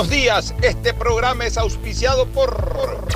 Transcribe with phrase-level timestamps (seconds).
[0.00, 3.06] Buenos días, este programa es auspiciado por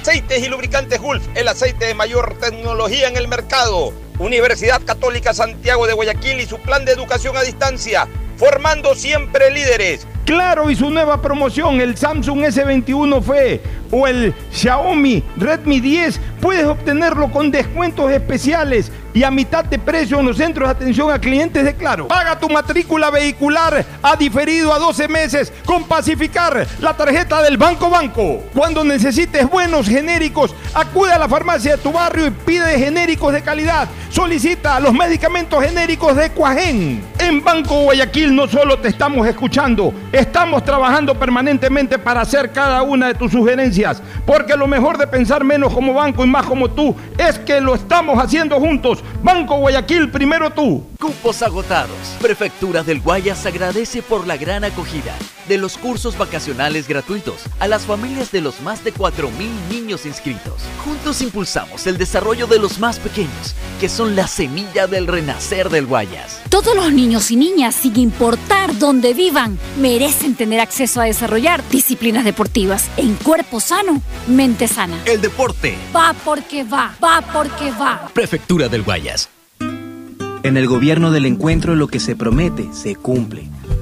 [0.00, 3.92] Aceites y Lubricantes Gulf, el aceite de mayor tecnología en el mercado.
[4.18, 10.06] Universidad Católica Santiago de Guayaquil y su plan de educación a distancia, formando siempre líderes.
[10.24, 16.64] Claro, y su nueva promoción, el Samsung S21 FE o el Xiaomi Redmi 10, puedes
[16.64, 21.18] obtenerlo con descuentos especiales y a mitad de precio en los centros de atención a
[21.18, 22.08] clientes de Claro.
[22.08, 27.88] Paga tu matrícula vehicular a diferido a 12 meses con Pacificar, la tarjeta del Banco
[27.88, 28.42] Banco.
[28.52, 33.40] Cuando necesites buenos genéricos, acude a la farmacia de tu barrio y pide genéricos de
[33.40, 33.88] calidad.
[34.10, 37.02] Solicita los medicamentos genéricos de Cuajén.
[37.18, 43.08] En Banco Guayaquil no solo te estamos escuchando, estamos trabajando permanentemente para hacer cada una
[43.08, 46.94] de tus sugerencias, porque lo mejor de pensar menos como banco y más como tú
[47.16, 49.02] es que lo estamos haciendo juntos.
[49.22, 50.84] Banco Guayaquil, primero tú.
[51.00, 52.16] Cupos agotados.
[52.20, 55.14] Prefectura del Guayas agradece por la gran acogida
[55.48, 59.30] de los cursos vacacionales gratuitos a las familias de los más de 4.000
[59.70, 60.62] niños inscritos.
[60.84, 65.86] Juntos impulsamos el desarrollo de los más pequeños, que son la semilla del renacer del
[65.86, 66.40] Guayas.
[66.48, 72.24] Todos los niños y niñas, sin importar dónde vivan, merecen tener acceso a desarrollar disciplinas
[72.24, 75.00] deportivas en cuerpo sano, mente sana.
[75.04, 78.08] El deporte va porque va, va porque va.
[78.12, 79.28] Prefectura del Guayas.
[80.46, 83.48] En el gobierno del encuentro lo que se promete se cumple.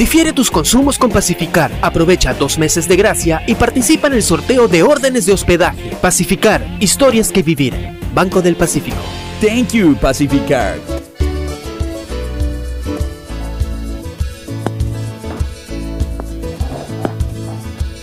[0.00, 1.70] Difiere tus consumos con Pacificar.
[1.82, 5.94] Aprovecha dos meses de gracia y participa en el sorteo de órdenes de hospedaje.
[6.00, 7.74] Pacificar, historias que vivir.
[8.14, 8.96] Banco del Pacífico.
[9.42, 10.78] Thank you, Pacificar.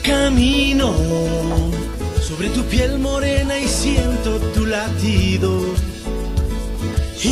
[0.03, 0.93] Camino
[2.21, 5.66] sobre tu piel morena y siento tu latido.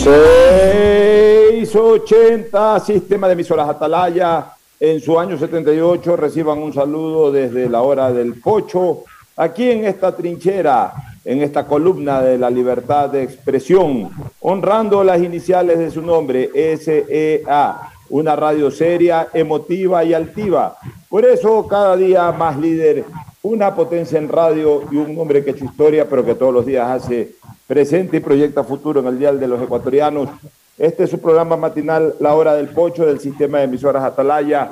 [0.04, 4.52] 680, sistema de emisoras Atalaya.
[4.80, 9.04] En su año 78 reciban un saludo desde la hora del pocho,
[9.38, 14.12] aquí en esta trinchera, en esta columna de la libertad de expresión,
[14.42, 17.80] honrando las iniciales de su nombre, SEA,
[18.10, 20.78] una radio seria, emotiva y altiva.
[21.10, 23.06] Por eso cada día más líder,
[23.44, 26.66] una potencia en radio y un hombre que ha hecho historia, pero que todos los
[26.66, 27.36] días hace
[27.68, 30.30] presente y proyecta futuro en el Dial de los Ecuatorianos.
[30.78, 34.72] Este es su programa matinal, La Hora del Pocho, del sistema de emisoras Atalaya,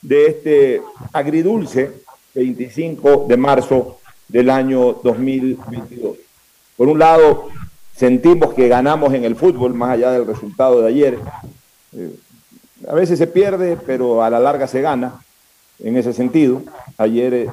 [0.00, 0.82] de este
[1.12, 1.92] agridulce
[2.34, 3.98] 25 de marzo
[4.28, 6.16] del año 2022.
[6.76, 7.48] Por un lado,
[7.94, 11.18] sentimos que ganamos en el fútbol, más allá del resultado de ayer.
[11.92, 12.14] Eh,
[12.88, 15.20] a veces se pierde, pero a la larga se gana,
[15.80, 16.62] en ese sentido.
[16.96, 17.50] Ayer eh,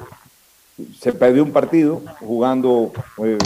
[0.98, 2.92] se perdió un partido jugando
[3.24, 3.36] eh,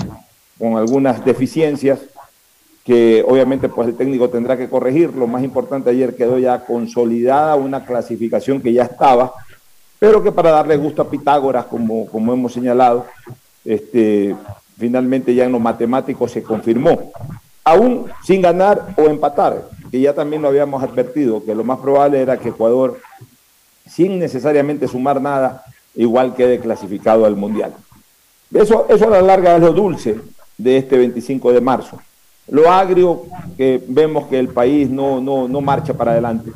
[0.62, 1.98] con algunas deficiencias
[2.84, 5.12] que obviamente pues el técnico tendrá que corregir.
[5.12, 9.32] Lo más importante ayer quedó ya consolidada una clasificación que ya estaba,
[9.98, 13.06] pero que para darle gusto a Pitágoras, como, como hemos señalado,
[13.64, 14.36] este,
[14.78, 17.10] finalmente ya en los matemáticos se confirmó.
[17.64, 22.20] Aún sin ganar o empatar, que ya también lo habíamos advertido, que lo más probable
[22.20, 23.00] era que Ecuador,
[23.84, 25.64] sin necesariamente sumar nada,
[25.96, 27.74] igual quede clasificado al Mundial.
[28.54, 30.20] Eso, eso a la larga es lo dulce
[30.58, 32.00] de este 25 de marzo.
[32.48, 33.22] Lo agrio
[33.56, 36.50] que vemos que el país no, no, no marcha para adelante,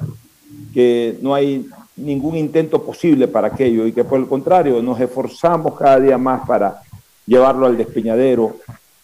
[0.74, 5.78] que no hay ningún intento posible para aquello y que por el contrario nos esforzamos
[5.78, 6.82] cada día más para
[7.26, 8.56] llevarlo al despeñadero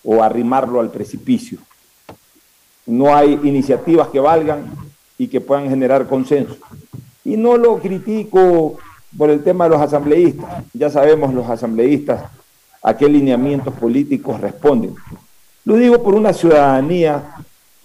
[0.05, 1.59] o arrimarlo al precipicio.
[2.87, 4.71] No hay iniciativas que valgan
[5.17, 6.57] y que puedan generar consenso.
[7.25, 8.77] Y no lo critico
[9.17, 10.65] por el tema de los asambleístas.
[10.73, 12.25] Ya sabemos los asambleístas
[12.83, 14.95] a qué lineamientos políticos responden.
[15.65, 17.37] Lo digo por una ciudadanía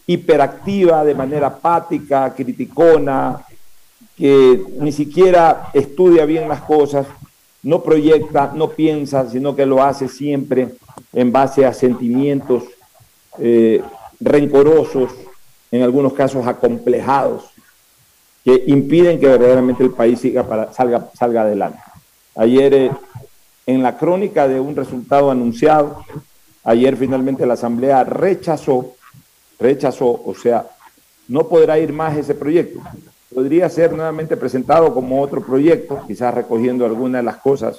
[0.08, 3.46] hiperactiva, de manera apática, criticona,
[4.16, 7.06] que ni siquiera estudia bien las cosas,
[7.64, 10.70] no proyecta, no piensa, sino que lo hace siempre
[11.14, 12.64] en base a sentimientos
[13.40, 13.82] eh,
[14.20, 15.12] rencorosos,
[15.70, 17.52] en algunos casos acomplejados,
[18.44, 21.80] que impiden que verdaderamente el país siga para, salga, adelante.
[22.36, 22.92] Ayer, eh,
[23.68, 26.04] en la crónica de un resultado anunciado,
[26.64, 28.96] ayer finalmente la Asamblea rechazó,
[29.60, 30.66] rechazó, o sea,
[31.28, 32.80] no podrá ir más ese proyecto.
[33.36, 37.78] Podría ser nuevamente presentado como otro proyecto, quizás recogiendo algunas de las cosas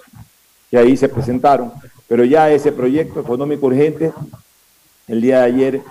[0.71, 1.73] que ahí se presentaron,
[2.07, 4.13] pero ya ese proyecto económico urgente,
[5.09, 5.83] el día de ayer,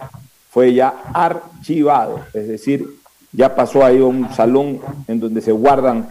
[0.51, 2.87] fue ya archivado, es decir,
[3.31, 6.09] ya pasó ahí un salón en donde se guardan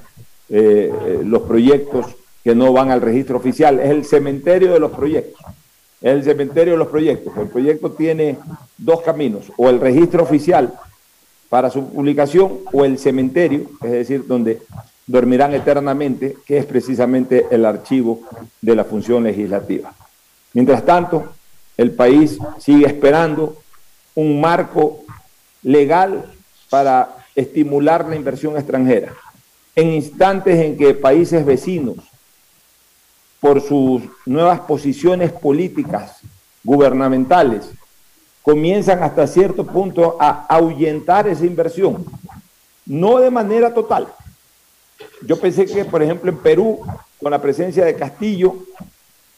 [0.48, 2.06] eh, eh, los proyectos
[2.46, 3.81] que no van al registro oficial.
[3.81, 5.44] Es el cementerio de los proyectos.
[6.00, 7.37] Es el cementerio de los proyectos.
[7.37, 8.38] El proyecto tiene
[8.78, 10.72] dos caminos, o el registro oficial
[11.48, 14.62] para su publicación o el cementerio, es decir, donde
[15.08, 18.20] dormirán eternamente, que es precisamente el archivo
[18.60, 19.93] de la función legislativa.
[20.52, 21.25] Mientras tanto,
[21.76, 23.56] el país sigue esperando
[24.14, 25.00] un marco
[25.64, 26.32] legal
[26.70, 29.14] para estimular la inversión extranjera.
[29.75, 31.96] En instantes en que países vecinos,
[33.40, 36.20] por sus nuevas posiciones políticas,
[36.64, 37.70] gubernamentales,
[38.42, 42.04] comienzan hasta cierto punto a ahuyentar esa inversión,
[42.86, 44.08] no de manera total.
[45.26, 46.80] Yo pensé que, por ejemplo, en Perú,
[47.20, 48.56] con la presencia de Castillo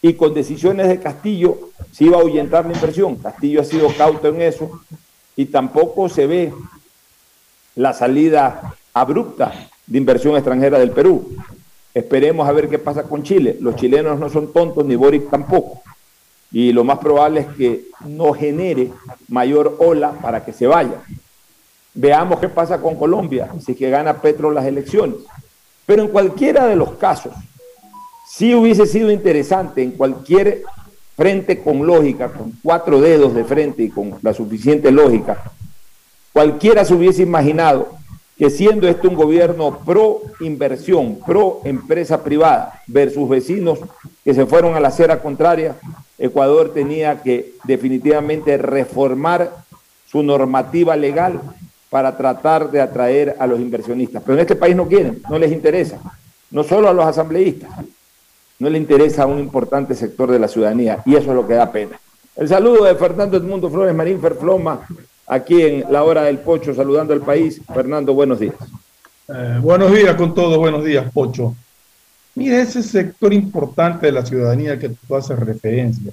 [0.03, 3.17] y con decisiones de Castillo, se iba a ahuyentar la inversión.
[3.17, 4.81] Castillo ha sido cauto en eso
[5.37, 6.53] y tampoco se ve
[7.75, 11.37] la salida abrupta de inversión extranjera del Perú.
[11.95, 13.57] Esperemos a ver qué pasa con Chile.
[13.61, 15.83] Los chilenos no son tontos, ni Boric tampoco.
[16.53, 18.91] Y lo más probable es que no genere
[19.29, 21.03] mayor ola para que se vaya.
[21.95, 25.17] Veamos qué pasa con Colombia, si que gana Petro las elecciones.
[25.85, 27.33] Pero en cualquiera de los casos,
[28.27, 30.63] sí hubiese sido interesante en cualquier
[31.17, 35.53] frente con lógica, con cuatro dedos de frente y con la suficiente lógica,
[36.39, 37.98] Cualquiera se hubiese imaginado
[38.39, 43.81] que siendo este un gobierno pro inversión, pro empresa privada versus vecinos
[44.25, 45.77] que se fueron a la acera contraria,
[46.19, 49.51] Ecuador tenía que definitivamente reformar
[50.07, 51.41] su normativa legal
[51.91, 54.23] para tratar de atraer a los inversionistas.
[54.23, 55.99] Pero en este país no quieren, no les interesa,
[56.53, 57.71] no solo a los asambleístas,
[58.61, 61.55] no les interesa a un importante sector de la ciudadanía y eso es lo que
[61.55, 61.99] da pena.
[62.37, 64.87] El saludo de Fernando Edmundo Flores Marín Ferfloma,
[65.29, 67.61] aquí en la hora del Pocho, saludando al país.
[67.73, 68.55] Fernando, buenos días.
[69.29, 71.55] Eh, buenos días con todos, buenos días, Pocho.
[72.35, 76.13] Mire, ese sector importante de la ciudadanía que tú haces referencia,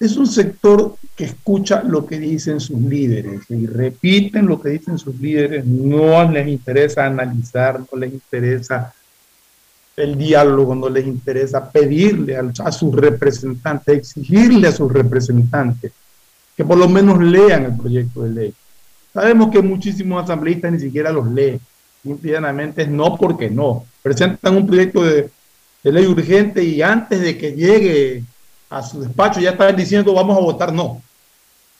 [0.00, 4.98] es un sector que escucha lo que dicen sus líderes y repiten lo que dicen
[4.98, 8.92] sus líderes, no les interesa analizar, no les interesa
[9.96, 15.92] el diálogo, no les interesa pedirle a, a sus representantes, exigirle a sus representantes
[16.56, 18.54] que por lo menos lean el proyecto de ley.
[19.12, 21.60] Sabemos que muchísimos asambleístas ni siquiera los leen,
[22.02, 23.86] simplemente es no porque no.
[24.02, 25.30] Presentan un proyecto de,
[25.82, 28.24] ley urgente y antes de que llegue
[28.70, 31.02] a su despacho ya están diciendo vamos a votar no.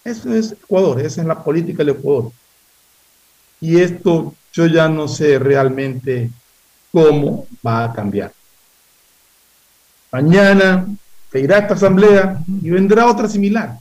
[0.05, 2.31] Eso es Ecuador, esa es la política del Ecuador.
[3.61, 6.31] Y esto yo ya no sé realmente
[6.93, 8.33] cómo va a cambiar.
[10.13, 10.87] Mañana
[11.33, 13.79] se irá esta asamblea y vendrá otra similar.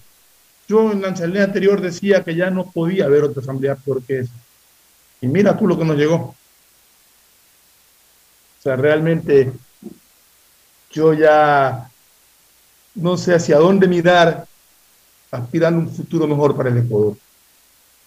[0.67, 4.29] Yo en la asamblea anterior decía que ya no podía haber otra asamblea porque es.
[5.21, 6.15] Y mira tú lo que nos llegó.
[6.15, 6.35] O
[8.61, 9.51] sea, realmente
[10.91, 11.89] yo ya
[12.95, 14.45] no sé hacia dónde mirar
[15.31, 17.17] aspirando un futuro mejor para el Ecuador.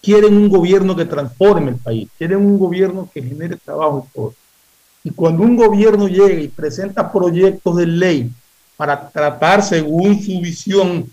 [0.01, 4.07] Quieren un gobierno que transforme el país, quieren un gobierno que genere trabajo
[5.03, 8.31] y cuando un gobierno llega y presenta proyectos de ley
[8.75, 11.09] para tratar según su visión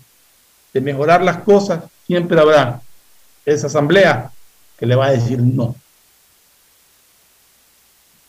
[0.75, 2.81] de mejorar las cosas, siempre habrá
[3.45, 4.29] esa asamblea
[4.77, 5.73] que le va a decir no.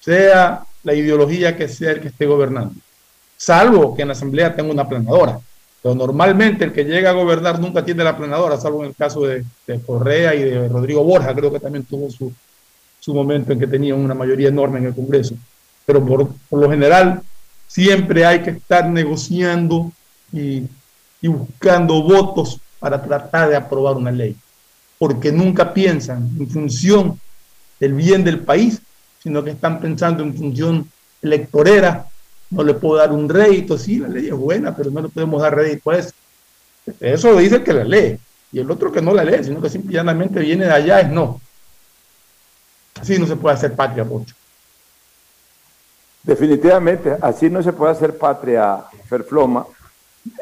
[0.00, 2.74] Sea la ideología que sea el que esté gobernando.
[3.36, 5.40] Salvo que en la Asamblea tenga una planadora.
[5.82, 9.22] Pero normalmente el que llega a gobernar nunca tiene la planadora, salvo en el caso
[9.22, 9.44] de,
[9.84, 12.32] Correa y de Rodrigo Borja, creo que también tuvo su,
[13.00, 15.34] su momento en que tenía una mayoría enorme en el Congreso.
[15.84, 17.22] Pero por, por lo general
[17.66, 19.90] siempre hay que estar negociando
[20.32, 20.68] y,
[21.20, 24.36] y buscando votos para tratar de aprobar una ley,
[24.98, 27.20] porque nunca piensan en función
[27.80, 28.80] del bien del país,
[29.22, 30.90] sino que están pensando en función
[31.22, 32.06] electorera.
[32.50, 35.42] No le puedo dar un rédito, sí, la ley es buena, pero no le podemos
[35.42, 36.12] dar rédito a eso.
[37.00, 38.18] Eso dice que la lee,
[38.52, 41.40] y el otro que no la lee, sino que simplemente viene de allá, es no.
[43.00, 44.34] Así no se puede hacer patria, Pocho.
[46.22, 49.66] Definitivamente, así no se puede hacer patria, Ferfloma.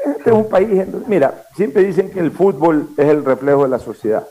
[0.05, 0.69] Este es un país,
[1.07, 4.27] mira, siempre dicen que el fútbol es el reflejo de la sociedad.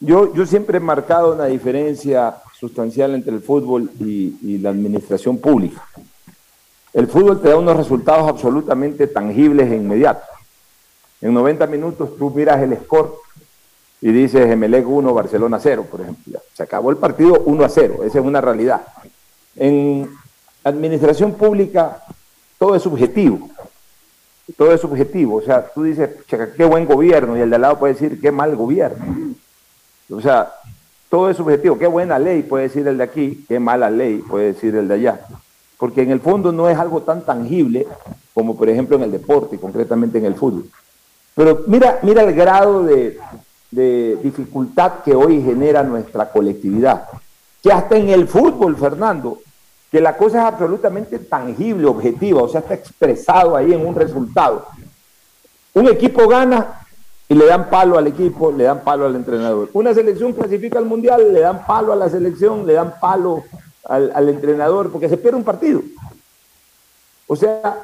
[0.00, 5.38] Yo, yo siempre he marcado una diferencia sustancial entre el fútbol y, y la administración
[5.38, 5.82] pública.
[6.92, 10.28] El fútbol te da unos resultados absolutamente tangibles e inmediatos.
[11.20, 13.14] En 90 minutos tú miras el score
[14.00, 16.38] y dices Emelec 1, Barcelona 0, por ejemplo.
[16.52, 18.82] Se acabó el partido 1 a 0, esa es una realidad.
[19.56, 20.10] En
[20.62, 22.02] administración pública
[22.58, 23.50] todo es subjetivo
[24.52, 25.36] todo es subjetivo.
[25.36, 28.30] O sea, tú dices, qué buen gobierno, y el de al lado puede decir, qué
[28.30, 29.34] mal gobierno.
[30.10, 30.52] O sea,
[31.08, 31.78] todo es subjetivo.
[31.78, 34.94] Qué buena ley puede decir el de aquí, qué mala ley puede decir el de
[34.94, 35.20] allá.
[35.78, 37.86] Porque en el fondo no es algo tan tangible
[38.32, 40.68] como, por ejemplo, en el deporte, concretamente en el fútbol.
[41.34, 43.18] Pero mira, mira el grado de,
[43.70, 47.08] de dificultad que hoy genera nuestra colectividad.
[47.62, 49.38] Que hasta en el fútbol, Fernando,
[49.94, 54.66] que la cosa es absolutamente tangible, objetiva, o sea, está expresado ahí en un resultado.
[55.72, 56.80] Un equipo gana
[57.28, 59.70] y le dan palo al equipo, le dan palo al entrenador.
[59.72, 63.44] Una selección clasifica al mundial, le dan palo a la selección, le dan palo
[63.84, 65.80] al, entrenador, porque se pierde un partido.
[67.28, 67.80] O sea,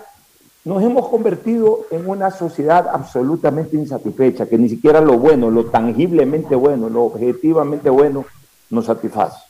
[0.65, 6.57] nos hemos convertido en una sociedad absolutamente insatisfecha, que ni siquiera lo bueno, lo tangiblemente
[6.57, 8.25] bueno, lo objetivamente bueno,
[8.69, 9.50] nos satisface.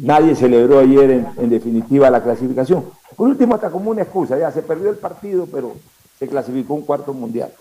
[0.00, 2.84] Nadie celebró ayer en, definitiva la clasificación.
[3.16, 5.74] Por último, hasta como una excusa, ya se perdió el partido, pero
[6.16, 7.52] se clasificó un cuarto mundial.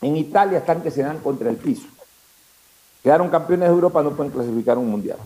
[0.00, 1.88] En Italia están que se dan contra el piso.
[3.02, 5.18] Quedaron campeones de Europa, no pueden clasificar un mundial.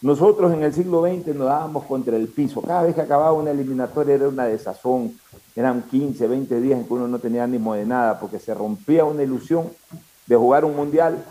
[0.00, 2.62] Nosotros en el siglo XX nos dábamos contra el piso.
[2.62, 5.18] Cada vez que acababa una eliminatoria era una desazón.
[5.56, 9.04] Eran 15, 20 días en que uno no tenía ánimo de nada porque se rompía
[9.04, 9.68] una ilusión
[10.26, 11.24] de jugar un mundial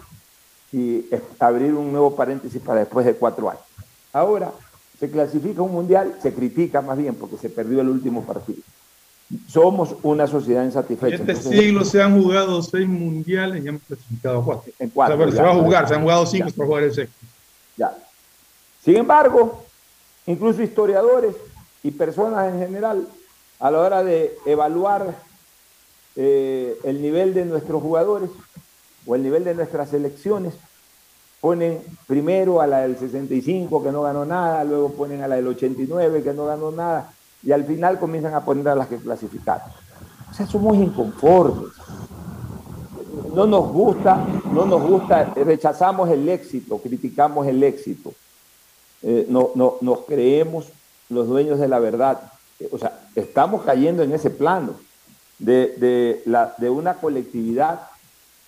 [0.73, 1.05] y
[1.39, 3.68] abrir un nuevo paréntesis para después de cuatro años.
[4.13, 4.51] Ahora
[4.99, 8.59] se clasifica un mundial, se critica más bien porque se perdió el último partido.
[9.47, 11.15] Somos una sociedad insatisfecha.
[11.17, 14.73] En este siglo se han jugado seis mundiales y hemos clasificado cuatro.
[14.79, 15.31] En cuatro.
[15.31, 17.25] se va a jugar, se han jugado cinco para jugar el sexto.
[17.77, 17.95] Ya.
[18.83, 19.63] Sin embargo,
[20.25, 21.35] incluso historiadores
[21.83, 23.07] y personas en general,
[23.59, 25.15] a la hora de evaluar
[26.15, 28.31] eh, el nivel de nuestros jugadores
[29.05, 30.55] o el nivel de nuestras selecciones,
[31.41, 35.47] ponen primero a la del 65 que no ganó nada, luego ponen a la del
[35.47, 37.11] 89 que no ganó nada,
[37.43, 39.69] y al final comienzan a poner a las que clasificaron.
[40.29, 41.73] O sea, somos inconformes.
[43.33, 48.13] No nos gusta, no nos gusta, rechazamos el éxito, criticamos el éxito.
[49.01, 50.67] Eh, no, no, nos creemos
[51.09, 52.21] los dueños de la verdad.
[52.71, 54.73] O sea, estamos cayendo en ese plano
[55.37, 57.81] de, de, la, de una colectividad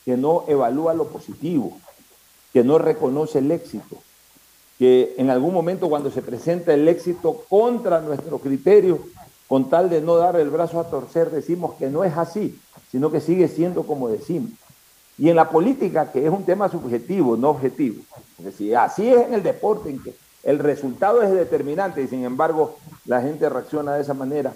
[0.04, 1.78] que no evalúa lo positivo,
[2.54, 3.98] que no reconoce el éxito,
[4.78, 9.00] que en algún momento cuando se presenta el éxito contra nuestro criterio,
[9.48, 12.58] con tal de no dar el brazo a torcer, decimos que no es así,
[12.90, 14.52] sino que sigue siendo como decimos.
[15.18, 18.02] Y en la política, que es un tema subjetivo, no objetivo,
[18.38, 22.78] porque así es en el deporte, en que el resultado es determinante y sin embargo
[23.06, 24.54] la gente reacciona de esa manera,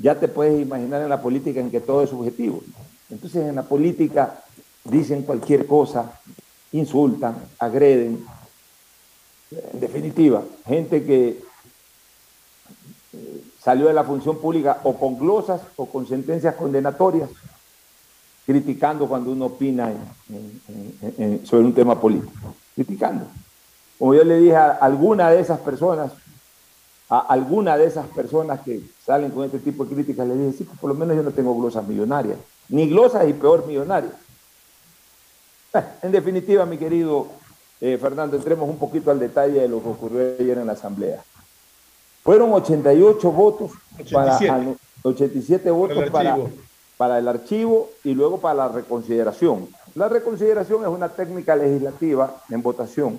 [0.00, 2.62] ya te puedes imaginar en la política en que todo es subjetivo.
[3.10, 4.42] Entonces en la política
[4.84, 6.18] dicen cualquier cosa,
[6.72, 8.24] insultan, agreden.
[9.50, 11.42] En definitiva, gente que
[13.12, 17.28] eh, salió de la función pública o con glosas o con sentencias condenatorias,
[18.46, 19.92] criticando cuando uno opina
[21.44, 23.26] sobre un tema político, criticando.
[23.98, 26.12] Como yo le dije a alguna de esas personas,
[27.10, 30.64] a alguna de esas personas que salen con este tipo de críticas, le dije, sí,
[30.64, 34.12] pues por lo menos yo no tengo glosas millonarias, ni glosas y peor millonarias.
[36.02, 37.28] En definitiva, mi querido
[37.80, 41.22] eh, Fernando, entremos un poquito al detalle de lo que ocurrió ayer en la Asamblea.
[42.22, 44.46] Fueron 88 votos 87.
[44.46, 46.36] para 87 votos para,
[46.98, 49.68] para el archivo y luego para la reconsideración.
[49.94, 53.18] La reconsideración es una técnica legislativa en votación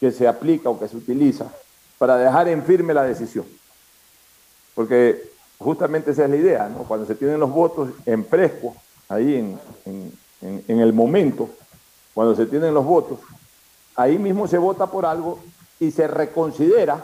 [0.00, 1.46] que se aplica o que se utiliza
[1.98, 3.46] para dejar en firme la decisión.
[4.74, 6.84] Porque justamente esa es la idea, ¿no?
[6.84, 8.74] Cuando se tienen los votos en fresco,
[9.08, 11.48] ahí en, en, en el momento,
[12.14, 13.18] cuando se tienen los votos,
[13.96, 15.40] ahí mismo se vota por algo
[15.80, 17.02] y se reconsidera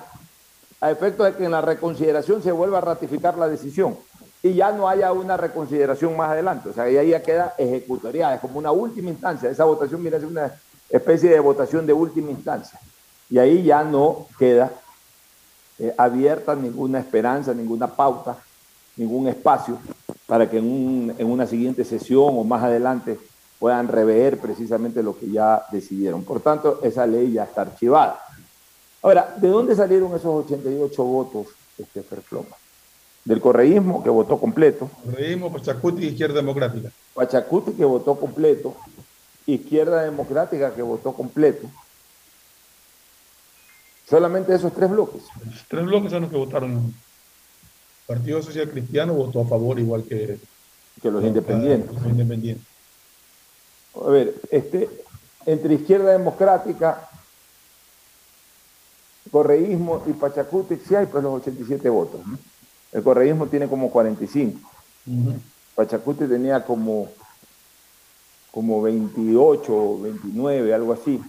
[0.80, 3.96] a efecto de que en la reconsideración se vuelva a ratificar la decisión
[4.42, 6.68] y ya no haya una reconsideración más adelante.
[6.68, 9.48] O sea, ahí ya queda ejecutoriada, es como una última instancia.
[9.48, 10.52] Esa votación viene a ser una
[10.90, 12.78] especie de votación de última instancia.
[13.30, 14.70] Y ahí ya no queda
[15.78, 18.36] eh, abierta ninguna esperanza, ninguna pauta,
[18.96, 19.78] ningún espacio
[20.26, 23.18] para que en, en una siguiente sesión o más adelante
[23.64, 26.22] puedan rever precisamente lo que ya decidieron.
[26.22, 28.20] Por tanto, esa ley ya está archivada.
[29.00, 31.46] Ahora, ¿de dónde salieron esos 88 votos,
[31.78, 32.54] este Ferfloma?
[33.24, 34.90] del correísmo que votó completo.
[35.02, 36.90] Correísmo, Pachacuti Izquierda Democrática.
[37.14, 38.76] Pachacuti que votó completo,
[39.46, 41.66] Izquierda Democrática que votó completo.
[44.06, 45.22] Solamente esos tres bloques.
[45.42, 46.70] Los tres bloques son los que votaron.
[46.72, 46.94] El
[48.06, 50.38] Partido Social Cristiano votó a favor igual que,
[51.00, 51.94] que los, independientes.
[51.94, 52.73] los independientes.
[54.02, 54.88] A ver, este,
[55.46, 57.08] entre Izquierda Democrática,
[59.30, 62.26] Correísmo y Pachacuti, sí hay pues los 87 votos.
[62.26, 62.38] ¿no?
[62.92, 64.70] El correísmo tiene como 45.
[65.74, 67.08] Pachacuti tenía como,
[68.52, 71.20] como 28, 29, algo así.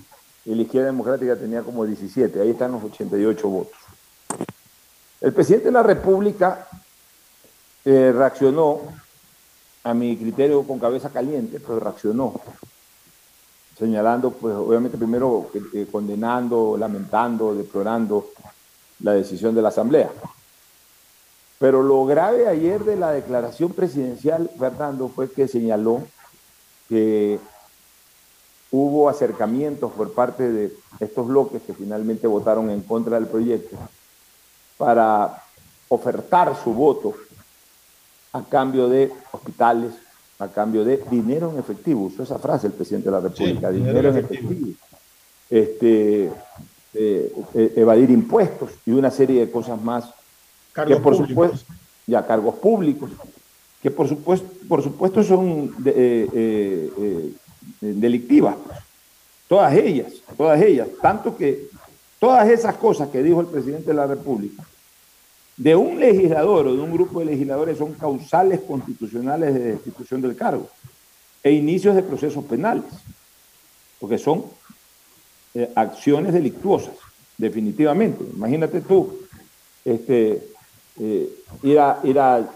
[0.46, 2.40] Y la izquierda democrática tenía como 17.
[2.40, 3.78] Ahí están los 88 votos.
[5.22, 6.68] El presidente de la República
[7.84, 8.82] eh, reaccionó,
[9.86, 12.34] a mi criterio con cabeza caliente, pero reaccionó,
[13.78, 18.30] señalando, pues obviamente primero eh, condenando, lamentando, deplorando
[19.02, 20.10] la decisión de la Asamblea.
[21.60, 26.02] Pero lo grave ayer de la declaración presidencial, Fernando, fue que señaló
[26.90, 27.40] que
[28.72, 33.78] hubo acercamientos por parte de estos bloques que finalmente votaron en contra del proyecto
[34.78, 35.44] para
[35.90, 37.14] ofertar su voto
[38.36, 39.94] a cambio de hospitales,
[40.40, 42.02] a cambio de dinero en efectivo.
[42.06, 44.52] Usó esa frase el presidente de la República, dinero, en efectivo.
[45.50, 46.26] Este,
[46.94, 50.10] eh, eh, evadir impuestos y una serie de cosas más
[50.74, 51.30] Cargos que por públicos.
[51.52, 51.74] supuesto,
[52.08, 53.12] ya cargos públicos,
[53.82, 57.34] que por supuesto, por supuesto son de- eh, eh, eh,
[57.96, 58.80] delictivas, pues.
[59.48, 61.68] todas ellas, todas ellas, tanto que
[62.20, 64.64] todas esas cosas que dijo el presidente de la República,
[65.58, 70.36] de un legislador o de un grupo de legisladores son causales constitucionales de destitución del
[70.36, 70.68] cargo
[71.44, 72.86] e inicios de procesos penales,
[74.00, 74.46] porque son
[75.54, 76.96] eh, acciones delictuosas,
[77.38, 78.24] definitivamente.
[78.36, 79.20] Imagínate tú,
[79.86, 80.44] este,
[81.00, 81.30] eh,
[81.64, 82.50] ir, a, ir a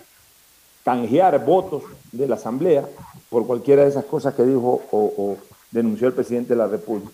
[0.84, 2.86] canjear votos de la Asamblea
[3.30, 5.38] por cualquiera de esas cosas que dijo o, o
[5.72, 7.12] denunció el presidente de la República.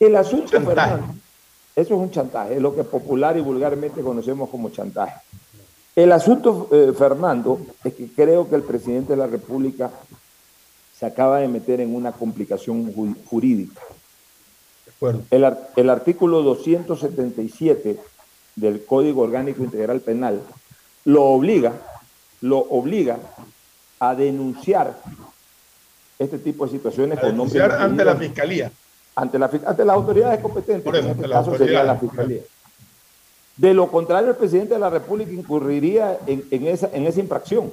[0.00, 1.14] El asunto, Fernando,
[1.76, 5.20] eso es un chantaje, es lo que popular y vulgarmente conocemos como chantaje.
[5.96, 9.90] El asunto, eh, Fernando, es que creo que el presidente de la República
[10.96, 13.80] se acaba de meter en una complicación ju- jurídica.
[15.30, 17.98] El, ar- el artículo 277
[18.56, 20.42] del Código Orgánico Integral Penal
[21.06, 21.72] lo obliga,
[22.42, 23.18] lo obliga
[23.98, 24.98] a denunciar
[26.18, 28.70] este tipo de situaciones A con nombre ante la Fiscalía.
[29.20, 31.96] Ante, la, fi- ante las autoridades competentes, Por en este caso sería la.
[31.96, 32.40] Fiscalía.
[33.56, 37.70] De lo contrario, el presidente de la República incurriría en, en esa, en esa infracción,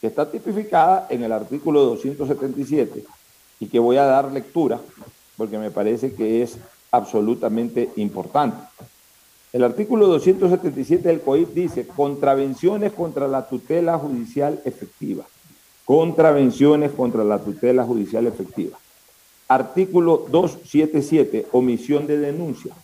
[0.00, 3.04] que está tipificada en el artículo 277
[3.60, 4.78] y que voy a dar lectura
[5.36, 6.58] porque me parece que es
[6.92, 8.56] absolutamente importante.
[9.52, 15.24] El artículo 277 del COIP dice contravenciones contra la tutela judicial efectiva.
[15.84, 18.78] Contravenciones contra la tutela judicial efectiva.
[19.48, 22.74] Artículo 277, omisión de denuncia.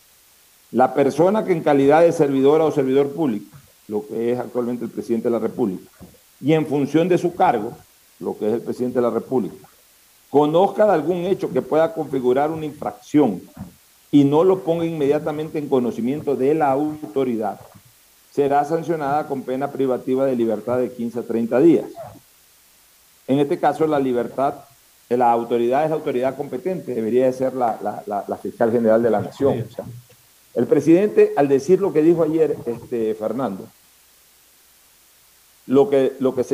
[0.73, 3.57] La persona que en calidad de servidora o servidor público,
[3.89, 5.91] lo que es actualmente el presidente de la República,
[6.41, 7.73] y en función de su cargo,
[8.21, 9.67] lo que es el presidente de la República,
[10.29, 13.43] conozca de algún hecho que pueda configurar una infracción
[14.13, 17.61] y no lo ponga inmediatamente en conocimiento de la autoridad,
[18.33, 21.87] será sancionada con pena privativa de libertad de 15 a 30 días.
[23.27, 24.55] En este caso, la libertad,
[25.17, 29.03] la autoridad es la autoridad competente, debería de ser la, la- la- la fiscal general
[29.03, 29.65] de la nación.
[29.71, 29.85] O sea,
[30.55, 33.67] el presidente, al decir lo que dijo ayer este, Fernando,
[35.67, 36.45] lo que, lo que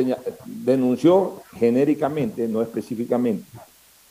[0.45, 3.45] denunció genéricamente, no específicamente,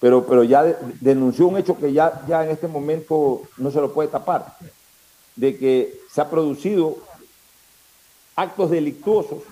[0.00, 3.80] pero, pero ya de- denunció un hecho que ya, ya en este momento no se
[3.80, 4.56] lo puede tapar,
[5.36, 6.98] de que se ha producido
[8.34, 9.42] actos delictuosos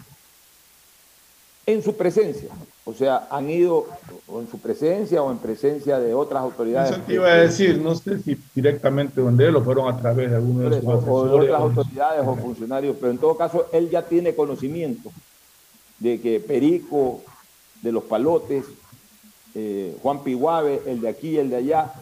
[1.66, 2.48] en su presencia.
[2.86, 3.86] O sea, han ido
[4.26, 6.90] o en su presencia o en presencia de otras autoridades.
[6.90, 10.30] Eso te iba a decir, no sé si directamente donde él o fueron a través
[10.30, 13.88] de algunos de sus o de otras autoridades o funcionarios, pero en todo caso él
[13.88, 15.10] ya tiene conocimiento
[15.98, 17.22] de que Perico,
[17.80, 18.66] de los Palotes,
[19.54, 21.92] eh, Juan Piguave, el de aquí y el de allá,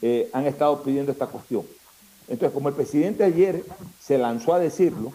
[0.00, 1.64] eh, han estado pidiendo esta cuestión.
[2.28, 3.64] Entonces, como el presidente ayer
[4.00, 5.12] se lanzó a decirlo,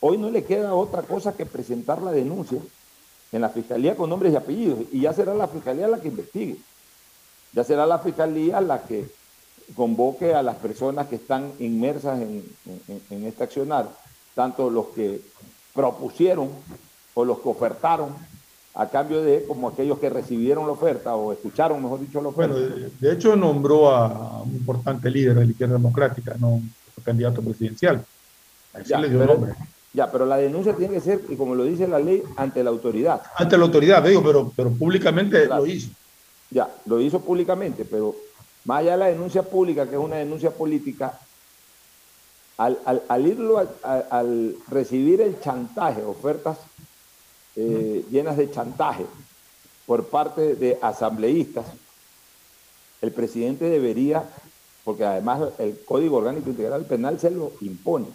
[0.00, 2.58] hoy no le queda otra cosa que presentar la denuncia
[3.32, 6.56] en la fiscalía con nombres y apellidos, y ya será la fiscalía la que investigue.
[7.52, 9.06] Ya será la fiscalía la que
[9.74, 12.44] convoque a las personas que están inmersas en,
[13.10, 13.88] en este accionar,
[14.34, 15.20] tanto los que
[15.74, 16.50] propusieron
[17.14, 18.14] o los que ofertaron
[18.74, 22.54] a cambio de como aquellos que recibieron la oferta o escucharon, mejor dicho, la oferta.
[22.54, 26.62] Bueno, de, hecho nombró a un importante líder de la izquierda democrática, no
[27.04, 28.04] candidato presidencial.
[28.86, 29.54] Ya, le dio pero, nombre.
[29.92, 32.70] Ya, pero la denuncia tiene que ser, y como lo dice la ley, ante la
[32.70, 33.22] autoridad.
[33.36, 35.90] Ante la autoridad, digo, pero, pero públicamente lo hizo.
[36.50, 38.14] Ya, lo hizo públicamente, pero
[38.64, 41.18] más allá de la denuncia pública, que es una denuncia política,
[42.58, 46.58] al, al, al irlo, al, al recibir el chantaje, ofertas
[47.56, 49.06] eh, llenas de chantaje
[49.86, 51.66] por parte de asambleístas,
[53.00, 54.24] el presidente debería,
[54.84, 58.06] porque además el Código Orgánico Integral Penal se lo impone,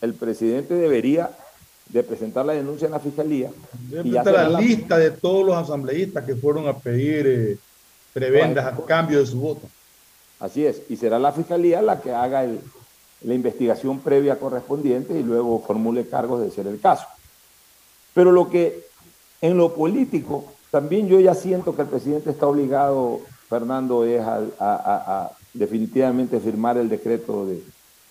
[0.00, 1.30] el presidente debería
[1.88, 3.50] de presentar la denuncia en la fiscalía.
[4.04, 7.58] y ya la, la lista de todos los asambleístas que fueron a pedir eh,
[8.12, 9.68] prebendas a cambio de su voto.
[10.40, 12.60] Así es, y será la fiscalía la que haga el,
[13.22, 17.06] la investigación previa correspondiente y luego formule cargos de ser el caso.
[18.14, 18.86] Pero lo que
[19.40, 25.30] en lo político, también yo ya siento que el presidente está obligado, Fernando, es a,
[25.54, 27.62] definitivamente firmar el decreto de,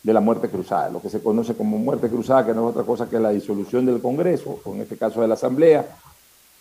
[0.03, 2.86] de, la muerte cruzada, lo que se conoce como muerte cruzada, que no es otra
[2.86, 5.86] cosa que la disolución del Congreso, o en este caso de la Asamblea,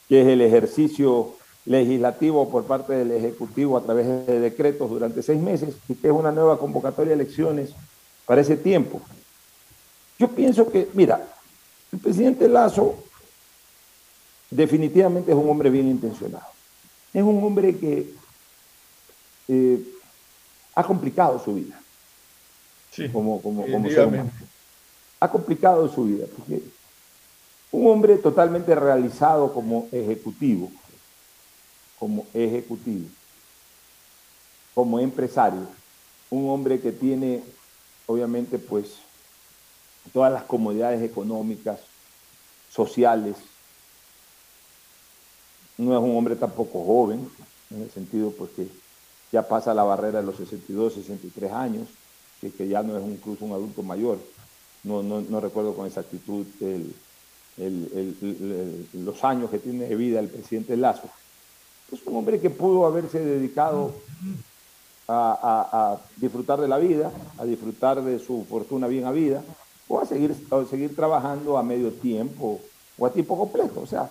[0.09, 5.41] que es el ejercicio legislativo por parte del Ejecutivo a través de decretos durante seis
[5.41, 7.71] meses y que es una nueva convocatoria de elecciones
[8.25, 9.01] para ese tiempo.
[10.19, 11.27] Yo pienso que, mira,
[11.93, 12.97] el presidente Lazo
[14.51, 16.47] definitivamente es un hombre bien intencionado.
[17.13, 18.15] Es un hombre que
[19.49, 19.83] eh,
[20.75, 21.81] ha complicado su vida.
[22.97, 24.31] Sí, como, como, como ser humano.
[25.21, 26.27] Ha complicado su vida.
[26.35, 26.63] Porque
[27.73, 30.71] un hombre totalmente realizado como ejecutivo,
[31.99, 33.07] como ejecutivo,
[34.75, 35.69] como empresario,
[36.31, 37.43] un hombre que tiene,
[38.07, 38.97] obviamente, pues,
[40.13, 41.81] todas las comodidades económicas,
[42.71, 43.37] sociales,
[45.79, 47.29] no es un hombre tampoco joven,
[47.71, 48.69] en el sentido pues que
[49.33, 51.89] ya pasa la barrera de los 62, 63 años,
[52.41, 54.19] que, ya no es incluso un adulto mayor.
[54.85, 56.95] No, no, no recuerdo con exactitud el,
[57.57, 61.09] el, los años que tiene de vida el presidente Lazo.
[61.91, 63.93] Es un hombre que pudo haberse dedicado
[65.09, 69.43] a, a, disfrutar de la vida, a disfrutar de su fortuna bien habida,
[69.89, 72.61] o a seguir, a seguir trabajando a medio tiempo
[72.99, 73.81] o a tiempo completo.
[73.81, 74.11] O sea,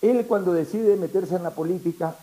[0.00, 2.16] él cuando decide meterse en la política,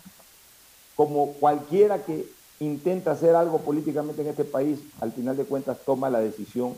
[0.96, 2.26] como cualquiera que
[2.60, 6.74] intenta hacer algo políticamente en este país, al final de cuentas toma la decisión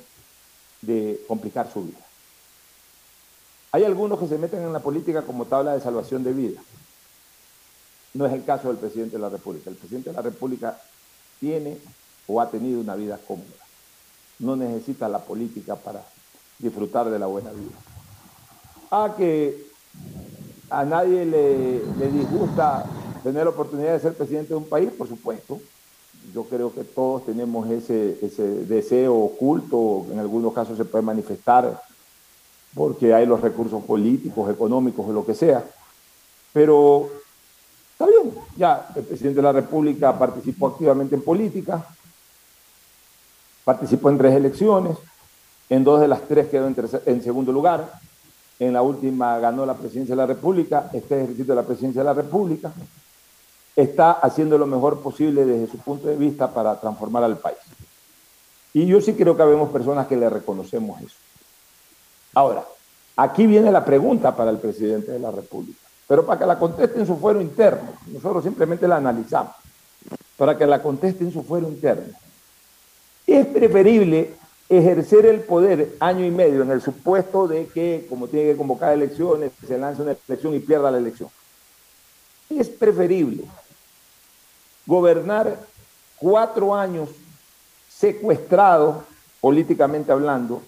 [0.80, 1.98] de complicar su vida.
[3.72, 6.60] Hay algunos que se meten en la política como tabla de salvación de vida.
[8.14, 9.70] No es el caso del presidente de la República.
[9.70, 10.80] El presidente de la República
[11.40, 11.78] tiene
[12.28, 13.48] o ha tenido una vida cómoda.
[14.38, 16.04] No necesita la política para
[16.58, 17.74] disfrutar de la buena vida.
[18.90, 19.66] A que
[20.70, 22.84] a nadie le, disgusta
[23.24, 25.60] tener la oportunidad de ser presidente de un país, por supuesto.
[26.34, 31.82] Yo creo que todos tenemos ese, ese deseo oculto, en algunos casos se puede manifestar
[32.74, 35.64] porque hay los recursos políticos, económicos o lo que sea.
[36.52, 37.10] Pero
[37.92, 41.86] está bien, ya el presidente de la República participó activamente en política,
[43.64, 44.96] participó en tres elecciones,
[45.68, 47.92] en dos de las tres quedó en, en segundo lugar,
[48.58, 52.14] en la última ganó la presidencia de la República, está ejerciendo la presidencia de la
[52.14, 52.72] República,
[53.74, 57.58] está haciendo lo mejor posible desde su punto de vista para transformar al país.
[58.74, 61.16] Y yo sí creo que vemos personas que le reconocemos eso.
[62.34, 62.64] Ahora,
[63.16, 66.98] aquí viene la pregunta para el presidente de la República, pero para que la conteste
[66.98, 69.54] en su fuero interno, nosotros simplemente la analizamos,
[70.36, 72.14] para que la conteste en su fuero interno.
[73.26, 74.34] Es preferible
[74.68, 78.94] ejercer el poder año y medio en el supuesto de que, como tiene que convocar
[78.94, 81.28] elecciones, se lance una elección y pierda la elección.
[82.48, 83.44] Es preferible
[84.86, 85.58] gobernar
[86.16, 87.08] cuatro años
[87.88, 89.04] secuestrado
[89.40, 90.62] políticamente hablando,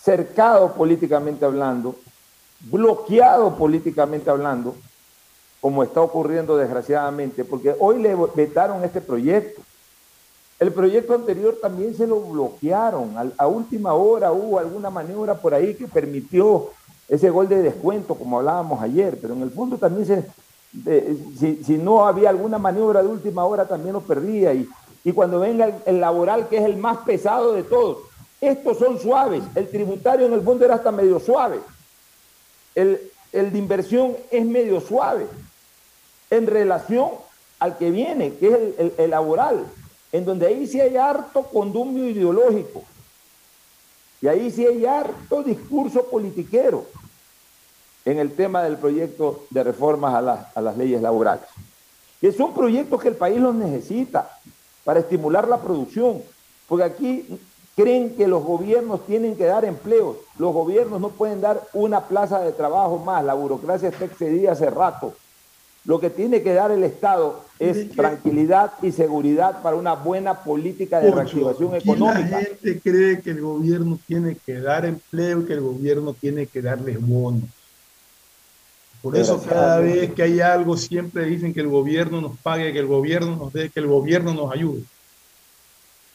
[0.00, 1.96] cercado políticamente hablando,
[2.60, 4.74] bloqueado políticamente hablando,
[5.60, 9.62] como está ocurriendo desgraciadamente, porque hoy le vetaron este proyecto.
[10.58, 13.32] El proyecto anterior también se lo bloquearon.
[13.36, 16.70] A, última hora hubo alguna maniobra por ahí que permitió
[17.08, 20.24] ese gol de descuento, como hablábamos ayer, pero en el fondo también se,
[21.38, 24.54] si, no había alguna maniobra de última hora, también lo perdía.
[24.54, 24.68] Y,
[25.04, 27.98] y cuando venga el, laboral, que es el más pesado de todos,
[28.40, 29.42] estos son suaves.
[29.54, 31.60] El tributario en el fondo era hasta medio suave.
[32.74, 33.00] El,
[33.32, 35.26] el de inversión es medio suave
[36.30, 37.10] en relación
[37.58, 39.66] al que viene, que es el, laboral,
[40.10, 42.82] en donde ahí sí hay harto condumio ideológico.
[44.20, 46.86] Y ahí sí hay harto discurso politiquero
[48.04, 51.44] en el tema del proyecto de reformas a las, a las leyes laborales.
[52.20, 54.30] Que son proyectos que el país los necesita
[54.84, 56.22] para estimular la producción.
[56.68, 57.38] Porque aquí
[57.76, 60.16] creen que los gobiernos tienen que dar empleos.
[60.38, 63.24] Los gobiernos no pueden dar una plaza de trabajo más.
[63.24, 65.14] La burocracia está excedida hace rato.
[65.84, 71.00] Lo que tiene que dar el Estado es tranquilidad y seguridad para una buena política
[71.00, 72.30] de reactivación económica.
[72.30, 76.62] La gente cree que el gobierno tiene que dar empleo que el gobierno tiene que
[76.62, 77.42] darles bonos.
[79.02, 82.78] Por eso cada vez que hay algo siempre dicen que el gobierno nos pague, que
[82.78, 84.84] el gobierno nos dé, que el gobierno nos ayude.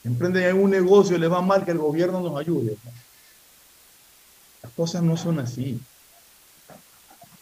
[0.06, 2.78] Emprenden un negocio y les va mal que el gobierno nos ayude.
[4.63, 5.82] Las cosas no son así.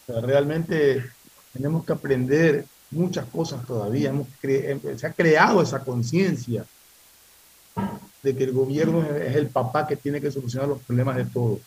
[0.07, 1.05] realmente
[1.53, 4.11] tenemos que aprender muchas cosas todavía.
[4.41, 6.65] se ha creado esa conciencia
[8.23, 11.59] de que el gobierno es el papá que tiene que solucionar los problemas de todos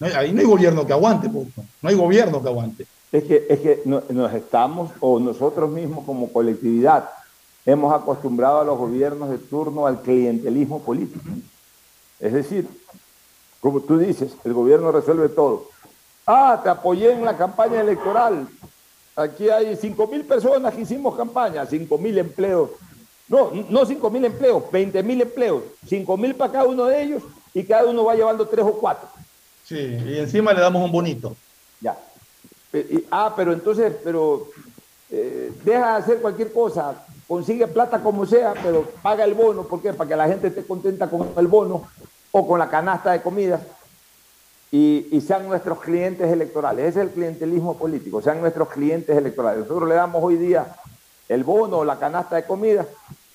[0.00, 2.86] ahí no hay gobierno que aguante, no hay gobierno que aguante.
[3.10, 7.08] Es que, es que nos estamos, o nosotros mismos como colectividad,
[7.64, 11.24] hemos acostumbrado a los gobiernos de turno al clientelismo político.
[12.20, 12.68] Es decir,
[13.60, 15.66] como tú dices, el gobierno resuelve todo.
[16.26, 18.46] Ah, te apoyé en la campaña electoral.
[19.16, 22.70] Aquí hay 5 mil personas que hicimos campaña, 5 mil empleos.
[23.28, 25.62] No, no 5 mil empleos, 20 mil empleos.
[25.86, 29.08] 5 mil para cada uno de ellos y cada uno va llevando tres o cuatro.
[29.68, 31.36] Sí, y encima le damos un bonito.
[31.82, 31.94] Ya.
[33.10, 34.48] ah, pero entonces, pero
[35.10, 39.64] eh, deja de hacer cualquier cosa, consigue plata como sea, pero paga el bono.
[39.64, 39.92] ¿Por qué?
[39.92, 41.86] Para que la gente esté contenta con el bono
[42.30, 43.60] o con la canasta de comida
[44.70, 46.86] y, sean nuestros clientes electorales.
[46.86, 49.60] Ese es el clientelismo político, sean nuestros clientes electorales.
[49.60, 50.76] Nosotros le damos hoy día
[51.28, 52.86] el bono o la canasta de comida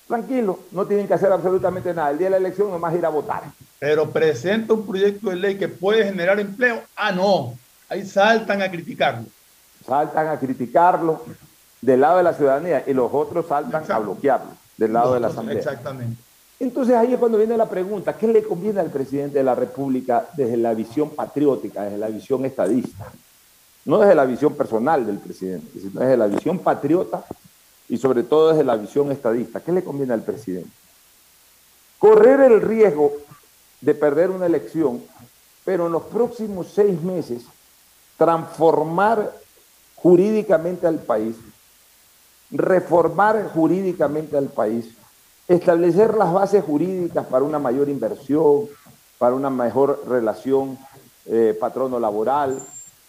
[0.06, 2.10] tranquilo, no tienen que hacer absolutamente nada.
[2.10, 3.42] El día de la elección nomás ir a votar.
[3.78, 6.82] Pero presenta un proyecto de ley que puede generar empleo.
[6.96, 7.54] Ah, no.
[7.88, 9.26] Ahí saltan a criticarlo.
[9.86, 11.22] Saltan a criticarlo
[11.80, 15.28] del lado de la ciudadanía y los otros saltan a bloquearlo del lado de la
[15.28, 15.58] Asamblea.
[15.58, 16.22] Exactamente.
[16.58, 20.26] Entonces ahí es cuando viene la pregunta, ¿qué le conviene al presidente de la República
[20.36, 23.12] desde la visión patriótica, desde la visión estadista?
[23.84, 27.24] No desde la visión personal del presidente, sino desde la visión patriota
[27.88, 29.60] y sobre todo desde la visión estadista.
[29.60, 30.70] ¿Qué le conviene al presidente?
[31.98, 33.12] Correr el riesgo
[33.80, 35.02] de perder una elección,
[35.64, 37.44] pero en los próximos seis meses
[38.16, 39.32] transformar
[39.96, 41.36] jurídicamente al país,
[42.50, 44.86] reformar jurídicamente al país,
[45.48, 48.68] establecer las bases jurídicas para una mayor inversión,
[49.18, 50.78] para una mejor relación
[51.26, 52.60] eh, patrono-laboral,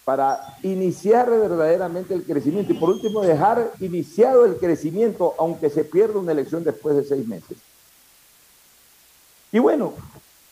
[0.06, 6.20] para iniciar verdaderamente el crecimiento y por último dejar iniciado el crecimiento aunque se pierda
[6.20, 7.58] una elección después de seis meses.
[9.50, 9.94] Y bueno,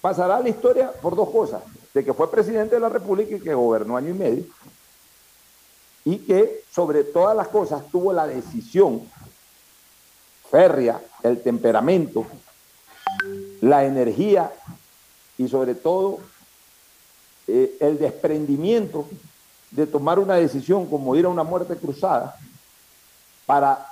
[0.00, 1.62] pasará la historia por dos cosas,
[1.94, 4.44] de que fue presidente de la República y que gobernó año y medio,
[6.04, 9.08] y que sobre todas las cosas tuvo la decisión
[10.50, 12.26] férrea, el temperamento,
[13.60, 14.52] la energía
[15.38, 16.18] y sobre todo
[17.46, 19.06] eh, el desprendimiento
[19.74, 22.36] de tomar una decisión como ir a una muerte cruzada
[23.44, 23.86] para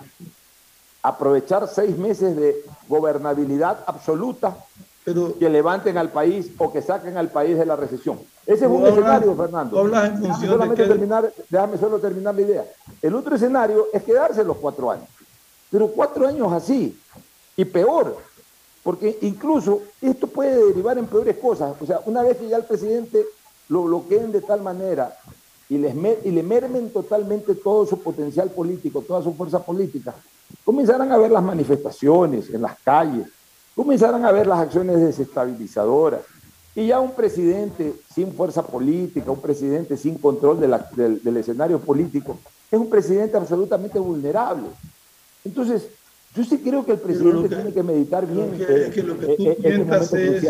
[1.02, 4.56] aprovechar seis meses de gobernabilidad absoluta
[5.04, 8.20] pero, que levanten al país o que saquen al país de la recesión.
[8.46, 9.76] Ese es un escenario, Fernando.
[11.50, 12.64] déjame solo terminar la idea.
[13.00, 15.08] El otro escenario es quedarse los cuatro años.
[15.70, 16.96] Pero cuatro años así,
[17.56, 18.16] y peor,
[18.84, 21.74] porque incluso esto puede derivar en peores cosas.
[21.80, 23.24] O sea, una vez que ya el presidente
[23.68, 25.16] lo bloqueen de tal manera
[25.68, 25.94] y, les
[26.24, 30.14] y le mermen totalmente todo su potencial político, toda su fuerza política,
[30.64, 33.26] comenzarán a ver las manifestaciones en las calles,
[33.74, 36.20] comenzarán a ver las acciones desestabilizadoras.
[36.74, 42.38] Y ya un presidente sin fuerza política, un presidente sin control del, escenario político,
[42.70, 44.68] es un presidente absolutamente vulnerable.
[45.44, 45.88] Entonces,
[46.34, 48.54] yo sí creo que el presidente tiene que meditar bien.
[48.58, 50.44] Es que, lo que tú piensas es,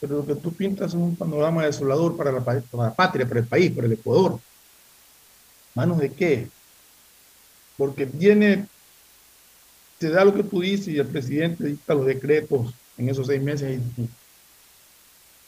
[0.00, 3.40] pero lo que tú pintas es un panorama desolador para la, para la patria, para
[3.40, 4.40] el país, para el Ecuador.
[5.74, 6.48] ¿Manos de qué?
[7.76, 8.66] Porque viene,
[9.98, 13.42] te da lo que tú dices y el presidente dicta los decretos en esos seis
[13.42, 14.08] meses y,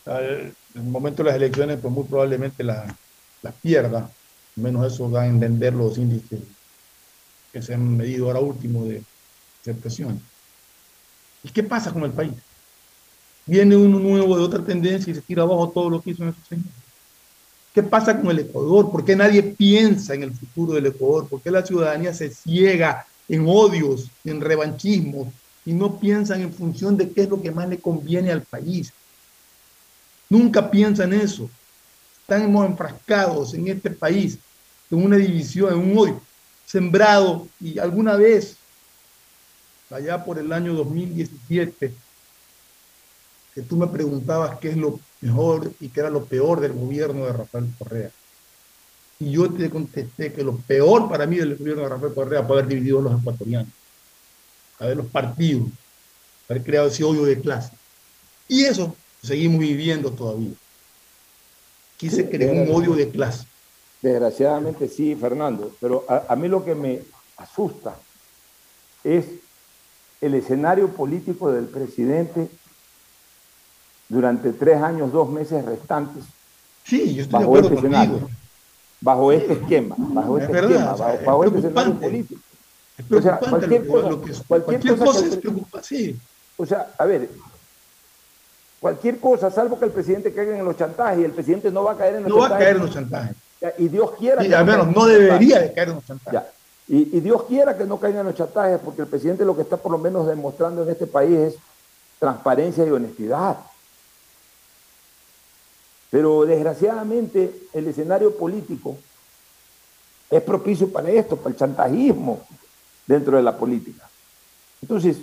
[0.04, 2.94] en el momento de las elecciones, pues muy probablemente la,
[3.40, 4.10] la pierda.
[4.56, 6.40] Menos eso da a entender los índices
[7.52, 9.02] que se han medido ahora último de
[9.62, 10.20] aceptación.
[11.42, 12.32] ¿Y qué pasa con el país?
[13.46, 16.30] Viene uno nuevo de otra tendencia y se tira abajo todo lo que hizo en
[16.30, 16.66] esos años.
[17.74, 18.90] ¿Qué pasa con el Ecuador?
[18.90, 21.28] ¿Por qué nadie piensa en el futuro del Ecuador?
[21.28, 25.32] ¿Por qué la ciudadanía se ciega en odios, en revanchismo
[25.64, 28.92] y no piensan en función de qué es lo que más le conviene al país?
[30.28, 31.48] Nunca piensan eso.
[32.20, 34.38] Estamos enfrascados en este país,
[34.90, 36.20] en una división, en un odio
[36.72, 38.56] sembrado y alguna vez,
[39.90, 41.92] allá por el año 2017,
[43.54, 47.26] que tú me preguntabas qué es lo mejor y qué era lo peor del gobierno
[47.26, 48.10] de Rafael Correa.
[49.20, 52.58] Y yo te contesté que lo peor para mí del gobierno de Rafael Correa fue
[52.58, 53.72] haber dividido a los ecuatorianos,
[54.78, 55.68] haber los partidos,
[56.48, 57.72] haber creado ese odio de clase.
[58.48, 60.52] Y eso seguimos viviendo todavía.
[61.94, 63.46] Aquí se creó un odio de clase.
[64.00, 67.02] Desgraciadamente sí, Fernando, pero a, a, mí lo que me
[67.36, 67.96] asusta
[69.04, 69.26] es
[70.20, 72.48] el escenario político del presidente
[74.12, 76.22] durante tres años, dos meses restantes.
[76.84, 78.28] Sí, yo estoy bajo de acuerdo este escenario,
[79.00, 82.40] bajo este esquema, bajo este verdad, esquema, o sea, bajo, bajo este escenario político.
[83.10, 86.16] O sea, cualquier cosa, lo que, cualquier cualquier cosa cosa que es pre- preocupa- sí.
[86.58, 87.28] O sea, a ver,
[88.80, 91.92] cualquier cosa, salvo que el presidente caiga en los chantajes, y el presidente no va
[91.92, 92.64] a caer en los No va a chantajes.
[92.66, 93.36] caer en los chantajes.
[93.78, 95.68] Y Dios quiera Sí, que al menos no debería chantajes.
[95.68, 96.40] de caer en los chantajes.
[96.40, 96.52] Ya.
[96.88, 99.62] Y, y Dios quiera que no caigan en los chantajes, porque el presidente lo que
[99.62, 101.54] está por lo menos demostrando en este país es
[102.18, 103.56] transparencia y honestidad.
[106.12, 108.98] Pero desgraciadamente el escenario político
[110.28, 112.46] es propicio para esto, para el chantajismo
[113.06, 114.06] dentro de la política.
[114.82, 115.16] Entonces,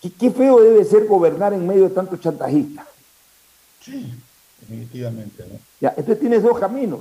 [0.00, 2.86] qué, qué feo debe ser gobernar en medio de tantos chantajistas.
[3.80, 4.14] Sí,
[4.60, 5.42] definitivamente.
[5.42, 5.58] ¿no?
[5.80, 7.00] Ya, entonces tienes dos caminos.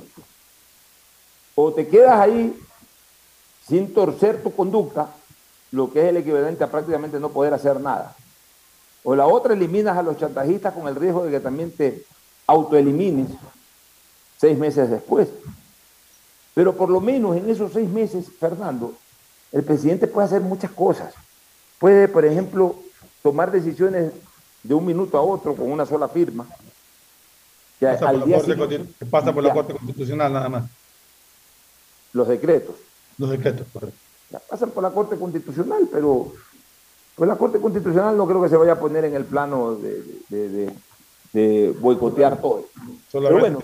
[1.54, 2.60] O te quedas ahí
[3.68, 5.14] sin torcer tu conducta,
[5.70, 8.16] lo que es el equivalente a prácticamente no poder hacer nada.
[9.04, 12.04] O la otra, eliminas a los chantajistas con el riesgo de que también te
[12.48, 13.28] autoelimines
[14.38, 15.28] seis meses después.
[16.54, 18.94] Pero por lo menos en esos seis meses, Fernando,
[19.52, 21.14] el presidente puede hacer muchas cosas.
[21.80, 22.76] Puede, por ejemplo,
[23.24, 24.12] tomar decisiones
[24.64, 26.46] de un minuto a otro con una sola firma.
[27.80, 29.74] Que Pasa por, al la día Corte, siguiente- Constitu- que pasa por la Ya, Corte
[29.74, 30.64] Constitucional nada más.
[32.14, 32.76] los decretos.
[33.18, 33.98] Los decretos, correcto.
[34.30, 36.34] Ya pasan por la Corte Constitucional, pero
[37.16, 40.04] pues la Corte Constitucional no creo que se vaya a poner en el plano de,
[40.30, 40.74] de- de-
[41.34, 42.66] de boicotear todo.
[42.76, 43.40] Pero Solamente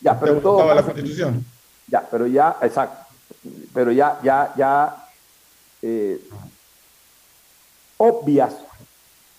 [0.00, 1.44] ya, pero todo la Constitución.
[1.86, 3.06] Ya, pero ya, exacto.
[3.72, 5.06] Pero ya, ya, ya
[5.82, 6.20] eh,
[7.98, 8.54] obvias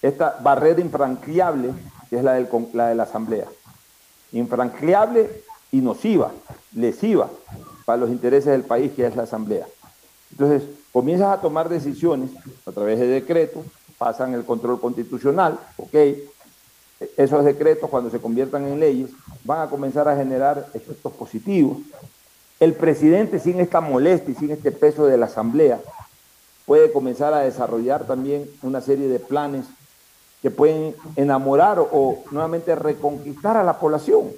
[0.02, 1.72] esta barrera infranqueable
[2.10, 3.48] que es la, del, la de la Asamblea.
[4.32, 6.32] Infranqueable y nociva,
[6.74, 7.30] lesiva
[7.86, 9.66] para los intereses del país, que es la Asamblea.
[10.32, 10.64] Entonces,
[10.96, 12.32] comienzas a tomar decisiones
[12.66, 13.66] a través de decretos,
[13.98, 15.94] pasan el control constitucional, ok,
[17.18, 19.10] esos decretos cuando se conviertan en leyes
[19.44, 21.80] van a comenzar a generar efectos positivos.
[22.62, 25.82] El presidente sin esta molestia y sin este peso de la asamblea
[26.66, 29.66] puede comenzar a desarrollar también una serie de planes
[30.42, 34.32] que pueden enamorar o, o nuevamente reconquistar a la población.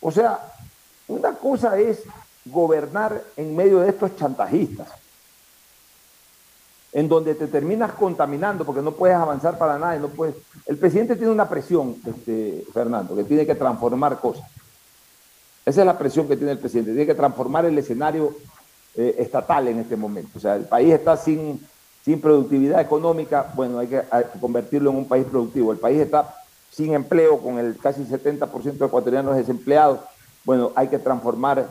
[0.00, 0.40] O sea,
[1.06, 2.02] una cosa es
[2.44, 4.88] gobernar en medio de estos chantajistas,
[6.92, 9.96] en donde te terminas contaminando porque no puedes avanzar para nada.
[9.96, 10.36] No puedes...
[10.66, 14.48] El presidente tiene una presión, este, Fernando, que tiene que transformar cosas.
[15.66, 16.92] Esa es la presión que tiene el presidente.
[16.92, 18.36] Tiene que transformar el escenario
[18.94, 20.38] eh, estatal en este momento.
[20.38, 21.66] O sea, el país está sin,
[22.04, 23.52] sin productividad económica.
[23.56, 25.72] Bueno, hay que hay que convertirlo en un país productivo.
[25.72, 26.32] El país está
[26.70, 30.00] sin empleo, con el casi 70% de ecuatorianos desempleados.
[30.44, 31.66] Bueno, hay que transformar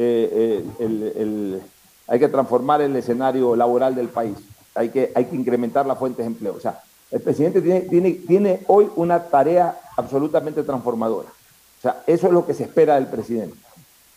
[0.00, 1.60] eh,
[2.06, 4.36] hay que transformar el escenario laboral del país.
[4.74, 6.54] Hay que, hay que incrementar las fuentes de empleo.
[6.54, 6.80] O sea,
[7.10, 11.28] el presidente tiene, tiene, tiene hoy una tarea absolutamente transformadora.
[11.28, 13.56] O sea, eso es lo que se espera del presidente.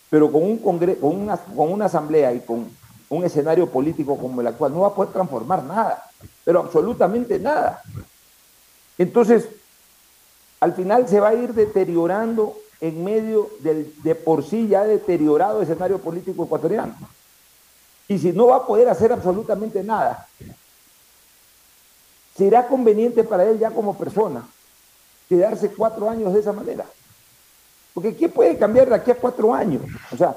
[0.10, 2.70] Pero con, un congre- con, una, con una asamblea y con
[3.10, 6.04] un escenario político como el actual, no va a poder transformar nada,
[6.46, 7.82] pero absolutamente nada.
[8.98, 9.48] Entonces,
[10.60, 15.62] al final se va a ir deteriorando en medio del de por sí ya deteriorado
[15.62, 16.96] escenario político ecuatoriano.
[18.08, 20.28] Y si no va a poder hacer absolutamente nada,
[22.36, 24.46] ¿será conveniente para él ya como persona
[25.30, 26.86] quedarse cuatro años de esa manera?
[27.94, 29.84] Porque ¿qué puede cambiar de aquí a cuatro años?
[30.12, 30.36] O sea,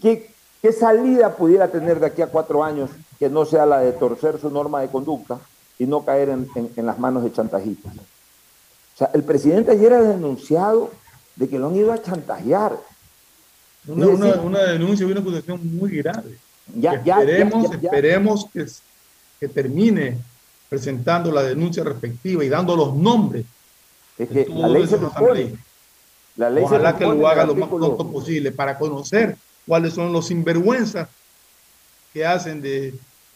[0.00, 0.32] ¿qué,
[0.62, 4.38] qué salida pudiera tener de aquí a cuatro años que no sea la de torcer
[4.40, 5.40] su norma de conducta
[5.78, 7.94] y no caer en, en las manos de chantajistas?
[8.94, 10.90] O sea, el presidente ayer ha denunciado
[11.40, 12.78] de que lo han ido a chantajear.
[13.88, 16.36] Una, una, una denuncia y una acusación muy grave.
[16.76, 18.66] Ya, esperemos, esperemos que,
[19.40, 20.18] que, termine
[20.68, 23.46] presentando la denuncia respectiva y dando los nombres.
[24.18, 25.56] Es que la ley se pone.
[26.36, 29.34] La ley Ojalá que lo haga lo más pronto posible para conocer
[29.66, 31.08] cuáles son los sinvergüenzas
[32.12, 32.92] que hacen de,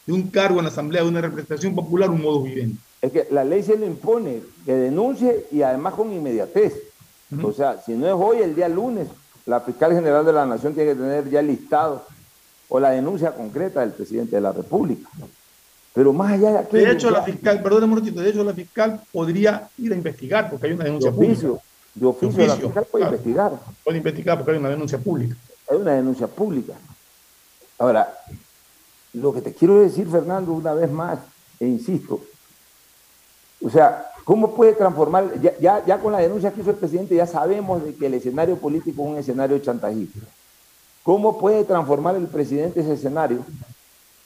[0.06, 2.78] de, un cargo en la Asamblea, de una representación popular, un modo viviente.
[3.00, 6.93] Es que la ley se le impone que denuncie y además con inmediatez.
[7.42, 9.08] O sea, si no es hoy, el día lunes,
[9.46, 12.04] la fiscal general de la Nación tiene que tener ya listado
[12.68, 15.08] o la denuncia concreta del presidente de la República.
[15.92, 16.76] Pero más allá de aquí.
[16.76, 20.66] De hecho, la fiscal, perdón, un de hecho, la fiscal podría ir a investigar porque
[20.66, 21.62] hay una denuncia de oficio, pública.
[21.94, 23.52] De oficio, la fiscal puede investigar.
[23.84, 25.36] Puede investigar porque hay una denuncia pública.
[25.70, 26.72] Hay una denuncia pública.
[27.78, 28.12] Ahora,
[29.12, 31.18] lo que te quiero decir, Fernando, una vez más,
[31.60, 32.20] e insisto,
[33.64, 35.38] o sea, ¿Cómo puede transformar?
[35.60, 38.56] Ya, ya, con la denuncia que hizo el presidente ya sabemos de que el escenario
[38.56, 40.20] político es un escenario chantajista.
[41.02, 43.44] ¿Cómo puede transformar el presidente ese escenario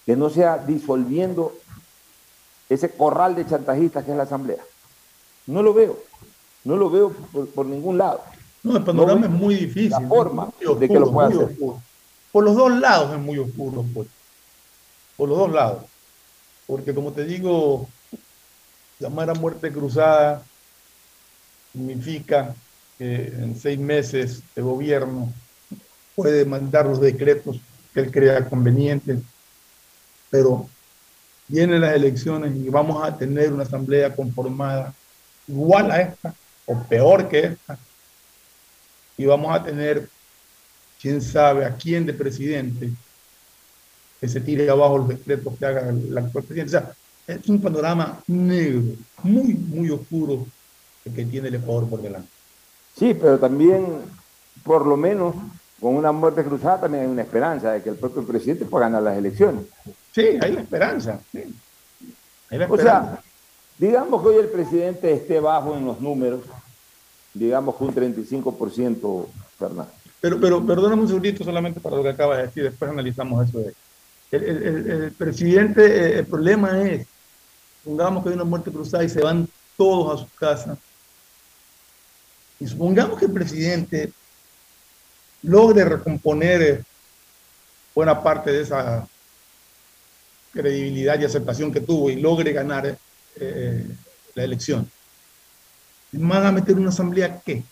[0.06, 1.52] que no sea disolviendo
[2.68, 4.62] ese corral de chantajistas que es la Asamblea?
[5.46, 5.98] No lo veo.
[6.62, 7.12] No lo veo
[7.54, 8.20] por, ningún lado.
[8.62, 9.90] No, el panorama es muy difícil.
[9.90, 11.56] La forma de que lo pueda hacer.
[12.30, 13.84] Por los dos lados es muy oscuro.
[13.92, 14.06] Pues.
[15.16, 15.84] Por los dos lados.
[16.68, 17.88] Porque como te digo,
[18.98, 20.42] llamar a muerte cruzada
[21.72, 22.54] significa
[22.96, 25.32] que en seis meses de gobierno
[26.14, 27.60] puede mandar los decretos
[27.94, 29.20] que él crea convenientes,
[30.30, 30.68] pero
[31.46, 34.92] vienen las elecciones y vamos a tener una asamblea conformada
[35.46, 36.34] igual a esta
[36.66, 37.78] o peor que esta,
[39.16, 40.08] y vamos a tener,
[41.00, 42.90] quién sabe, a quién de presidente
[44.20, 46.76] que se tire abajo los decretos que haga el actual presidente.
[46.76, 46.94] O sea,
[47.28, 48.82] es un panorama negro,
[49.22, 50.46] muy, muy oscuro
[51.04, 52.28] el que tiene el Ecuador por delante.
[52.96, 53.86] Sí, pero también,
[54.64, 55.34] por lo menos,
[55.78, 59.02] con una muerte cruzada también hay una esperanza de que el propio presidente pueda ganar
[59.02, 59.66] las elecciones.
[60.12, 61.20] Sí, hay la esperanza.
[61.30, 61.44] Sí.
[62.50, 62.72] Hay la esperanza.
[62.72, 63.22] O sea,
[63.76, 66.40] digamos que hoy el presidente esté bajo en los números,
[67.34, 69.26] digamos que un 35%,
[69.58, 69.92] Fernando.
[70.20, 73.58] Pero, pero perdóname un segundito solamente para lo que acaba de decir, después analizamos eso
[73.58, 73.74] de
[74.30, 77.06] el, el, el, presidente, eh, el problema es
[77.88, 80.76] Supongamos que hay una muerte cruzada y se van todos a su casa.
[82.60, 84.12] Y supongamos que el presidente
[85.40, 86.84] logre recomponer eh,
[87.94, 89.08] buena parte de esa
[90.52, 92.98] credibilidad y aceptación que tuvo y logre ganar
[93.36, 93.86] eh,
[94.34, 94.90] la elección.
[96.12, 97.62] ¿Van a meter una asamblea qué?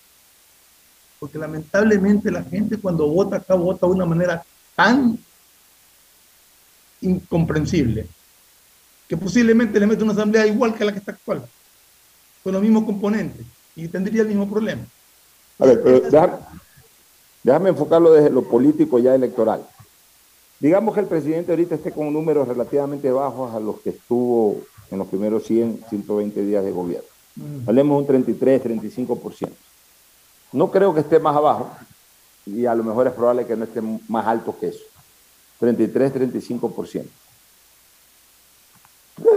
[1.20, 4.42] Porque lamentablemente la gente cuando vota acá vota de una manera
[4.74, 5.18] tan
[7.02, 8.08] incomprensible
[9.08, 11.46] que posiblemente le mete una asamblea igual que la que está actual,
[12.42, 14.82] con los mismos componentes, y tendría el mismo problema.
[15.58, 16.00] A ver, pero
[17.42, 19.64] déjame, enfocarlo desde lo político ya electoral.
[20.58, 24.98] Digamos que el presidente ahorita esté con números relativamente bajos a los que estuvo en
[24.98, 27.08] los primeros 100, 120 días de gobierno.
[27.36, 27.68] Mm.
[27.68, 29.50] Hablemos un 33, 35%.
[30.52, 31.70] No creo que esté más abajo
[32.46, 34.84] y a lo mejor es probable que no esté más alto que eso.
[35.58, 37.04] 33, 35%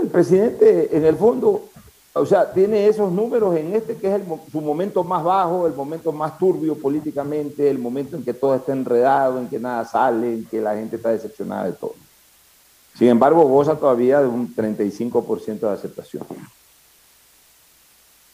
[0.01, 1.69] el presidente, en el fondo,
[2.13, 4.21] o sea, tiene esos números en este que es
[4.51, 8.73] su momento más bajo, el momento más turbio políticamente, el momento en que todo está
[8.73, 11.95] enredado, en que nada sale, en que la gente está decepcionada de todo.
[12.97, 16.25] Sin embargo, goza todavía de un 35% de aceptación.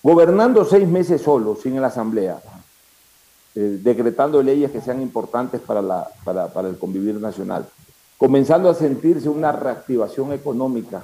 [0.02, 2.40] Gobernando seis meses solo, sin la Asamblea,
[3.56, 7.68] eh, decretando leyes que sean importantes para, la, para, para el convivir nacional,
[8.18, 11.04] comenzando a sentirse una reactivación económica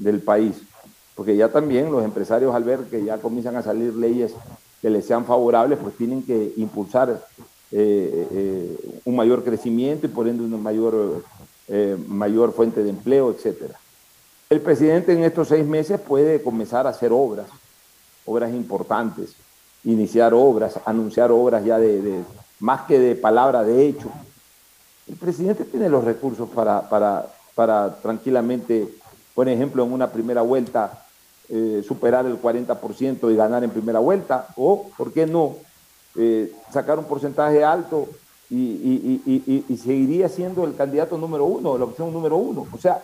[0.00, 0.56] del país,
[1.14, 4.32] porque ya también los empresarios al ver que ya comienzan a salir leyes
[4.80, 7.22] que les sean favorables, pues tienen que impulsar
[7.70, 11.22] eh, eh, un mayor crecimiento y por ende una mayor,
[11.68, 13.78] eh, mayor fuente de empleo, etcétera.
[14.48, 17.46] El presidente en estos seis meses puede comenzar a hacer obras,
[18.24, 19.36] obras importantes,
[19.84, 22.24] iniciar obras, anunciar obras ya de, de
[22.58, 24.10] más que de palabra, de hecho.
[25.06, 28.88] El presidente tiene los recursos para, para, para tranquilamente
[29.40, 31.02] por ejemplo, en una primera vuelta
[31.48, 35.56] eh, superar el 40% y ganar en primera vuelta, o, ¿por qué no?,
[36.14, 38.06] eh, sacar un porcentaje alto
[38.50, 42.66] y, seguiría siendo el candidato número uno, la opción número uno.
[42.70, 43.02] O sea,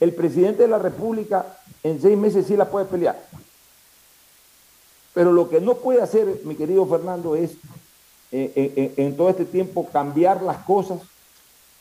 [0.00, 1.44] el presidente de la República
[1.82, 3.22] en seis meses sí la puede pelear.
[5.12, 7.50] Pero lo que no puede hacer, mi querido Fernando, es
[8.32, 11.00] eh, en todo este tiempo cambiar las cosas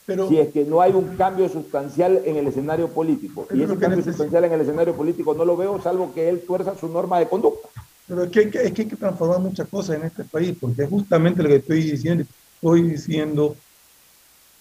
[0.06, 3.48] pero, si es que no hay un cambio sustancial en el escenario político.
[3.54, 6.76] Y ese cambio sustancial en el escenario político no lo veo, salvo que él tuerza
[6.78, 7.70] su norma de conducta.
[8.08, 10.56] Pero es que, hay que, es que hay que transformar muchas cosas en este país,
[10.62, 12.24] porque es justamente lo que estoy diciendo,
[12.56, 13.56] estoy diciendo,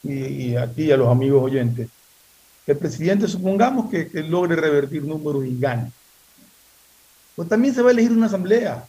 [0.02, 1.88] y, a ti y a los amigos oyentes,
[2.64, 5.92] que el presidente supongamos que, que logre revertir números y gane.
[7.36, 8.86] Pues también se va a elegir una asamblea.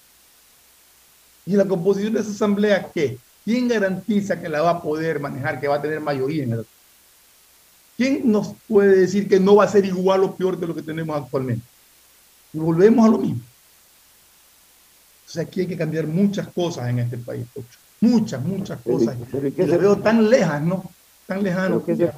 [1.46, 3.18] ¿Y la composición de esa asamblea qué?
[3.46, 6.66] ¿Quién garantiza que la va a poder manejar, que va a tener mayoría en el...
[7.96, 10.82] ¿Quién nos puede decir que no va a ser igual o peor de lo que
[10.82, 11.64] tenemos actualmente?
[12.52, 13.42] Y volvemos a lo mismo.
[15.28, 17.46] O sea, aquí hay que cambiar muchas cosas en este país,
[18.02, 19.16] muchas, muchas cosas.
[19.32, 20.84] Pero, ¿qué se veo tan lejas, ¿no?
[21.28, 21.82] Tan lejano.
[21.86, 22.12] ¿Pero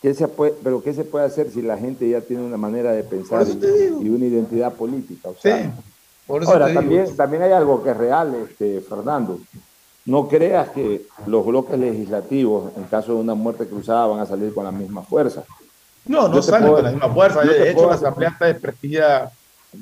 [0.00, 2.92] qué, se, puede, pero ¿qué se puede hacer si la gente ya tiene una manera
[2.92, 5.30] de pensar y, una identidad política?
[5.30, 5.70] O sea, sí,
[6.28, 9.40] ahora, también, también hay algo que es real, este, Fernando.
[10.10, 14.52] No creas que los bloques legislativos, en caso de una muerte cruzada, van a salir
[14.52, 15.44] con la misma fuerza.
[16.04, 17.42] No, no salen con la misma fuerza.
[17.42, 19.30] De hecho, la Asamblea está desprestigiada.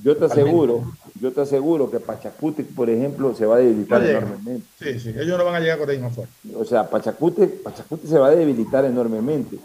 [0.04, 0.82] Yo te aseguro,
[1.18, 4.66] yo te aseguro que Pachacuti, por ejemplo, se va a debilitar enormemente.
[4.78, 6.34] Sí, sí, ellos no van a llegar con la misma fuerza.
[6.58, 9.58] O sea, Pachacuti, Pachacuti se va a debilitar enormemente.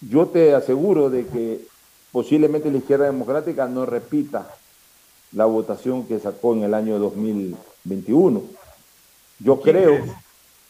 [0.00, 1.60] Yo te aseguro de que
[2.12, 4.48] posiblemente la izquierda democrática no repita
[5.32, 8.67] la votación que sacó en el año 2021
[9.38, 10.04] yo creo,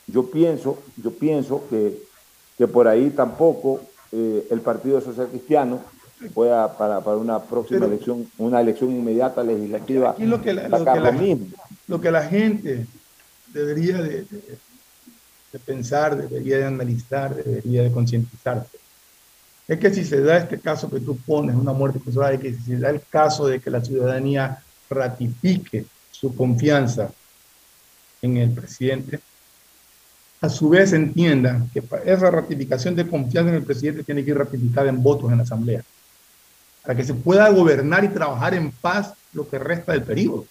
[0.07, 1.99] yo pienso, yo pienso que,
[2.57, 3.81] que por ahí tampoco
[4.12, 5.83] eh, el Partido Social Cristiano
[6.35, 11.01] pueda para, para una próxima elección, una elección inmediata legislativa, lo que la, lo que
[11.01, 11.47] la, mismo.
[11.87, 12.87] Lo que la gente
[13.53, 18.79] debería de, de, pensar, debería de analizar, debería de concientizarse.
[19.66, 22.55] Es que si se da este caso que tú pones, una muerte cruzada, y que
[22.55, 27.11] si se da el caso de que la ciudadanía ratifique su confianza
[28.23, 29.21] en el presidente,
[30.41, 34.39] a su vez entiendan que esa ratificación de confianza en el presidente tiene que ir
[34.39, 35.83] ratificada en votos en la Asamblea,
[36.83, 40.47] para que se pueda gobernar y trabajar en paz lo que resta del periodo.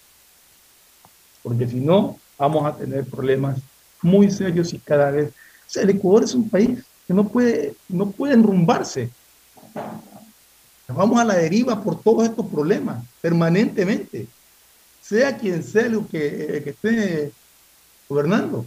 [1.41, 3.59] Porque si no, vamos a tener problemas
[4.01, 5.30] muy serios y cada vez...
[5.30, 9.09] O sea, el Ecuador es un país que no puede, no puede enrumbarse.
[10.89, 14.28] Vamos a la deriva por todos estos problemas, permanentemente.
[15.01, 17.32] Sea quien sea el que, que esté
[18.10, 18.66] gobernando.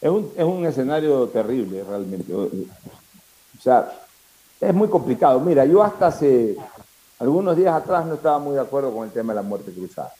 [0.00, 2.32] Es un, es un escenario terrible realmente.
[2.34, 2.48] O
[3.60, 3.90] sea,
[4.60, 5.40] es muy complicado.
[5.40, 6.56] Mira, yo hasta hace
[7.18, 10.12] algunos días atrás no estaba muy de acuerdo con el tema de la muerte cruzada.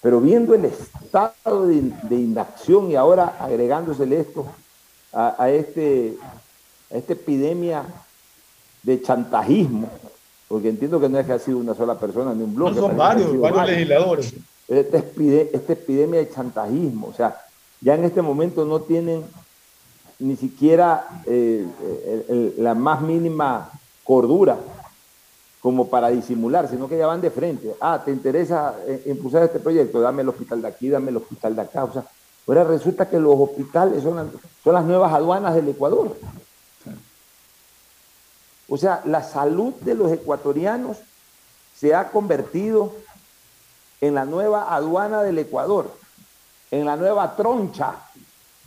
[0.00, 4.46] Pero viendo el estado de, inacción y ahora agregándosele esto
[5.12, 6.16] a, este,
[6.92, 7.84] a esta epidemia
[8.82, 9.88] de chantajismo,
[10.46, 12.78] porque entiendo que no es que ha sido una sola persona ni un bloque.
[12.78, 14.34] son varios, varios legisladores
[14.68, 17.08] esta, epidemia de chantajismo.
[17.08, 17.36] O sea,
[17.80, 19.24] ya en este momento no tienen
[20.18, 21.66] ni siquiera eh,
[22.58, 23.70] la más mínima
[24.04, 24.58] cordura
[25.64, 27.74] como para disimular, sino que ya van de frente.
[27.80, 29.98] Ah, ¿te interesa eh, impulsar este proyecto?
[29.98, 31.84] Dame el hospital de aquí, dame el hospital de acá.
[31.84, 32.04] O sea,
[32.46, 34.30] ahora resulta que los hospitales son,
[34.62, 36.14] son las nuevas aduanas del Ecuador.
[38.68, 40.98] O sea, la salud de los ecuatorianos
[41.74, 42.92] se ha convertido
[44.06, 45.90] en la nueva aduana del Ecuador,
[46.70, 47.94] en la nueva troncha,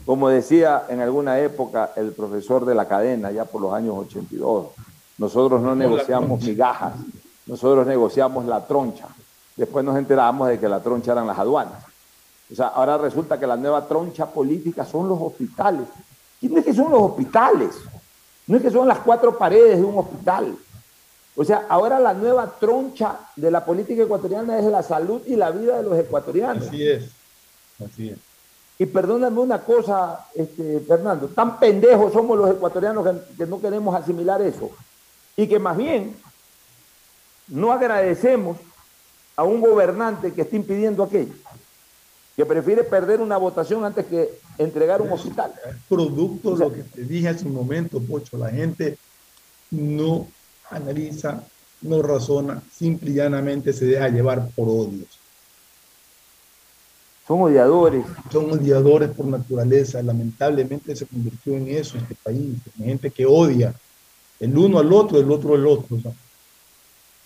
[0.04, 4.68] como decía en alguna época el profesor de la cadena, ya por los años 82.
[5.20, 6.94] Nosotros no negociamos migajas,
[7.46, 9.08] nosotros negociamos la troncha.
[9.56, 11.84] Después nos enteramos de que la troncha eran las aduanas.
[12.52, 15.88] O sea, ahora resulta que la nueva troncha política son los hospitales.
[16.40, 17.76] ¿Quién es que son los hospitales?
[18.48, 20.58] No es que son las cuatro paredes de un hospital.
[21.40, 25.52] O sea, ahora la nueva troncha de la política ecuatoriana es la salud y la
[25.52, 26.68] vida de los ecuatorianos.
[26.68, 27.12] Así es,
[27.80, 28.18] así es.
[28.80, 33.08] Y perdóname una cosa, este, Fernando, tan pendejos somos los ecuatorianos
[33.38, 34.72] que, no queremos asimilar eso.
[35.36, 36.16] Y que más bien
[37.48, 38.58] no agradecemos
[39.36, 41.34] a un gobernante que está impidiendo aquello,
[42.36, 45.54] que prefiere perder una votación antes que entregar un hospital.
[45.88, 48.98] Producto de lo que te dije hace un momento, Pocho, la gente
[49.70, 50.28] no
[50.70, 51.44] analiza,
[51.82, 55.20] no razona, simple y llanamente se deja llevar por odios.
[57.28, 58.06] Son odiadores.
[58.32, 60.02] Son odiadores por naturaleza.
[60.02, 62.56] Lamentablemente se convirtió en eso este país.
[62.80, 63.76] En gente que odia
[64.40, 65.98] el uno al otro, el otro al otro.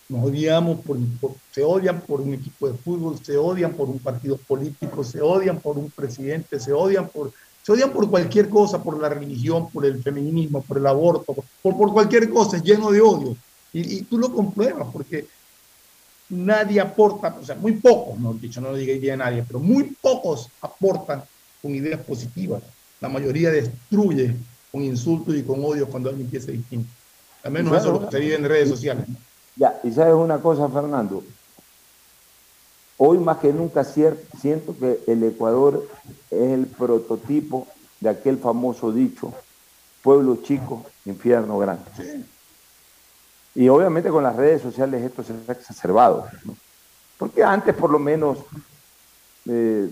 [0.10, 0.98] nos odiamos por,
[1.52, 5.60] se odian por un equipo de fútbol, se odian por un partido político, se odian
[5.60, 7.32] por un presidente, se odian por,
[7.64, 11.78] se odian por cualquier cosa, por la religión, por el feminismo, por el aborto, por,
[11.78, 13.36] por cualquier cosa, es lleno de odio.
[13.74, 15.28] Y, y tú lo compruebas porque
[16.30, 20.50] nadie aporta, o sea, muy pocos, no dicho, no lo diría nadie, pero muy pocos
[20.62, 21.24] aportan
[21.62, 22.64] con ideas positivas.
[23.00, 24.36] La mayoría destruye
[24.72, 26.90] con insultos y con odio cuando alguien piensa distinto.
[27.44, 29.06] Al menos eso es lo que se vive en redes sociales.
[29.56, 31.24] Ya, y sabes una cosa, Fernando.
[33.04, 35.88] Hoy más que nunca siento que el Ecuador
[36.30, 37.66] es el prototipo
[38.00, 39.34] de aquel famoso dicho,
[40.04, 41.84] pueblo chico, infierno grande.
[43.56, 46.28] Y obviamente con las redes sociales esto se ha exacerbado.
[47.18, 48.38] Porque antes por lo menos
[49.48, 49.90] eh,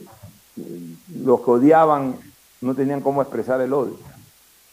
[1.15, 2.15] los que odiaban
[2.61, 3.97] no tenían cómo expresar el odio.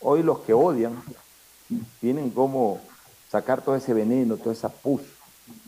[0.03, 1.03] Hoy los que odian
[2.01, 2.83] tienen cómo
[3.31, 5.01] sacar todo ese veneno, toda esa pus,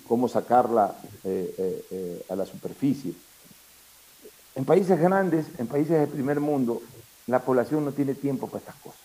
[0.07, 3.12] cómo sacarla eh, eh, a la superficie.
[4.55, 6.83] En países grandes, en países del primer mundo,
[7.26, 9.01] la población no tiene tiempo para estas cosas.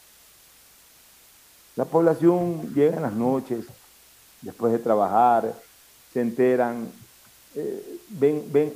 [1.75, 3.65] La población llega en las noches,
[4.41, 5.53] después de trabajar,
[6.13, 6.91] se enteran,
[7.55, 8.73] eh, ven, ven,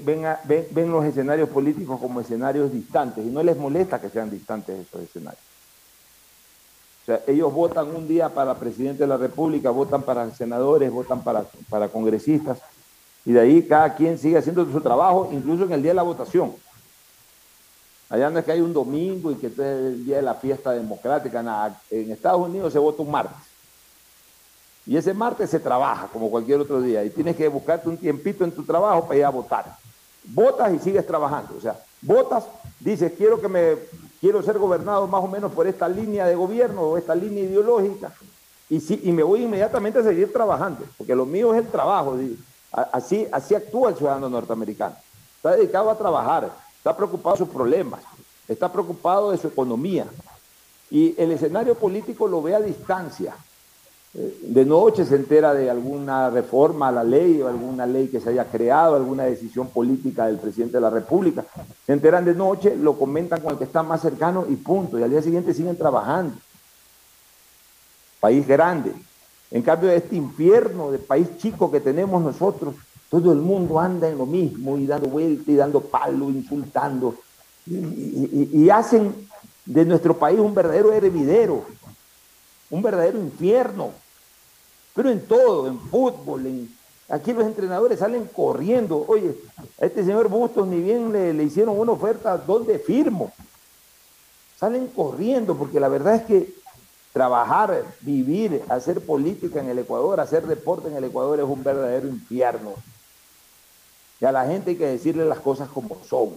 [0.72, 5.02] ven, los escenarios políticos como escenarios distantes y no les molesta que sean distantes esos
[5.02, 5.44] escenarios.
[7.08, 11.24] O sea, ellos votan un día para presidente de la República, votan para senadores, votan
[11.24, 12.60] para, para congresistas
[13.24, 16.04] y de ahí cada quien sigue haciendo su trabajo, incluso en el día de la
[16.04, 16.54] votación.
[18.10, 20.72] Allá no es que hay un domingo y que es el día de la fiesta
[20.72, 21.80] democrática, nada.
[21.90, 23.38] En Estados Unidos se vota un martes.
[24.86, 28.44] Y ese martes se trabaja como cualquier otro día y tienes que buscarte un tiempito
[28.44, 29.78] en tu trabajo para ir a votar.
[30.26, 31.56] Votas y sigues trabajando.
[31.58, 32.44] O sea, votas,
[32.82, 33.76] dices, quiero que me
[34.20, 38.14] quiero ser gobernado más o menos por esta línea de gobierno o esta línea ideológica
[38.70, 42.18] y, sí, y me voy inmediatamente a seguir trabajando, porque lo mío es el trabajo.
[42.72, 44.96] Así, así actúa el ciudadano norteamericano.
[45.38, 48.02] Está dedicado a trabajar, está preocupado de sus problemas,
[48.48, 50.06] está preocupado de su economía.
[50.90, 53.36] Y el escenario político lo ve a distancia
[54.18, 58.32] de noche se entera de alguna reforma a la ley o alguna ley que se
[58.32, 61.46] haya creado, alguna decisión política del presidente de la República.
[61.86, 64.98] Se enteran de noche, lo comentan con el que está más cercano y punto.
[64.98, 66.34] Y al día siguiente siguen trabajando.
[68.20, 68.92] País grande.
[69.52, 72.74] En cambio, este infierno de país chico que tenemos nosotros,
[73.12, 77.14] todo el mundo anda en lo mismo y dando vuelta y dando palo, insultando.
[77.68, 79.14] Y, y hacen
[79.64, 81.66] de nuestro país un verdadero hervidero,
[82.72, 83.92] un verdadero infierno
[84.98, 86.68] pero en todo, en fútbol,
[87.08, 89.06] aquí los entrenadores salen corriendo.
[89.08, 89.38] Oye,
[89.80, 93.32] a este señor Bustos ni bien le, hicieron una oferta, ¿dónde firmo?
[94.60, 96.52] Salen corriendo porque la verdad es que
[97.14, 102.08] trabajar, vivir, hacer política en el Ecuador, hacer deporte en el Ecuador es un verdadero
[102.08, 102.74] infierno.
[104.20, 106.32] Y a la gente hay que decirle las cosas como son.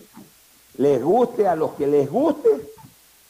[0.76, 2.50] Les guste a los que les guste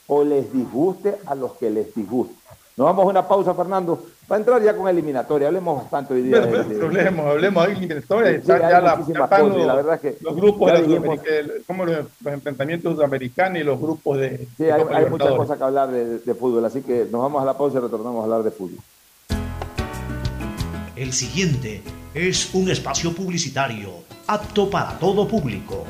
[0.08, 2.39] o les disguste a los que les disguste.
[2.80, 5.48] Nos vamos a una pausa, Fernando, para entrar ya con eliminatoria.
[5.48, 6.40] Hablemos bastante hoy día.
[6.40, 8.40] Pero, de, hablemos, hablemos de eliminatoria.
[8.40, 11.20] Sí, ya la, la verdad es que los grupos de dijimos,
[11.66, 14.48] como los, los, enfrentamientos sudamericanos y los grupos de.
[14.56, 17.44] Sí, hay, hay muchas cosas que hablar de, de fútbol, así que nos vamos a
[17.44, 18.78] la pausa y retornamos a hablar de fútbol.
[20.96, 21.82] El siguiente
[22.14, 23.90] es un espacio publicitario
[24.26, 25.84] apto para todo público.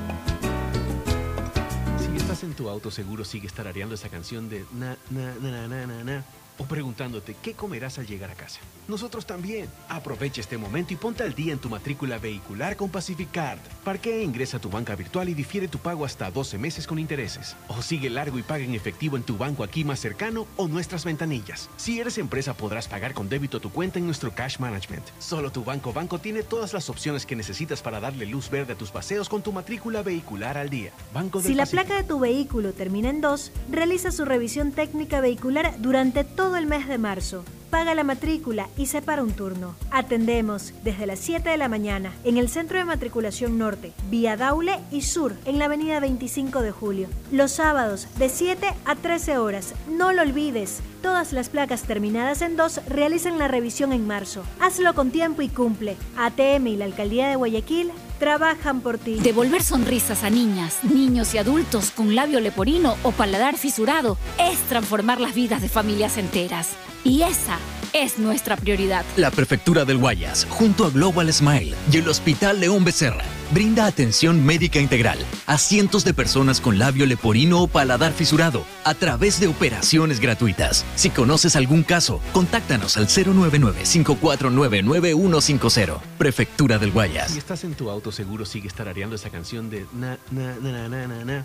[2.00, 5.86] Si estás en tu auto, seguro sigue tarareando esa canción de na, na, na, na,
[5.86, 6.24] na, na
[6.60, 8.60] o preguntándote qué comerás al llegar a casa.
[8.86, 9.68] Nosotros también.
[9.88, 13.60] Aprovecha este momento y ponte al día en tu matrícula vehicular con Pacificard.
[13.82, 17.56] Parquea, ingresa a tu banca virtual y difiere tu pago hasta 12 meses con intereses.
[17.68, 21.04] O sigue largo y paga en efectivo en tu banco aquí más cercano o nuestras
[21.04, 21.70] ventanillas.
[21.78, 25.04] Si eres empresa podrás pagar con débito tu cuenta en nuestro Cash Management.
[25.18, 28.76] Solo tu banco banco tiene todas las opciones que necesitas para darle luz verde a
[28.76, 30.92] tus paseos con tu matrícula vehicular al día.
[31.14, 35.74] Banco si la placa de tu vehículo termina en 2, realiza su revisión técnica vehicular
[35.78, 37.44] durante todo el mes de marzo.
[37.70, 39.76] Paga la matrícula y separa un turno.
[39.92, 44.80] Atendemos desde las 7 de la mañana en el Centro de Matriculación Norte, vía Daule
[44.90, 47.08] y Sur, en la avenida 25 de Julio.
[47.30, 49.74] Los sábados de 7 a 13 horas.
[49.88, 50.80] No lo olvides.
[51.00, 54.42] Todas las placas terminadas en 2 realizan la revisión en marzo.
[54.60, 55.96] Hazlo con tiempo y cumple.
[56.16, 59.18] ATM y la Alcaldía de Guayaquil trabajan por ti.
[59.20, 65.20] Devolver sonrisas a niñas, niños y adultos con labio leporino o paladar fisurado es transformar
[65.20, 66.68] las vidas de familias enteras.
[67.02, 67.58] Y esa
[67.92, 69.04] es nuestra prioridad.
[69.16, 74.44] La Prefectura del Guayas, junto a Global Smile y el Hospital León Becerra, brinda atención
[74.44, 79.48] médica integral a cientos de personas con labio leporino o paladar fisurado a través de
[79.48, 80.84] operaciones gratuitas.
[80.94, 86.00] Si conoces algún caso, contáctanos al 099-549-9150.
[86.18, 87.32] Prefectura del Guayas.
[87.32, 91.06] Si estás en tu auto, seguro sigue tarareando esa canción de na, na, na, na,
[91.06, 91.44] na, na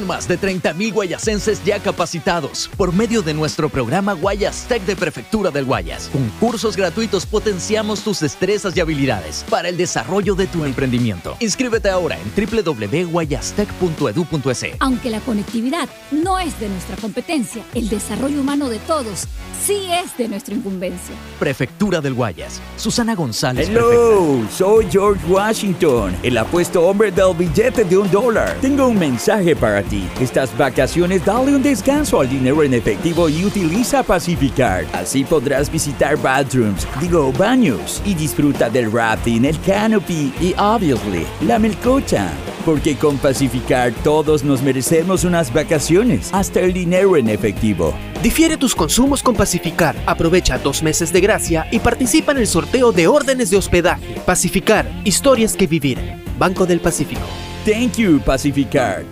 [0.00, 5.50] más de 30.000 guayasenses ya capacitados por medio de nuestro programa Guayas Tech de Prefectura
[5.50, 6.08] del Guayas.
[6.12, 11.36] Con cursos gratuitos potenciamos tus destrezas y habilidades para el desarrollo de tu emprendimiento.
[11.40, 14.76] Inscríbete ahora en www.guayastech.edu.es.
[14.80, 19.26] Aunque la conectividad no es de nuestra competencia, el desarrollo humano de todos
[19.64, 21.14] sí es de nuestra incumbencia.
[21.38, 22.60] Prefectura del Guayas.
[22.76, 23.68] Susana González.
[23.68, 28.56] Hello, soy George Washington, el apuesto hombre del billete de un dólar.
[28.60, 30.08] Tengo un mensaje para ti.
[30.20, 34.86] Estas vacaciones dale un descanso al dinero en efectivo y utiliza Pacificard.
[34.92, 41.58] Así podrás visitar bathrooms, digo baños, y disfruta del rafting, el canopy y, obviously, la
[41.58, 42.30] melcocha.
[42.64, 47.92] Porque con Pacificard todos nos merecemos unas vacaciones, hasta el dinero en efectivo.
[48.22, 49.96] Difiere tus consumos con Pacificar.
[50.06, 54.20] Aprovecha dos meses de gracia y participa en el sorteo de órdenes de hospedaje.
[54.24, 55.98] Pacificar, historias que vivir.
[56.38, 57.22] Banco del Pacífico.
[57.64, 59.11] Thank you, Pacificard.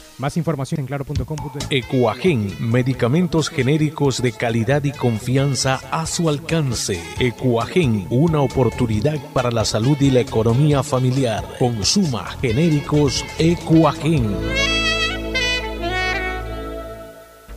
[0.21, 1.65] Más información en claro.com.es.
[1.71, 7.01] Ecuagen, medicamentos genéricos de calidad y confianza a su alcance.
[7.17, 11.43] Ecuagen, una oportunidad para la salud y la economía familiar.
[11.57, 14.37] Consuma genéricos Ecuagen.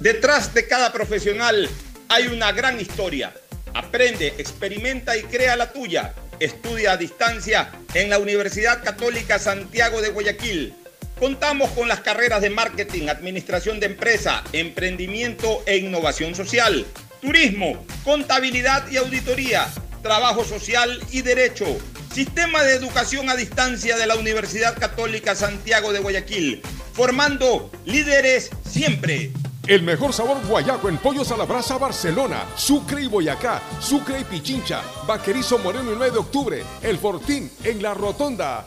[0.00, 1.68] Detrás de cada profesional
[2.08, 3.34] hay una gran historia.
[3.74, 6.14] Aprende, experimenta y crea la tuya.
[6.40, 10.74] Estudia a distancia en la Universidad Católica Santiago de Guayaquil.
[11.24, 16.84] Contamos con las carreras de marketing, administración de empresa, emprendimiento e innovación social,
[17.22, 19.66] turismo, contabilidad y auditoría,
[20.02, 21.64] trabajo social y derecho.
[22.12, 26.60] Sistema de educación a distancia de la Universidad Católica Santiago de Guayaquil,
[26.92, 29.30] formando líderes siempre.
[29.66, 34.24] El mejor sabor guayaco en pollos a la brasa Barcelona, Sucre y Boyacá, Sucre y
[34.24, 38.66] Pichincha, Vaquerizo Moreno el 9 de octubre, El Fortín en La Rotonda.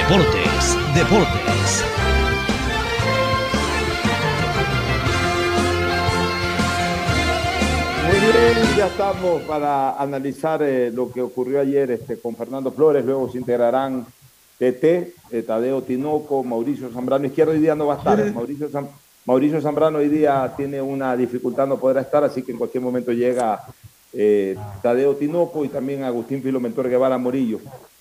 [0.00, 1.84] Deportes, Deportes.
[8.06, 13.04] Muy bien, ya estamos para analizar eh, lo que ocurrió ayer este, con Fernando Flores.
[13.04, 14.06] Luego se integrarán
[14.58, 17.26] TT, eh, Tadeo Tinoco, Mauricio Zambrano.
[17.26, 18.32] Izquierdo hoy día no va a estar.
[18.32, 18.88] Mauricio, Zam-
[19.24, 23.10] Mauricio Zambrano hoy día tiene una dificultad, no podrá estar, así que en cualquier momento
[23.12, 23.60] llega
[24.12, 27.58] eh, Tadeo Tinoco y también Agustín Filomentor Guevara Morillo.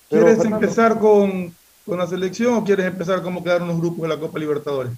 [0.08, 1.52] Pero, ¿Quieres Fernando, empezar con,
[1.86, 4.92] con la selección o quieres empezar cómo quedaron los grupos de la Copa Libertadores?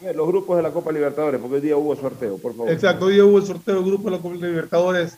[0.00, 2.70] a ver, los grupos de la Copa Libertadores, porque hoy día hubo sorteo, por favor.
[2.70, 5.16] Exacto, hoy hubo el sorteo del grupo de la Copa Libertadores.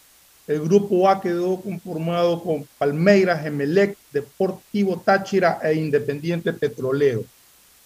[0.49, 7.23] El grupo A quedó conformado con Palmeiras, Emelec, Deportivo Táchira e Independiente Petrolero.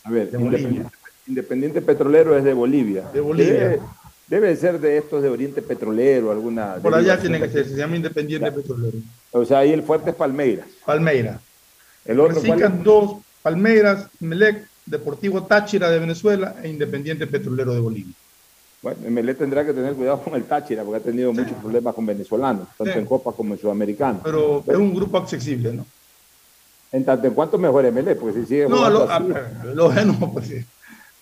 [0.05, 0.31] A ver.
[0.33, 0.91] Independiente,
[1.27, 3.11] Independiente Petrolero es de Bolivia.
[3.13, 3.53] De Bolivia.
[3.53, 3.81] Debe,
[4.29, 6.77] debe ser de estos de Oriente Petrolero, alguna.
[6.77, 8.97] Por allá tiene que ser, se llama Independiente Petrolero.
[9.33, 10.67] O sea, ahí el fuerte es Palmeiras.
[10.87, 11.39] Palmeiras.
[12.07, 12.41] El otro.
[12.41, 18.15] Clasifican dos, Palmeiras, Emelec, Deportivo Táchira de Venezuela e Independiente Petrolero de Bolivia.
[18.83, 22.07] Bueno, Melé tendrá que tener cuidado con el Táchira porque ha tenido muchos problemas con
[22.07, 22.99] venezolanos, tanto Sí.
[23.01, 24.21] en Copa como en Sudamericano.
[24.23, 25.85] Pero es un grupo accesible, ¿no?
[26.93, 30.31] En tanto en cuanto mejor Melé, porque si sigue No, lo, así- ah, lo bueno,
[30.33, 30.53] pues.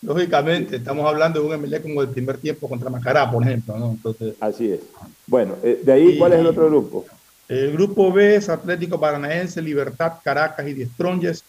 [0.03, 3.93] Lógicamente, estamos hablando de un MLE como el primer tiempo contra Macará, por ejemplo, ¿no?
[3.93, 4.80] Entonces, así es.
[5.26, 7.07] Bueno, eh, de ahí, ¿cuál es el otro grupo?
[7.49, 11.45] El grupo B es Atlético Paranaense, Libertad, Caracas y Diestronges.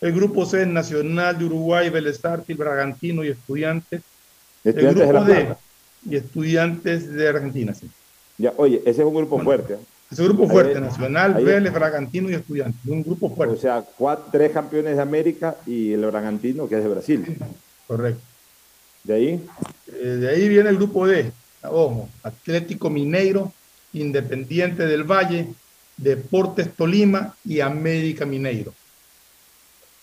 [0.00, 4.00] El grupo C es Nacional de Uruguay, Sarsfield, Bragantino y Estudiantes.
[4.64, 5.56] El Estudiantes de grupo La D
[6.08, 7.90] y Estudiantes de Argentina, sí.
[8.38, 9.74] Ya, oye, ese es un grupo fuerte.
[9.74, 9.78] ¿eh?
[10.10, 12.80] Ese grupo fuerte, Ahí- Nacional, ahí- Vélez, Bragantino y Estudiantes.
[12.86, 13.54] Un grupo fuerte.
[13.56, 17.36] O sea, cuatro, tres campeones de América y el Bragantino, que es de Brasil.
[17.86, 18.20] Correcto.
[19.04, 19.46] De ahí,
[20.00, 21.30] Eh, de ahí viene el grupo D.
[21.64, 23.52] Ojo, Atlético Mineiro,
[23.92, 25.48] Independiente del Valle,
[25.96, 28.72] Deportes Tolima y América Mineiro.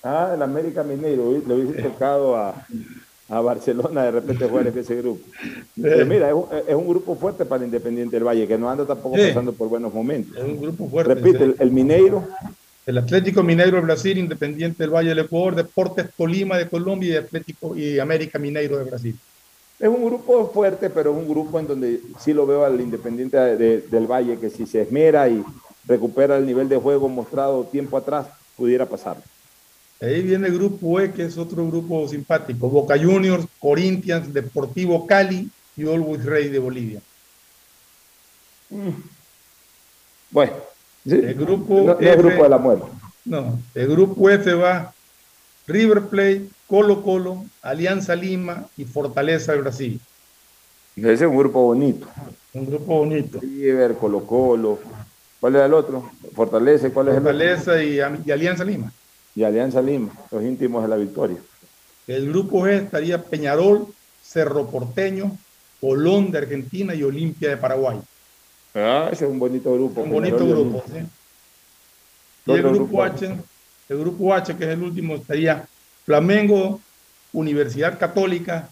[0.03, 2.65] ah, el América Mineiro, le hubiese tocado a,
[3.29, 5.25] a Barcelona de repente jugar en ese grupo.
[5.81, 8.85] Pero mira, es un, es un grupo fuerte para Independiente del Valle, que no anda
[8.85, 9.27] tampoco Sí.
[9.29, 10.35] pasando por buenos momentos.
[10.37, 11.15] Es un grupo fuerte.
[11.15, 12.27] Repite, el, el Mineiro,
[12.85, 17.15] el Atlético Mineiro de Brasil, Independiente del Valle del Ecuador, Deportes Tolima de Colombia y
[17.17, 19.17] Atlético y América Mineiro de Brasil.
[19.79, 23.37] Es un grupo fuerte, pero es un grupo en donde sí lo veo al Independiente
[23.37, 25.43] de- del Valle, que si se esmera y
[25.85, 29.17] recupera el nivel de juego mostrado tiempo atrás, pudiera pasar.
[30.01, 32.69] Ahí viene el grupo E, que es otro grupo simpático.
[32.69, 37.01] Boca Juniors, Corinthians, Deportivo Cali y Always Rey de Bolivia.
[40.31, 40.53] Bueno,
[41.05, 42.85] sí, El grupo no, no es grupo de la muerte.
[43.23, 44.93] No, el grupo F va
[45.67, 50.01] River Plate, Colo Colo, Alianza Lima y Fortaleza de Brasil.
[50.95, 52.07] Ese es un grupo bonito.
[52.53, 53.39] Un grupo bonito.
[53.39, 54.79] River, Colo Colo.
[55.39, 56.09] ¿Cuál era el otro?
[56.33, 57.31] Fortaleza, ¿cuál es el otro?
[57.31, 58.91] Fortaleza y, y Alianza Lima.
[59.35, 61.37] Y Alianza Lima, los íntimos de la victoria.
[62.07, 63.87] El grupo G estaría Peñarol,
[64.23, 65.37] Cerro Porteño,
[65.81, 67.99] Colón de Argentina y Olimpia de Paraguay.
[68.73, 70.01] Ah, ese es un bonito grupo.
[70.01, 70.83] Un bonito Peñarol grupo.
[70.87, 70.99] ¿sí?
[72.45, 73.03] Y el grupo.
[73.03, 73.35] H,
[73.89, 75.67] el grupo H, que es el último, estaría
[76.05, 76.79] Flamengo,
[77.33, 78.69] Universidad Católica,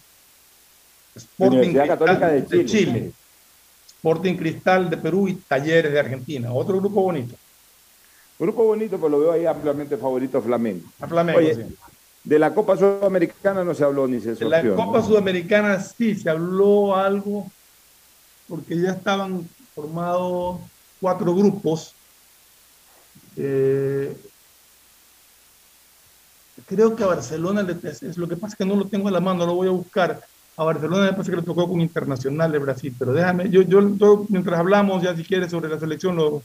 [1.15, 3.11] Sporting Universidad Católica de Cristal Chile.
[3.97, 6.53] Sporting Cristal de Perú y Talleres de Argentina.
[6.53, 7.35] Otro grupo bonito.
[8.37, 10.85] Grupo bonito, pero lo veo ahí ampliamente favorito a Flamengo.
[10.99, 11.75] A Flamengo, Oye, sí.
[12.23, 14.61] de la Copa Sudamericana no se habló ni se En la.
[14.75, 15.05] Copa ¿no?
[15.05, 17.49] Sudamericana sí se habló algo,
[18.47, 20.59] porque ya estaban formados
[20.99, 21.95] cuatro grupos.
[23.37, 24.15] Eh,
[26.75, 29.11] creo que a Barcelona, le- es, lo que pasa es que no lo tengo a
[29.11, 30.21] la mano, lo voy a buscar.
[30.55, 33.95] A Barcelona me parece que le tocó con Internacional de Brasil, pero déjame, yo, yo,
[33.97, 36.43] yo mientras hablamos ya si quieres sobre la selección lo...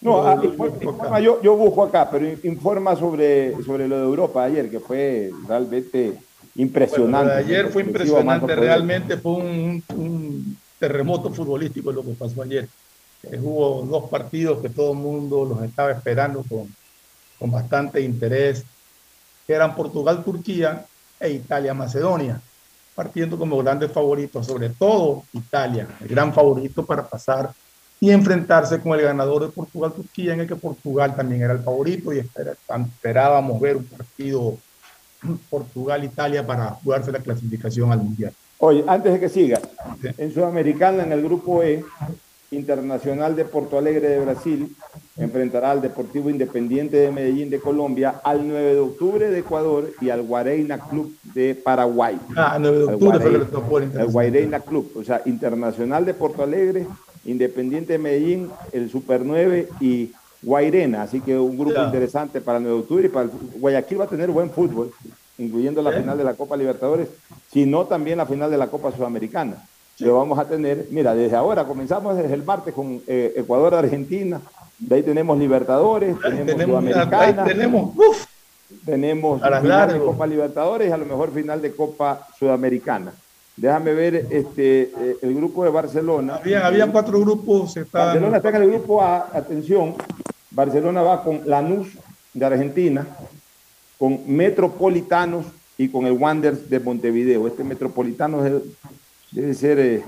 [0.00, 3.88] No, lo- ah, lo- informa- lo- informa, yo, yo busco acá, pero informa sobre, sobre
[3.88, 6.26] lo de Europa ayer, que fue realmente
[6.56, 7.32] impresionante.
[7.32, 12.70] ayer fue impresionante, realmente fue un, un terremoto futbolístico lo que pasó ayer.
[13.22, 16.76] Eh, hubo dos partidos que todo el mundo los estaba esperando con,
[17.38, 18.66] con bastante interés,
[19.46, 20.84] que eran Portugal-Turquía
[21.20, 22.40] e Italia-Macedonia,
[22.94, 27.52] partiendo como grandes favoritos, sobre todo Italia, el gran favorito para pasar
[28.00, 32.12] y enfrentarse con el ganador de Portugal-Turquía, en el que Portugal también era el favorito
[32.12, 34.58] y esperábamos ver un partido
[35.50, 38.32] Portugal-Italia para jugarse la clasificación al Mundial.
[38.58, 39.60] Oye, antes de que siga,
[40.16, 41.84] en Sudamericana, en el grupo E,
[42.50, 44.76] Internacional de Porto Alegre de Brasil
[45.16, 50.10] enfrentará al Deportivo Independiente de Medellín de Colombia al 9 de octubre de Ecuador y
[50.10, 52.18] al Guareina Club de Paraguay.
[52.36, 53.90] Ah, 9 de octubre Guarey- le tocó el.
[54.10, 56.86] Guairena Club, o sea, Internacional de Porto Alegre,
[57.24, 60.10] Independiente de Medellín, el Super 9 y
[60.42, 61.02] Guairena.
[61.02, 61.86] Así que un grupo Ya.
[61.86, 64.90] interesante para el 9 de octubre y para el Guayaquil va a tener buen fútbol,
[65.38, 66.00] incluyendo la ¿Eh?
[66.00, 67.08] final de la Copa Libertadores,
[67.52, 69.64] sino también la final de la Copa Sudamericana.
[70.00, 74.40] Lo vamos a tener, mira, desde ahora comenzamos desde el martes con eh, Ecuador-Argentina,
[74.78, 78.24] de ahí tenemos Libertadores, tenemos, tenemos- Sudamericana, ahí tenemos, uf,
[78.84, 80.06] tenemos A final de largo.
[80.06, 83.12] Copa Libertadores y a lo mejor final de Copa Sudamericana.
[83.56, 86.36] Déjame ver este, eh, el grupo de Barcelona.
[86.36, 87.76] había, había cuatro grupos.
[87.76, 89.94] estaban- Barcelona está en el grupo A, atención,
[90.50, 91.88] Barcelona va con Lanús
[92.32, 93.06] de Argentina,
[93.96, 95.46] con Metropolitanos
[95.78, 97.46] y con el Wanderers de Montevideo.
[97.46, 98.60] Este Metropolitano debe,
[99.30, 100.02] debe ser, eh,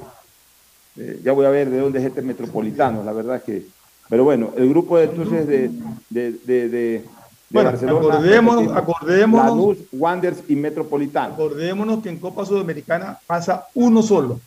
[0.96, 3.62] eh, ya voy a ver de dónde es este Metropolitano, la verdad es que,
[4.08, 5.70] pero bueno, el grupo de, entonces de,
[6.10, 7.04] de, de, de-
[7.50, 8.08] Bueno, Barcelona.
[8.14, 9.46] acordémonos, acordémonos.
[9.46, 11.34] Lanús, Wanderers y Metropolitano.
[11.34, 14.40] Acordémonos que en Copa Sudamericana pasa uno solo.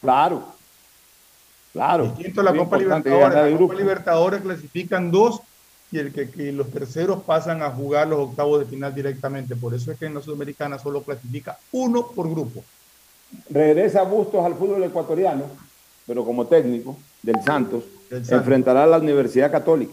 [0.00, 0.42] Claro,
[1.72, 2.04] claro.
[2.16, 3.52] Distinto a la Copa Libertadores.
[3.52, 3.74] La Copa.
[3.74, 5.40] Libertadores clasifican dos
[5.92, 9.56] y el que, que los terceros pasan a jugar los octavos de final directamente.
[9.56, 12.62] Por eso es que en la Sudamericana solo clasifica uno por grupo.
[13.48, 15.44] Regresa Bustos al fútbol ecuatoriano,
[16.06, 17.84] pero como técnico Del Santos.
[18.10, 19.92] Enfrentará a la Universidad Católica.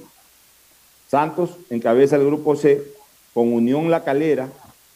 [1.10, 2.82] Santos encabeza el grupo C
[3.34, 4.50] con Unión La Calera,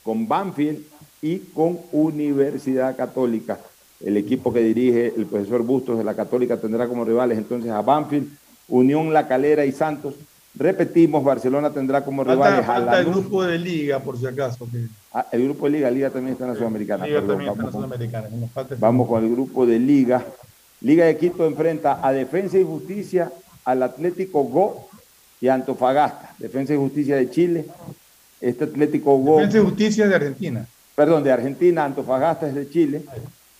[0.03, 0.83] con Banfield
[1.21, 3.59] y con Universidad Católica.
[4.03, 7.81] El equipo que dirige el profesor Bustos de la Católica tendrá como rivales entonces a
[7.81, 8.27] Banfield,
[8.67, 10.15] Unión La Calera y Santos.
[10.53, 14.67] Repetimos, Barcelona tendrá como Falta, rivales a falta el grupo de liga, por si acaso.
[14.69, 17.05] Que Ah, el grupo de Liga, Liga también está en la Sudamericana.
[17.05, 18.29] liga perdón, también está en la vamos con- Sudamericana.
[18.29, 20.25] que nos falta ese Vamos con el grupo de Liga.
[20.81, 23.31] Liga de Quito enfrenta a Defensa y Justicia,
[23.65, 24.89] al Atlético Go
[25.39, 26.33] y a Antofagasta.
[26.39, 27.65] Defensa y Justicia de Chile.
[28.39, 30.65] Este Atlético Go, Defensa y Justicia de Argentina.
[30.95, 33.03] perdón, de Argentina, Antofagasta es de Chile.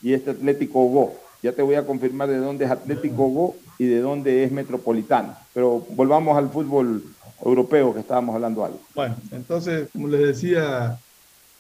[0.02, 1.14] Y este Atlético Go.
[1.44, 5.36] Ya te voy a confirmar de dónde es Atlético Go y de dónde es Metropolitano.
[5.54, 7.04] Pero volvamos al fútbol
[7.44, 8.80] europeo que estábamos hablando algo.
[8.96, 11.00] Bueno, entonces, como les decía,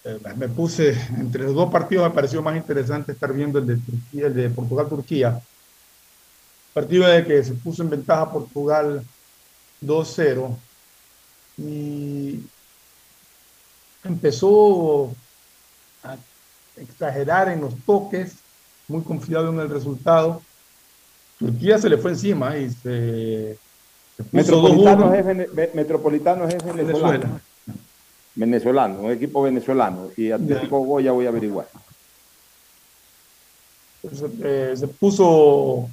[0.03, 3.77] eh, me puse entre los dos partidos, me pareció más interesante estar viendo el de
[3.77, 5.41] Turquía, el de Portugal-Turquía.
[6.73, 9.03] Partido de que se puso en ventaja Portugal
[9.83, 10.55] 2-0
[11.57, 12.39] y
[14.03, 15.13] empezó
[16.03, 16.15] a
[16.77, 18.35] exagerar en los toques,
[18.87, 20.41] muy confiado en el resultado.
[21.39, 23.57] Turquía se le fue encima y se,
[24.17, 25.15] se puso Metropolitano 2-1.
[25.19, 25.47] es, vene-
[26.47, 26.75] es venezolano.
[26.75, 27.41] Venezuela.
[28.33, 30.09] Venezolano, un equipo venezolano.
[30.15, 31.67] Y Atlético Goya voy a averiguar.
[34.01, 35.89] Se, eh, se puso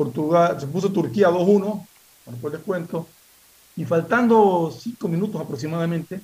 [0.00, 1.86] Portugal, se puso Turquía 2-1,
[2.24, 3.06] marcó el descuento,
[3.76, 6.22] y faltando cinco minutos aproximadamente,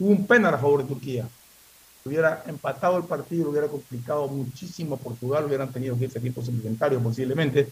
[0.00, 1.28] hubo un penal a favor de Turquía.
[2.04, 6.42] Hubiera empatado el partido, hubiera complicado muchísimo a Portugal, hubieran tenido que irse a tiempo
[7.00, 7.68] posiblemente,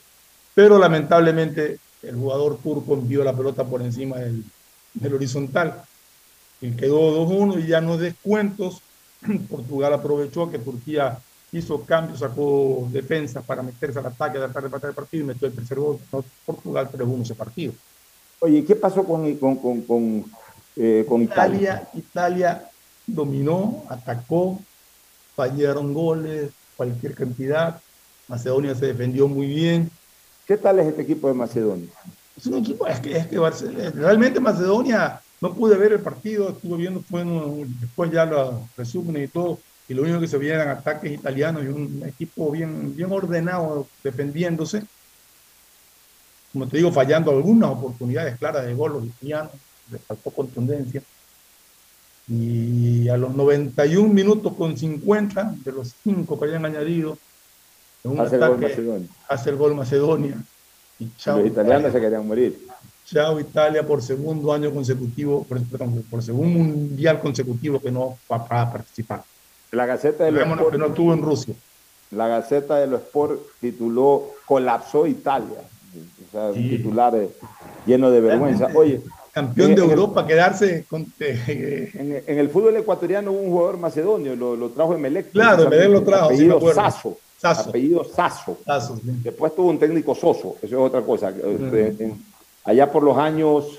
[0.55, 4.45] pero lamentablemente el jugador turco envió la pelota por encima del,
[4.95, 5.83] del horizontal
[6.61, 8.83] y quedó 2-1 y ya no descuentos.
[9.51, 11.19] Portugal aprovechó que Turquía
[11.53, 15.49] hizo cambios, sacó defensa para meterse al ataque, tratar de empatar el partido y metió
[15.49, 15.99] el tercer gol.
[16.13, 17.73] No, Portugal 3-1 ese partido.
[18.41, 20.25] Oye, ¿qué pasó con, con, con, con,
[20.77, 21.59] eh, con Italia?
[21.61, 22.71] Italia, Italia
[23.07, 24.61] dominó, atacó,
[25.35, 27.81] fallaron goles, cualquier cantidad.
[28.29, 29.91] Macedonia se defendió muy bien.
[30.47, 31.89] ¿Qué tal es este equipo de Macedonia?
[32.37, 36.51] Es un equipo, es que, es que Barce- realmente Macedonia, no pude ver el partido,
[36.51, 39.59] estuve viendo, fue un- después ya los resúmenes y todo,
[39.91, 43.89] y lo único que se veía eran ataques italianos y un equipo bien, bien ordenado
[44.05, 44.85] defendiéndose.
[46.53, 49.51] Como te digo, fallando algunas oportunidades claras de gol los italianos,
[49.91, 51.03] les faltó contundencia.
[52.29, 57.19] Y a los 91 minutos con 50, de los 5 que habían añadido,
[58.05, 59.09] en un Hace el gol ataque, Macedonia.
[59.29, 60.37] hace el gol Macedonia.
[61.01, 61.93] Y chao, Los italianos Italia.
[61.93, 62.67] se querían morir.
[63.07, 68.37] Chao Italia por segundo año consecutivo, por, perdón, por segundo mundial consecutivo que no va
[68.37, 69.25] a participar.
[69.73, 71.55] La Gaceta de los que no Sport, estuvo en Rusia.
[72.13, 75.59] la Gaceta de los Sport tituló Colapsó Italia.
[76.29, 77.29] O sea, un titular eh,
[77.87, 78.69] lleno de vergüenza.
[78.75, 79.01] Oye,
[79.33, 81.07] Campeón en- de en el- Europa, quedarse con...
[81.21, 85.31] eh, En, en el fútbol ecuatoriano hubo un jugador macedonio, lo, lo trajo Emelec.
[85.31, 86.81] Claro, Emelec lo trajo, sí Apellido acuerdo.
[86.83, 87.19] Sasso.
[87.41, 87.69] Sasso.
[87.71, 88.59] Apellido Sasso.
[88.67, 89.03] Sasso, sí.
[89.23, 91.31] Después tuvo un técnico Soso, eso es otra cosa.
[91.31, 92.23] Eh, en-
[92.65, 93.79] allá por los años,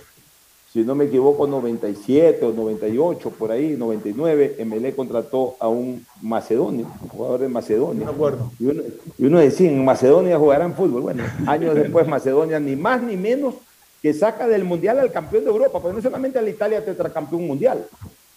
[0.72, 6.88] si no me equivoco, 97 o 98, por ahí, 99, Emelec contrató a un macedonio,
[7.02, 8.08] un jugador de Macedonia.
[8.08, 8.50] Acuerdo.
[8.58, 8.84] Y uno,
[9.18, 11.02] y uno decía, en Macedonia jugarán fútbol.
[11.02, 13.56] Bueno, años después Macedonia, ni más ni menos
[14.02, 17.46] que saca del Mundial al campeón de Europa, porque no solamente a la Italia tetracampeón
[17.46, 17.86] mundial,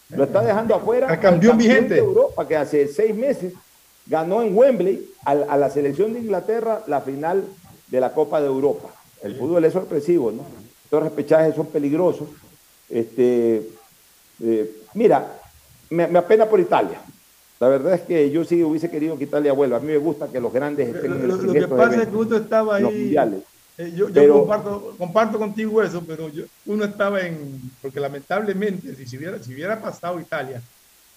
[0.09, 1.93] lo está dejando afuera Al campeón vigente.
[1.93, 3.53] de Europa, que hace seis meses
[4.07, 7.45] ganó en Wembley a, a la selección de Inglaterra la final
[7.87, 8.89] de la Copa de Europa.
[9.23, 10.64] El fútbol es sorpresivo, ¿no?
[10.85, 12.29] Estos repechajes son peligrosos.
[12.89, 13.67] Este,
[14.41, 15.27] eh, mira,
[15.89, 17.01] me, me apena por Italia.
[17.59, 19.77] La verdad es que yo sí hubiese querido que Italia vuelva.
[19.77, 21.93] A mí me gusta que los grandes estén en, Lo, en lo que pasa es
[21.93, 22.99] eventos, que uno estaba los ahí...
[22.99, 23.41] mundiales.
[23.77, 27.61] eh, yo comparto, comparto contigo eso, pero yo, uno estaba en...
[27.81, 30.61] Porque lamentablemente, si, si hubiera, si hubiera pasado Italia,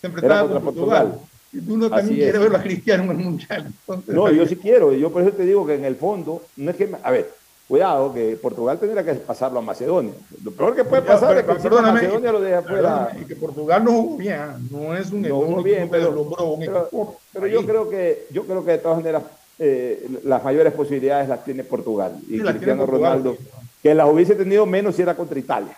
[0.01, 1.07] se enfrentaba con Portugal.
[1.09, 1.29] Portugal.
[1.53, 2.41] Y uno también quiere es.
[2.41, 3.67] verlo a Cristiano en el Mundial.
[3.67, 4.93] Entonces, No, yo sí quiero.
[4.93, 6.95] Yo por eso te digo que en el fondo, no es que.
[7.03, 7.31] A ver,
[7.69, 10.13] cuidado, que Portugal tendría que pasarlo a Macedonia.
[10.43, 13.13] Lo peor que puede pasar pero- es que perdóname, Macedonia lo deja fuera.
[13.21, 14.59] y que Portugal no jugó bien, ¿ah?
[14.71, 18.27] no es un, No jugó bien, que pero- un pero- equipo Pero yo creo que,
[18.31, 19.23] yo creo que de todas maneras
[19.61, 22.13] eh, las mayores posibilidades las tiene Portugal.
[22.29, 23.19] Y Sí, Cristiano Portugal.
[23.19, 23.37] Ronaldo,
[23.83, 25.77] que las hubiese tenido menos si era contra Italia.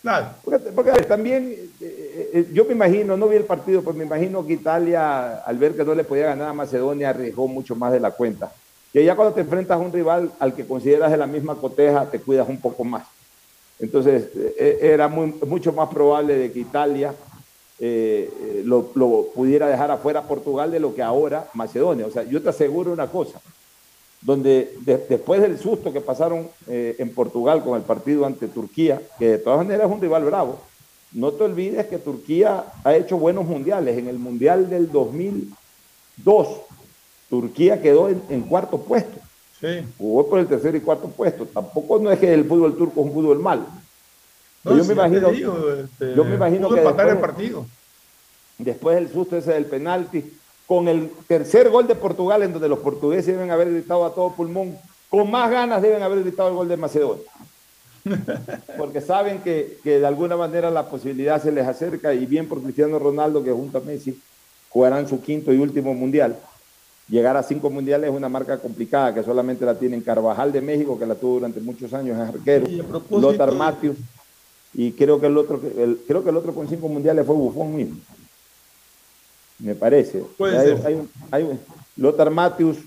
[0.00, 0.26] Claro.
[0.44, 3.82] Porque, porque, a ver, también eh, eh, eh, yo me imagino, no vi el partido,
[3.82, 7.48] pues me imagino que Italia, al ver que no le podía ganar a Macedonia, arriesgó
[7.48, 8.52] mucho más de la cuenta.
[8.96, 12.10] Que ya cuando te enfrentas a un rival al que consideras de la misma coteja,
[12.10, 13.06] te cuidas un poco más.
[13.78, 17.14] Entonces, eh, eh, era mucho más probable de que Italia
[17.78, 22.06] eh, lo, lo pudiera dejar afuera Portugal de lo que ahora Macedonia.
[22.06, 23.38] O sea, yo te aseguro una cosa,
[24.22, 29.32] donde de- después del susto que pasaron en Portugal con el partido ante Turquía, que
[29.32, 30.58] de todas maneras es un rival bravo,
[31.12, 33.98] no te olvides que Turquía ha hecho buenos mundiales.
[33.98, 36.48] En el Mundial del 2002,
[37.28, 39.20] Turquía quedó en, en cuarto puesto.
[39.60, 39.84] Sí.
[39.98, 41.46] Jugó por el tercer y cuarto puesto.
[41.46, 43.66] Tampoco no es que el fútbol turco es un fútbol malo.
[44.64, 47.66] No, yo, me imagino, digo, este, yo me imagino que empatar el después, partido.
[48.58, 50.24] después del susto ese del penalti,
[50.66, 54.32] con el tercer gol de Portugal, en donde los portugueses deben haber gritado a todo
[54.32, 54.76] pulmón,
[55.08, 57.24] con más ganas deben haber gritado el gol de Macedonia.
[58.76, 62.60] Porque saben que, que de alguna manera la posibilidad se les acerca y bien por
[62.60, 64.20] Cristiano Ronaldo, que junto a Messi
[64.68, 66.36] jugarán su quinto y último mundial.
[67.08, 70.98] Llegar a cinco mundiales es una marca complicada que solamente la tienen Carvajal de México,
[70.98, 72.66] que la tuvo durante muchos años, es arquero,
[73.10, 73.96] Lothar Matthews,
[74.74, 77.76] y creo que el otro, el- creo que el otro con cinco mundiales fue Buffon
[77.76, 77.96] mismo.
[79.60, 80.18] Me parece.
[80.36, 80.86] Puede hay, ser.
[80.86, 81.60] hay un- hay un-
[81.96, 82.78] Lothar Matthews,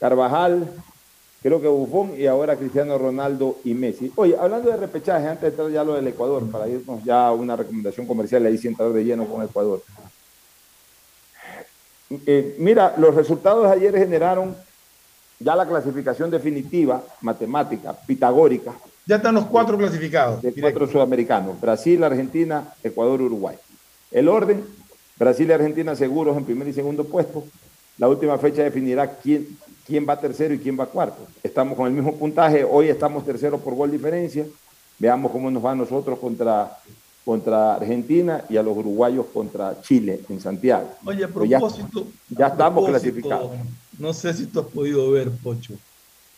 [0.00, 0.68] Carvajal,
[1.40, 4.10] creo que Buffon y ahora Cristiano Ronaldo y Messi.
[4.16, 7.32] Oye, hablando de repechaje, antes de entrar ya lo del Ecuador, para irnos ya a
[7.32, 9.80] una recomendación comercial, ahí sí entrar de lleno con Ecuador.
[12.10, 14.56] Eh, mira, los resultados de ayer generaron
[15.38, 18.72] ya la clasificación definitiva, matemática, pitagórica.
[19.06, 20.42] Ya están los cuatro clasificados.
[20.42, 23.56] De cuatro sudamericanos, Brasil, Argentina, Ecuador, Uruguay.
[24.10, 24.64] El orden,
[25.18, 27.44] Brasil y Argentina seguros en primer y segundo puesto.
[27.98, 29.56] La última fecha definirá quién,
[29.86, 31.26] quién va tercero y quién va cuarto.
[31.42, 34.46] Estamos con el mismo puntaje, hoy estamos tercero por gol diferencia.
[34.98, 36.76] Veamos cómo nos va a nosotros contra,
[37.24, 40.90] contra Argentina y a los uruguayos contra Chile en Santiago.
[41.04, 42.06] Oye, a propósito.
[42.28, 43.52] Ya, estamos clasificados.
[43.98, 45.74] No sé si tú has podido ver, Pocho,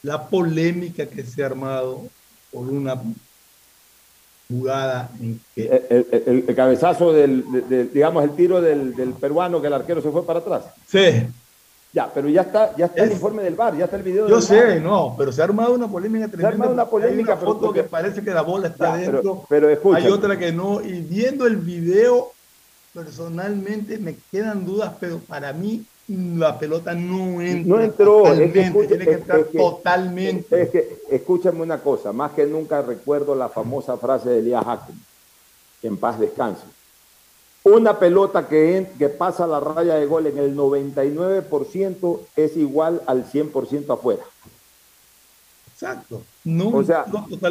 [0.02, 2.02] la polémica que se ha armado
[2.50, 3.00] por una
[4.48, 5.82] jugada en que...
[6.26, 7.44] El, cabezazo del,
[7.92, 10.64] digamos, el tiro del, del peruano que el arquero se fue para atrás.
[10.86, 11.26] Sí.
[11.94, 14.26] Ya, pero ya está, ya está el informe del bar, ya está el video.
[14.26, 16.40] Yo sé, no, pero se ha armado una polémica tremenda.
[16.40, 18.96] Se ha armado una polémica, Hay una foto que parece que la bola está Ya,
[18.96, 19.44] dentro.
[19.48, 20.80] pero, pero Hay otra que no.
[20.80, 22.32] Y viendo el video,
[22.94, 27.76] personalmente me quedan dudas, pero para mí la pelota no entra.
[27.76, 30.62] no entró, es que, escucha- tiene que entrar es que- totalmente.
[30.62, 34.94] Es que, escúchame una cosa, más que nunca recuerdo la famosa frase de Elías Hackett,
[35.80, 36.62] que en paz descanse.
[37.64, 43.02] Una pelota que, en- que pasa la raya de gol en el 99% es igual
[43.06, 44.22] al 100% afuera.
[45.72, 46.22] Exacto.
[46.44, 47.04] No, O sea,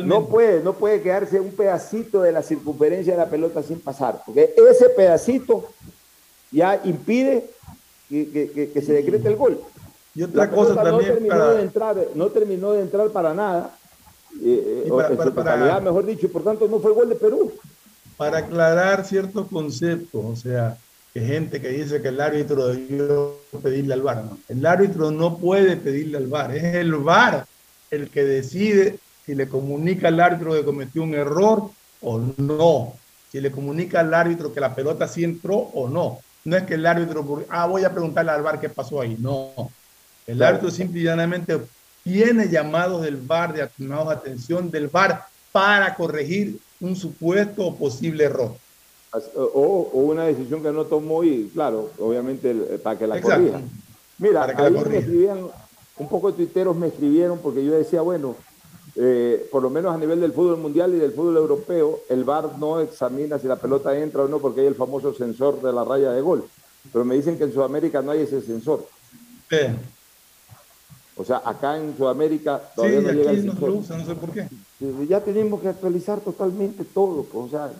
[0.03, 4.21] no, puede, no puede quedarse un pedacito de la circunferencia de la pelota sin pasar,
[4.25, 5.65] porque ese pedacito
[6.51, 7.49] ya impide
[8.09, 9.59] que, que- se decrete el gol.
[10.13, 13.33] Y otra La cosa también no terminó, para- de entrar, no terminó de entrar para
[13.33, 13.77] nada,
[14.43, 17.51] eh, para- en su totalidad, mejor dicho, y por tanto no fue gol de Perú.
[18.21, 20.77] Para aclarar ciertos conceptos, o sea,
[21.11, 24.37] que gente que dice que el árbitro debió pedirle al VAR, no.
[24.47, 27.47] El árbitro no puede pedirle al VAR, es el VAR
[27.89, 32.93] el que decide si le comunica al árbitro que cometió un error o no,
[33.31, 36.19] si le comunica al árbitro que la pelota sí entró o no.
[36.45, 39.71] No es que el árbitro, ah, voy a preguntarle al VAR qué pasó ahí, no.
[40.27, 41.59] El árbitro simple y llanamente
[42.03, 47.75] tiene llamados del VAR, de llamados de atención del VAR para corregir un supuesto o
[47.77, 48.55] posible error.
[49.33, 53.37] O, o una decisión que no tomó y, claro, obviamente el- para que la Exacto.
[53.51, 53.61] corrija.
[54.19, 55.47] Mira, la ahí me escribían,
[55.97, 58.35] un poco de tuiteros me escribieron porque yo decía, bueno,
[58.95, 62.57] eh, por lo menos a nivel del fútbol mundial y del fútbol europeo, el VAR
[62.57, 65.83] no examina si la pelota entra o no porque hay el famoso sensor de la
[65.83, 66.45] raya de gol.
[66.91, 68.85] Pero me dicen que en Sudamérica no hay ese sensor.
[71.15, 73.69] O sea, acá en Sudamérica Sí, todavía no llega el no sensor.
[73.69, 74.47] lo usan, no sé por qué.
[75.07, 77.71] Ya tenemos que actualizar totalmente todo, o sea,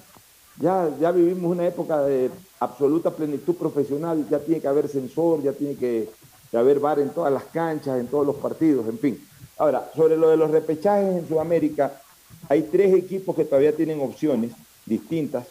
[0.60, 2.30] ya, ya vivimos una época de
[2.60, 6.10] absoluta plenitud profesional, ya tiene que haber sensor, ya tiene que,
[6.54, 9.28] haber VAR en todas las canchas, en todos los partidos, en fin.
[9.58, 12.00] Ahora, sobre lo de los repechajes en Sudamérica,
[12.48, 14.52] hay tres equipos que todavía tienen opciones
[14.86, 15.48] distintas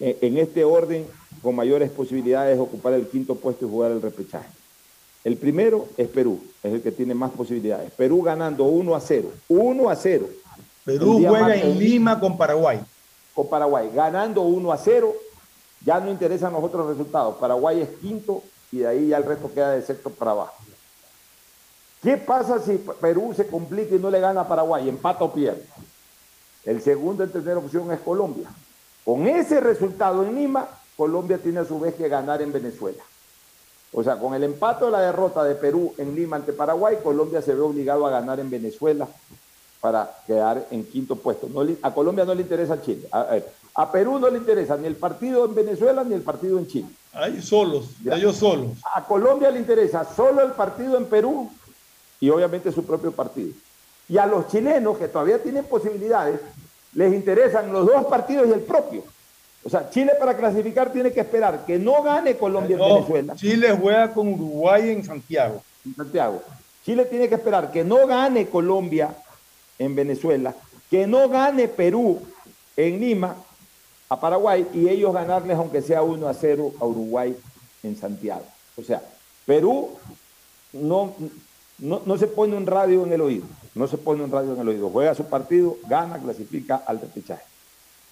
[0.00, 1.06] eh, en este orden
[1.42, 4.48] con mayores posibilidades de ocupar el quinto puesto y jugar el repechaje.
[5.24, 7.90] El primero es Perú, es el que tiene más posibilidades.
[7.90, 9.32] Perú ganando 1 a 0.
[9.48, 10.28] 1 a 0.
[10.86, 12.80] Perú juega martes- en Lima con Paraguay.
[13.34, 13.90] Con Paraguay.
[13.94, 15.12] Ganando 1 a 0.
[15.84, 17.36] Ya no interesan los otros resultados.
[17.36, 18.42] Paraguay es quinto
[18.72, 20.54] y de ahí ya el resto queda de sexto para abajo.
[22.02, 24.88] ¿Qué pasa si Perú se complica y no le gana a Paraguay?
[24.88, 25.64] Empata o pierde.
[26.64, 28.48] El segundo en tener opción es Colombia.
[29.04, 33.02] Con ese resultado en Lima, Colombia tiene a su vez que ganar en Venezuela.
[33.92, 37.40] O sea, con el empate o la derrota de Perú en Lima ante Paraguay, Colombia
[37.42, 39.08] se ve obligado a ganar en Venezuela
[39.86, 41.48] para quedar en quinto puesto.
[41.48, 43.06] No a Colombia no le interesa Chile.
[43.12, 46.58] A, a- a Perú no le interesa ni el partido en Venezuela ni el partido
[46.58, 46.88] en Chile.
[47.12, 48.70] Ahí solos, ellos solos.
[48.94, 51.48] A Colombia le interesa solo el partido en Perú
[52.18, 53.52] y obviamente su propio partido.
[54.08, 56.40] Y a los chilenos que todavía tienen posibilidades,
[56.94, 59.04] les interesan los dos partidos y el propio.
[59.62, 63.34] O sea, Chile para clasificar tiene que esperar que no gane Colombia en No, Venezuela.
[63.36, 65.62] Chile juega con Uruguay en Santiago.
[65.84, 66.42] en Santiago.
[66.84, 69.14] Chile tiene que esperar que no gane Colombia
[69.78, 70.54] en Venezuela,
[70.90, 72.20] que no gane Perú
[72.76, 73.36] en Lima
[74.08, 77.36] a Paraguay y ellos ganarles aunque sea 1 a 0 a Uruguay
[77.82, 78.44] en Santiago.
[78.76, 79.02] O sea,
[79.44, 79.90] Perú
[80.72, 81.14] no,
[81.78, 84.60] no, no se pone un radio en el oído, no se pone un radio en
[84.60, 87.44] el oído, juega su partido, gana, clasifica al repechaje.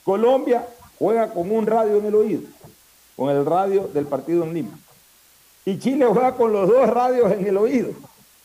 [0.03, 0.67] Colombia
[0.99, 2.43] juega con un radio en el oído,
[3.17, 4.79] con el radio del partido en Lima.
[5.65, 7.93] Y Chile juega con los dos radios en el oído,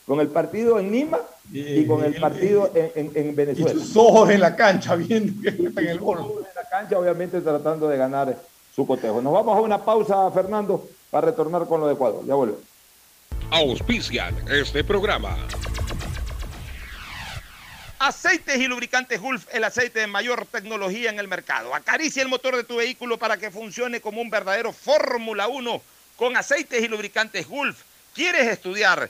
[0.07, 1.19] con el partido en Lima
[1.51, 3.71] y con el partido en, en- en Y Venezuela.
[3.71, 6.19] sus ojos en la cancha viendo que está en el gol.
[6.19, 8.38] En la cancha, obviamente, tratando de ganar
[8.76, 9.21] su cotejo.
[9.21, 12.23] Nos vamos a una pausa, Fernando, para retornar con lo de Ecuador.
[12.26, 12.59] Ya vuelvo.
[13.51, 15.35] Auspician este programa.
[18.01, 21.76] Aceites y lubricantes Gulf, el aceite de mayor tecnología en el mercado.
[21.76, 25.81] Acaricia el motor de tu vehículo para que funcione como un verdadero Fórmula 1
[26.15, 27.81] con aceites y lubricantes Gulf.
[28.15, 29.09] ¿Quieres estudiar,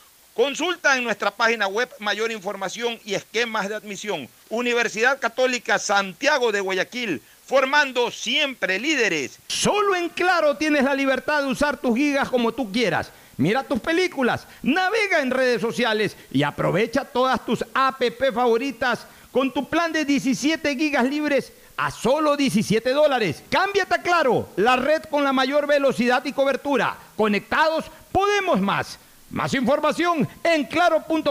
[0.41, 4.27] Consulta en nuestra página web mayor información y esquemas de admisión.
[4.49, 9.37] Universidad Católica Santiago de Guayaquil, formando siempre líderes.
[9.49, 13.11] Solo en Claro tienes la libertad de usar tus gigas como tú quieras.
[13.37, 18.01] Mira tus películas, navega en redes sociales y aprovecha todas tus app
[18.33, 23.43] favoritas con tu plan de 17 gigas libres a solo 17 dólares.
[23.47, 26.97] Cámbiate a Claro, la red con la mayor velocidad y cobertura.
[27.15, 28.97] Conectados, podemos más.
[29.31, 31.27] Más información en claro.com.es.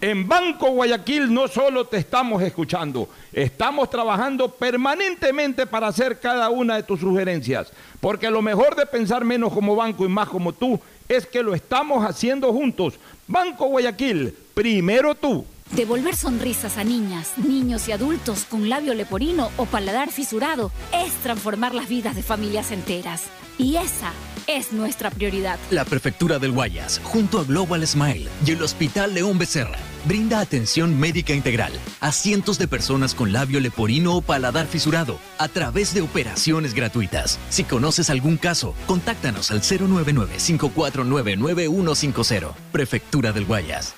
[0.00, 6.76] En Banco Guayaquil no solo te estamos escuchando, estamos trabajando permanentemente para hacer cada una
[6.76, 10.78] de tus sugerencias, porque lo mejor de pensar menos como banco y más como tú
[11.08, 12.94] es que lo estamos haciendo juntos.
[13.26, 15.44] Banco Guayaquil, primero tú.
[15.72, 21.74] Devolver sonrisas a niñas, niños y adultos con labio leporino o paladar fisurado es transformar
[21.74, 23.24] las vidas de familias enteras.
[23.58, 24.12] Y esa
[24.48, 25.58] es nuestra prioridad.
[25.70, 30.98] La Prefectura del Guayas, junto a Global Smile y el Hospital León Becerra, brinda atención
[30.98, 36.00] médica integral a cientos de personas con labio leporino o paladar fisurado a través de
[36.00, 37.38] operaciones gratuitas.
[37.50, 42.54] Si conoces algún caso, contáctanos al 099-549-9150.
[42.72, 43.97] Prefectura del Guayas.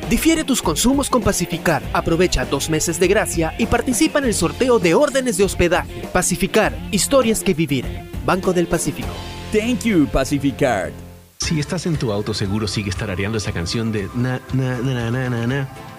[0.11, 1.81] Difiere tus consumos con Pacificar.
[1.93, 6.05] Aprovecha dos meses de gracia y participa en el sorteo de órdenes de hospedaje.
[6.11, 7.85] Pacificar, historias que vivir.
[8.25, 9.07] Banco del Pacífico.
[9.53, 10.91] Thank you, Pacificard.
[11.39, 15.29] Si estás en tu auto, seguro sigues tarareando esa canción de na, na, na, na,
[15.29, 15.69] na, na,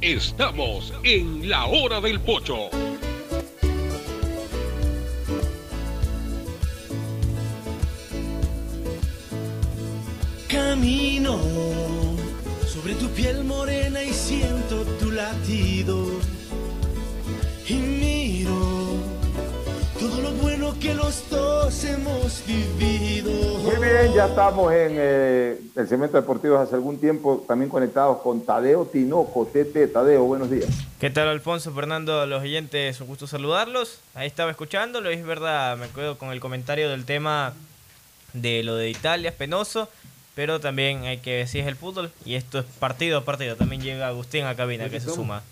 [0.00, 2.70] Estamos en la hora del pocho.
[10.48, 11.38] Camino
[12.66, 16.06] sobre tu piel morena y siento tu latido.
[17.68, 18.69] Y miro
[20.70, 23.30] lo que los dos hemos vivido.
[23.58, 28.44] Muy bien, ya estamos en eh, el segmento deportivo hace algún tiempo, también conectados con
[28.44, 29.88] Tadeo Tinoco, Tete.
[29.88, 30.68] Tadeo, buenos días.
[31.00, 33.00] ¿Qué tal, Alfonso, Fernando, los oyentes?
[33.00, 34.00] Un gusto saludarlos.
[34.14, 37.52] Ahí estaba escuchándolo es verdad, me quedo con el comentario del tema
[38.32, 39.88] de lo de Italia, es penoso,
[40.36, 43.56] pero también hay que decir es el fútbol y esto es partido a partido.
[43.56, 45.42] También llega Agustín a cabina que se suma.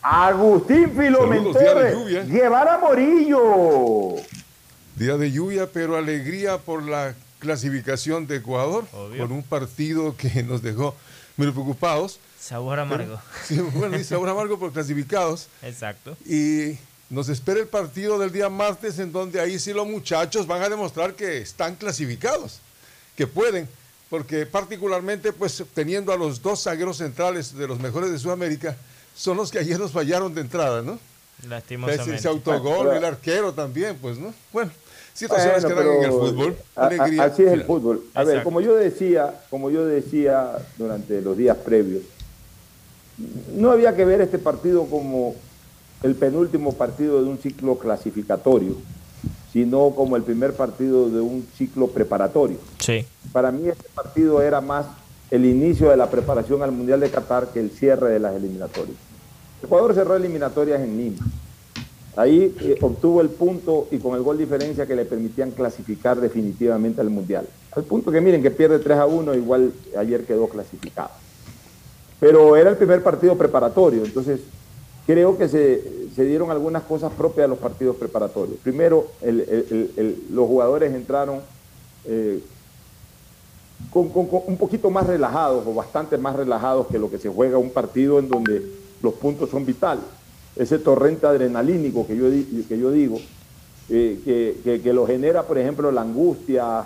[0.00, 4.16] Agustín Filomentor, llevar a Morillo.
[4.96, 10.62] Día de lluvia, pero alegría por la clasificación de Ecuador, con un partido que nos
[10.62, 10.94] dejó
[11.36, 12.18] muy preocupados.
[12.38, 13.20] Sabor amargo.
[13.44, 15.48] sí, bueno, y sabor amargo por clasificados.
[15.62, 16.16] Exacto.
[16.26, 16.78] Y
[17.08, 20.68] nos espera el partido del día martes, en donde ahí sí los muchachos van a
[20.68, 22.60] demostrar que están clasificados,
[23.16, 23.68] que pueden,
[24.10, 28.76] porque particularmente, pues teniendo a los dos zagueros centrales de los mejores de Sudamérica,
[29.16, 30.98] son los que ayer nos fallaron de entrada, ¿no?
[31.48, 32.14] Lastimosamente.
[32.14, 34.32] Ese, autogol, el arquero también, pues, ¿no?
[34.52, 34.70] Bueno,
[35.12, 36.56] situaciones que dan en el fútbol.
[36.76, 38.04] A, a, así es el fútbol.
[38.14, 42.02] A ver, como yo decía, como yo decía durante los días previos,
[43.54, 45.34] no había que ver este partido como
[46.02, 48.76] el penúltimo partido de un ciclo clasificatorio,
[49.52, 52.58] sino como el primer partido de un ciclo preparatorio.
[52.78, 53.04] Sí.
[53.32, 54.86] Para mí este partido era más
[55.30, 58.96] el inicio de la preparación al Mundial de Qatar que el cierre de las eliminatorias.
[59.62, 61.24] Ecuador cerró eliminatorias en Lima.
[62.16, 67.00] Ahí eh, obtuvo el punto y con el gol diferencia que le permitían clasificar definitivamente
[67.00, 67.48] al Mundial.
[67.74, 71.10] Al punto que miren que pierde 3 a 1, igual ayer quedó clasificado.
[72.20, 74.40] Pero era el primer partido preparatorio, entonces
[75.06, 78.58] creo que se, dieron algunas cosas propias de los partidos preparatorios.
[78.62, 81.40] Primero, los jugadores entraron
[82.04, 82.40] eh,
[83.90, 87.70] con, un poquito más relajados o bastante más relajados que lo que se juega un
[87.70, 90.04] partido en donde los puntos son vitales.
[90.56, 92.24] Ese torrente adrenalínico que yo,
[92.68, 93.18] que yo digo,
[93.88, 96.84] eh, que, lo genera, por ejemplo, la angustia,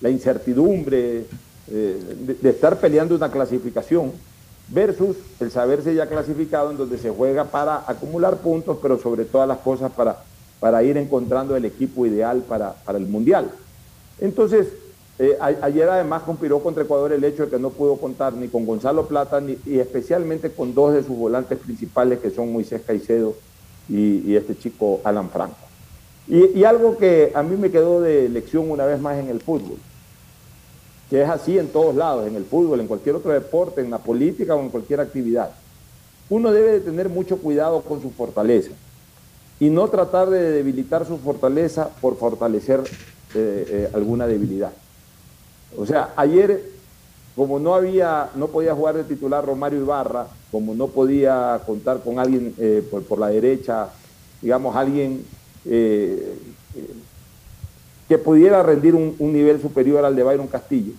[0.00, 1.24] la incertidumbre
[1.70, 4.12] eh, de, estar peleando una clasificación
[4.68, 9.48] versus el saberse ya clasificado en donde se juega para acumular puntos, pero sobre todas
[9.48, 10.22] las cosas para,
[10.60, 13.50] para ir encontrando el equipo ideal para, para el Mundial.
[14.20, 14.68] Entonces,
[15.18, 18.64] eh, ayer además conspiró contra Ecuador el hecho de que no pudo contar ni con
[18.64, 23.34] Gonzalo Plata ni, y especialmente con dos de sus volantes principales que son Moisés Caicedo
[23.88, 25.68] y, y este chico Alan Franco.
[26.28, 29.78] Y, algo que a mí me quedó de lección una vez más en el fútbol,
[31.08, 33.96] que es así en todos lados, en el fútbol, en cualquier otro deporte, en la
[33.96, 35.50] política o en cualquier actividad.
[36.28, 38.72] Uno debe de tener mucho cuidado con su fortaleza
[39.58, 42.80] y no tratar de debilitar su fortaleza por fortalecer
[43.34, 44.72] eh, eh, alguna debilidad.
[45.76, 46.62] O sea, ayer,
[47.36, 52.18] como no había, no podía jugar de titular Romario Ibarra, como no podía contar con
[52.18, 53.90] alguien eh, por, la derecha,
[54.40, 55.24] digamos, alguien
[55.64, 56.36] eh,
[58.08, 60.92] que pudiera rendir un, nivel superior al de Byron Castillo.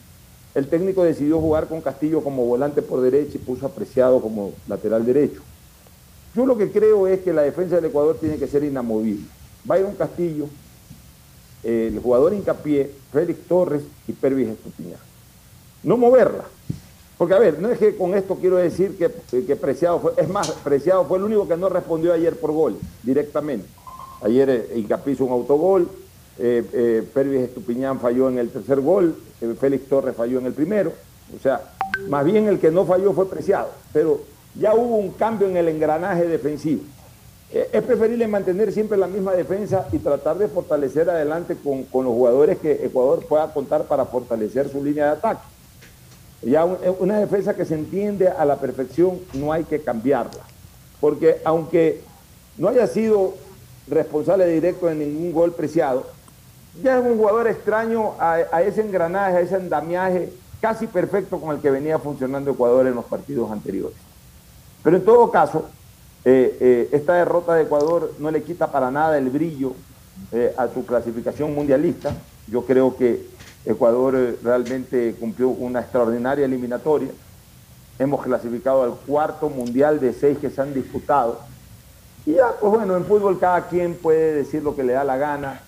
[0.54, 5.06] El técnico decidió jugar con Castillo como volante por derecha y puso apreciado como lateral
[5.06, 5.42] derecho.
[6.36, 9.26] Yo lo que creo es que la defensa del Ecuador tiene que ser inamovible.
[9.64, 10.46] Byron Castillo,
[11.64, 15.00] el jugador hincapié, Félix Torres y Pervis Estupiñán.
[15.84, 16.46] No moverla.
[17.18, 20.52] Porque, a ver, no es que con esto quiero decir que, Preciado fue, es más,
[20.64, 23.68] Preciado fue el único que no respondió ayer por gol, directamente.
[24.22, 25.90] Ayer eh, hizo un autogol,
[26.42, 30.54] eh, eh, Pervis Estupiñán falló en el tercer gol, eh, Félix Torres falló en el
[30.54, 30.94] primero.
[31.36, 31.62] O sea,
[32.08, 33.70] más bien el que no falló fue Preciado.
[33.92, 34.22] Pero
[34.56, 36.84] ya hubo un cambio en el engranaje defensivo.
[37.52, 42.14] Eh, es preferible mantener siempre la misma defensa y tratar de fortalecer adelante con, los
[42.14, 45.42] jugadores que Ecuador pueda contar para fortalecer su línea de ataque.
[46.44, 50.42] Ya eh, una defensa que se entiende a la perfección no hay que cambiarla,
[51.02, 52.02] porque aunque
[52.58, 53.34] no haya sido
[53.88, 56.06] responsable directo de ningún gol preciado,
[56.84, 60.32] ya es un jugador extraño a, a ese engranaje, a ese andamiaje
[60.62, 63.98] casi perfecto con el que venía funcionando Ecuador en los partidos anteriores.
[64.84, 65.68] Pero en todo caso,
[66.32, 69.74] eh, eh, esta derrota de Ecuador no le quita para nada el brillo
[70.32, 72.14] eh, a su clasificación mundialista.
[72.46, 73.26] Yo creo que
[73.66, 77.10] Ecuador realmente cumplió una extraordinaria eliminatoria.
[77.98, 81.40] Hemos clasificado al cuarto mundial de seis que se han disputado.
[82.28, 85.18] Y ya, pues bueno, en fútbol cada quien puede decir lo que le da la
[85.18, 85.64] gana.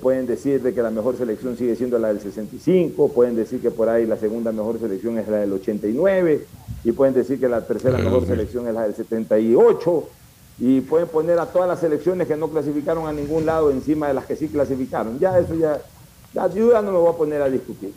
[0.00, 3.70] Pueden decir de que la mejor selección sigue siendo la del 65, pueden decir que
[3.70, 6.46] por ahí la segunda mejor selección es la del 89,
[6.84, 10.08] y pueden decir que la tercera mejor selección es la del 78
[10.60, 14.14] y pueden poner a todas las selecciones que no clasificaron a ningún lado encima de
[14.14, 15.18] las que sí clasificaron.
[15.18, 15.80] Ya eso ya,
[16.34, 17.92] ya yo ya no me voy a poner a discutir.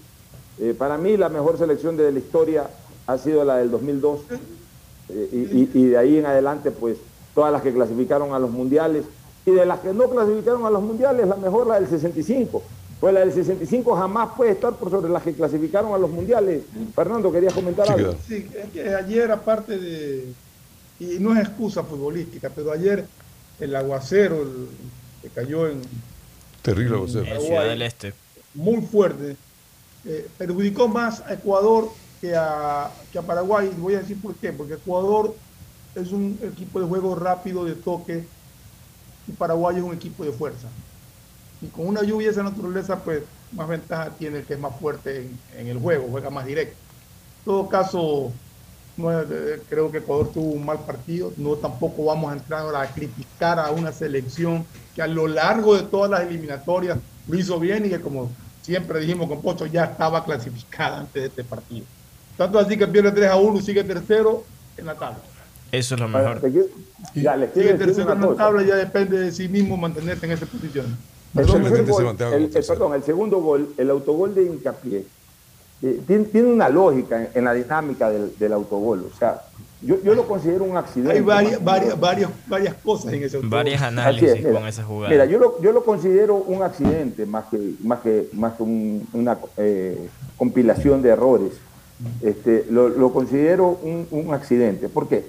[0.60, 2.69] Eh, para mí la mejor selección de la historia
[3.07, 4.19] ha sido la del 2002
[5.10, 6.98] eh, y, y, de ahí en adelante pues
[7.34, 9.06] todas las que clasificaron a los mundiales
[9.45, 12.61] y de las que no clasificaron a los mundiales la mejor la del 65
[13.01, 16.61] pues la del 65 jamás puede estar por sobre las que clasificaron a los mundiales.
[16.93, 18.13] Fernando, ¿querías comentar algo?
[18.27, 20.31] Sí, es que ayer aparte de,
[20.99, 23.07] y no es excusa futbolística, pero ayer
[23.59, 24.45] el aguacero
[25.19, 25.81] que cayó en...
[26.61, 27.26] Terrible aguacero.
[27.26, 28.13] En Ciudad del Este.
[28.53, 29.35] Muy fuerte.
[30.05, 31.89] Eh, perjudicó más a Ecuador
[32.22, 33.72] que a, que a Paraguay.
[33.76, 34.53] Y voy a decir por qué.
[34.53, 35.34] Porque Ecuador
[35.95, 38.26] es un equipo de juego rápido, de toque,
[39.27, 40.68] y Paraguay es un equipo de fuerza.
[41.61, 44.76] Y con una lluvia de esa naturaleza, pues más ventaja tiene el que es más
[44.80, 46.76] fuerte en, el juego, juega más directo.
[47.39, 48.31] En todo caso,
[48.98, 51.31] eh, creo que Ecuador tuvo un mal partido.
[51.38, 54.65] No tampoco vamos a entrar a criticar a una selección
[54.95, 58.30] que a lo largo de todas las eliminatorias lo hizo bien y que como
[58.61, 61.85] siempre dijimos con Pocho ya estaba clasificada antes de este partido.
[62.38, 64.43] Tanto así que pierde 3 a 1 y sigue tercero
[64.77, 65.19] en la tabla.
[65.72, 66.41] Eso es lo mejor.
[67.15, 70.98] Ya, sigue tercero tabla ya depende de sí mismo mantenerse en esa posición.
[71.34, 71.45] El,
[72.68, 75.06] perdón, el segundo gol, el autogol de hincapié,
[75.81, 79.10] eh, tiene, una lógica en, la dinámica del, autogol.
[79.14, 79.41] O sea,
[79.81, 81.14] yo, lo considero un accidente.
[81.14, 83.49] Hay varias, varias, varias, varias cosas en ese autogol.
[83.49, 85.10] Varias análisis con esa jugada.
[85.10, 89.38] Mira, yo lo, yo lo considero un accidente más que, más que, más que una
[89.57, 91.53] eh, compilación de errores.
[92.22, 94.89] Este, lo, considero un, un accidente.
[94.89, 95.23] ¿Por qué?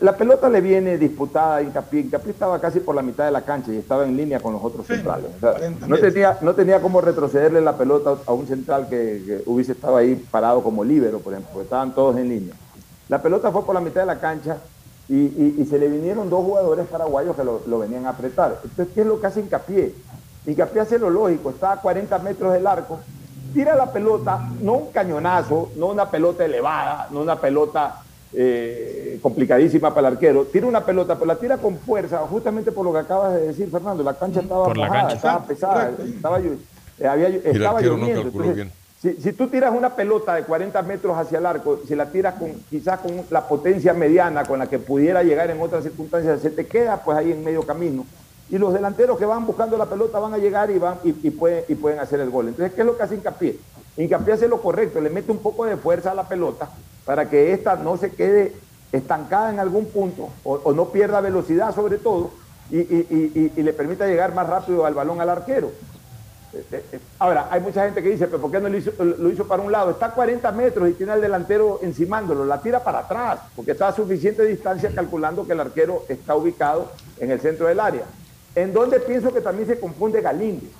[0.00, 2.00] La pelota le viene disputada a Incapié.
[2.02, 4.62] Incapié estaba casi por la mitad de la cancha y estaba en línea con los
[4.62, 5.26] otros centrales.
[5.36, 5.54] O sea,
[5.88, 9.96] no, tenía, no tenía cómo retrocederle la pelota a un central que, que hubiese estado
[9.96, 12.54] ahí parado como líbero, por ejemplo, porque estaban todos en línea.
[13.08, 14.58] La pelota fue por la mitad de la cancha
[15.08, 18.60] y, y- y se le vinieron dos jugadores paraguayos que lo, lo venían a apretar.
[18.62, 19.94] Entonces, ¿qué es lo que hace Incapié?
[20.46, 23.00] Incapié hace lo lógico, está a 40 metros del arco,
[23.52, 27.96] tira la pelota, no un cañonazo, no una pelota elevada, no una pelota
[28.34, 32.84] eh, complicadísima para el arquero, tira una pelota, pero la tira con fuerza, justamente por
[32.84, 35.16] lo que acabas de decir, Fernando, la cancha estaba Por la mojada, cancha.
[35.16, 38.22] estaba pesada, estaba, eh, había- estaba no lloviendo.
[38.22, 38.72] calculó entonces, bien.
[39.00, 42.34] si, si tú tiras una pelota de 40 metros hacia el arco, si la tiras
[42.34, 46.50] con quizás con la potencia mediana con la que pudiera llegar en otras circunstancias, se
[46.50, 48.06] te queda pues ahí en medio camino.
[48.50, 51.30] Y los delanteros que van buscando la pelota van a llegar y van y, y
[51.30, 52.48] pueden, y pueden hacer el gol.
[52.48, 53.56] Entonces, ¿qué es lo que hace Hincapié?
[53.96, 56.70] Hincapié hace lo correcto, le mete un poco de fuerza a la pelota
[57.04, 58.54] para que ésta no se quede
[58.90, 62.30] estancada en algún punto o, no pierda velocidad sobre todo
[62.70, 65.72] y, le permita llegar más rápido al balón al arquero.
[66.54, 68.92] Eh, eh, eh, Ahora, hay mucha gente que dice, pero ¿por qué no lo hizo,
[68.98, 69.90] lo hizo para un lado?
[69.90, 73.88] Está a 40 metros y tiene al delantero encimándolo, la tira para atrás, porque está
[73.88, 78.04] a suficiente distancia calculando que el arquero está ubicado en el centro del área.
[78.54, 80.70] En donde pienso que también se confunde Galíndez.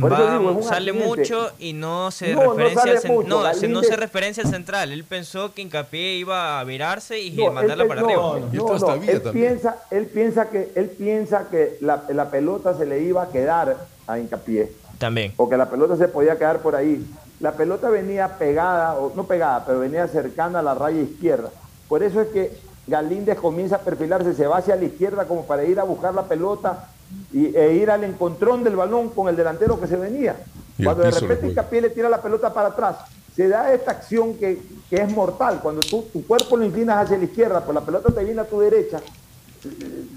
[0.00, 1.16] Por eso Va- digo, es un sale accidente.
[1.20, 3.28] mucho y no se No, no referencia cen- mucho.
[3.28, 4.90] no, se- no se referencia al central.
[4.92, 8.22] Él pensó que Hincapié iba a virarse y No, mandarla él- para no, arriba.
[8.52, 13.02] no, no, él piensa, él piensa que, él piensa que la, la pelota se le
[13.02, 13.76] iba a quedar
[14.08, 14.72] a hincapié.
[14.98, 15.32] También.
[15.36, 17.04] O que la pelota se podía quedar por ahí.
[17.40, 21.50] La pelota venía pegada, o no pegada, pero venía cercana a la raya izquierda.
[21.88, 22.52] Por eso es que
[22.86, 26.24] Galíndez comienza a perfilarse, se va hacia la izquierda como para ir a buscar la
[26.24, 26.88] pelota
[27.32, 30.36] y, e ir al encontrón del balón con el delantero que se venía.
[30.82, 31.48] Cuando de repente fue.
[31.50, 32.96] Hincapié le tira la pelota para atrás,
[33.34, 34.60] se da esta acción que,
[34.90, 35.60] que es mortal.
[35.62, 38.44] Cuando tú, tu cuerpo lo inclinas hacia la izquierda, pues la pelota te viene a
[38.48, 39.00] tu derecha,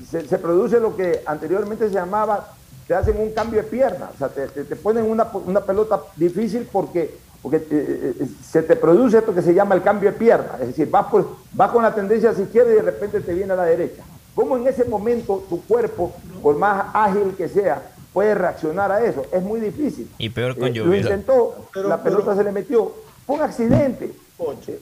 [0.10, 2.54] se, se produce lo que anteriormente se llamaba,
[2.88, 6.02] te hacen un cambio de pierna, o sea, te, te- te ponen una, una pelota
[6.16, 10.18] difícil porque, porque eh, eh, se te produce esto que se llama el cambio de
[10.18, 13.34] pierna, es decir, vas, por- vas con la tendencia hacia izquierda y de repente te
[13.34, 14.04] viene a la derecha.
[14.38, 16.12] ¿Cómo en ese momento tu cuerpo,
[16.44, 17.82] por más ágil que sea,
[18.14, 19.24] puede reaccionar a eso?
[19.32, 20.08] Es muy difícil.
[20.20, 22.92] Y peor con Eh, Lo intentó, Pero- la pelota pero- se le metió.
[23.26, 24.12] Fue un accidente.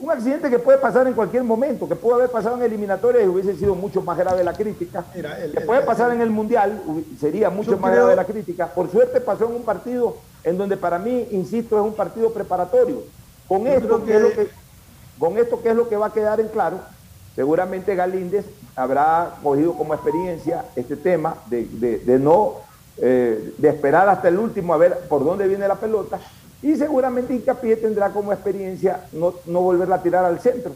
[0.02, 3.28] Un accidente que puede pasar en cualquier momento, que pudo haber pasado en eliminatorias y
[3.30, 5.06] hubiese sido mucho más grave la crítica.
[5.14, 6.82] que puede pasar en el Mundial,
[7.18, 8.68] sería mucho más creo- grave la crítica.
[8.68, 13.04] Por suerte pasó en un partido en donde para mí, insisto, es un partido preparatorio.
[13.48, 14.50] Con Yo esto, ¿qué es lo que- que-
[15.18, 16.80] con esto, ¿qué es lo que va a quedar en claro?
[17.36, 18.46] Seguramente Galíndez
[18.76, 22.54] habrá cogido como experiencia este tema de, de- de no
[22.98, 26.18] eh, de esperar hasta el último a ver por dónde viene la pelota
[26.62, 30.72] y seguramente Hincapié tendrá como experiencia no, no volverla a tirar al centro.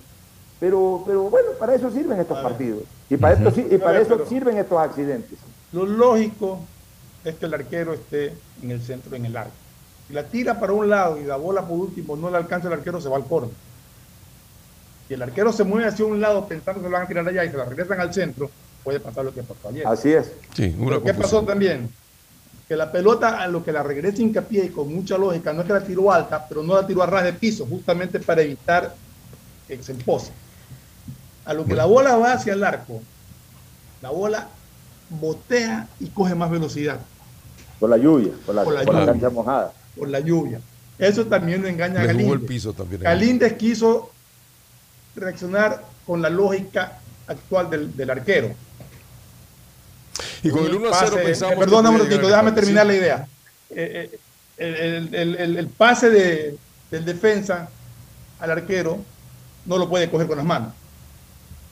[0.60, 4.58] Pero, pero bueno, para eso sirven estos partidos y para, esto, y para eso sirven
[4.58, 5.40] estos accidentes.
[5.72, 6.60] Lo lógico
[7.24, 9.54] es que el arquero esté en el centro, en el arco.
[10.08, 12.74] Si la tira para un lado y la bola por último no le alcanza el
[12.74, 13.52] arquero, se va al córner.
[15.10, 17.44] Si el arquero se mueve hacia un lado pensando que lo van a tirar allá
[17.44, 18.50] y se la regresan al centro,
[18.84, 19.86] puede pasar lo que pasó ayer.
[19.88, 20.32] Así es.
[20.54, 21.90] Sí, una Pero ¿Qué pasó también?
[22.68, 25.68] Que la pelota a lo que la regresa hincapié y con mucha lógica, no es
[25.68, 28.94] que la tiró alta, pero no la tiró a ras de piso, justamente para evitar
[29.68, 30.32] que se empose.
[31.44, 33.02] A lo que la bola va hacia el arco,
[34.04, 34.48] la bola
[35.10, 37.00] botea y coge más velocidad
[37.80, 39.12] Por la lluvia, por la, Por la por la lluvia.
[39.14, 39.74] cancha mojada.
[39.98, 40.62] por la lluvia.
[41.00, 42.48] Eso también lo engaña a jugó el Galíndez.
[42.48, 43.02] piso también.
[43.02, 44.12] Galíndez quiso
[45.20, 48.54] reaccionar con la lógica actual del, del arquero.
[50.44, 51.56] Y con el 1 a 0 Pase- pensamos.
[51.56, 53.28] eh, Perdóname un ratito, déjame terminar la idea.
[53.70, 54.10] Eh,
[54.58, 56.58] eh, el, el- el- el pase de,
[56.92, 57.70] del defensa
[58.40, 59.00] al arquero
[59.66, 60.74] no lo puede coger con las manos.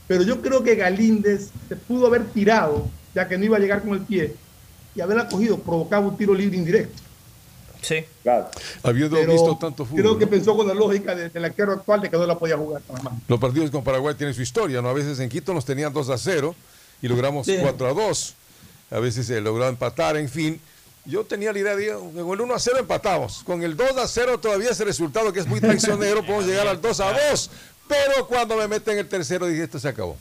[0.08, 3.82] Pero yo creo que Galíndez se pudo haber tirado, ya que no iba a llegar
[3.82, 4.36] con el pie,
[4.96, 7.02] y haberla cogido, provocaba un tiro libre indirecto.
[7.82, 8.06] Sí.
[8.24, 8.50] Claro.
[8.84, 10.02] Habiendo Pero visto tanto fútbol.
[10.02, 10.32] Creo que ¿no?
[10.32, 13.14] pensó con la lógica de- del arquero actual de que no la podía jugar manos.
[13.28, 14.90] Los partidos con Paraguay tienen su historia, ¿no?
[14.90, 16.56] A veces en Quito nos tenían 2 a 0
[17.02, 17.58] y logramos Sí.
[17.62, 18.34] 4 a 2.
[18.92, 20.60] A veces se logró empatar, en fin.
[21.06, 23.42] Yo tenía la idea de con el 1 a 0 empatamos.
[23.46, 26.82] Con el 2 a 0 todavía ese resultado que es muy traicionero, podemos llegar al
[26.82, 27.50] 2 a 2.
[27.88, 30.18] Pero cuando me meten el tercero dije, esto se acabó.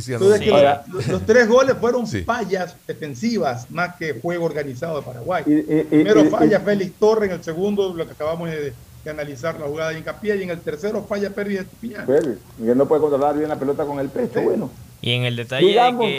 [0.00, 0.44] Sí Entonces, sé.
[0.44, 2.22] que Ahora- los, los tres goles fueron Sí.
[2.22, 5.44] fallas defensivas más que juego organizado de Paraguay.
[5.46, 8.50] Y- y- y- Primero y- falla y- Félix Torres, en el segundo lo que acabamos
[8.50, 8.74] de,
[9.04, 12.04] de analizar la jugada de hincapié y en el tercero falla Pérez Estupiñán.
[12.04, 12.22] Pues,
[12.62, 14.70] y él no puede controlar bien la pelota con el pecho, bueno.
[15.00, 16.10] Y en el detalle Digamos- de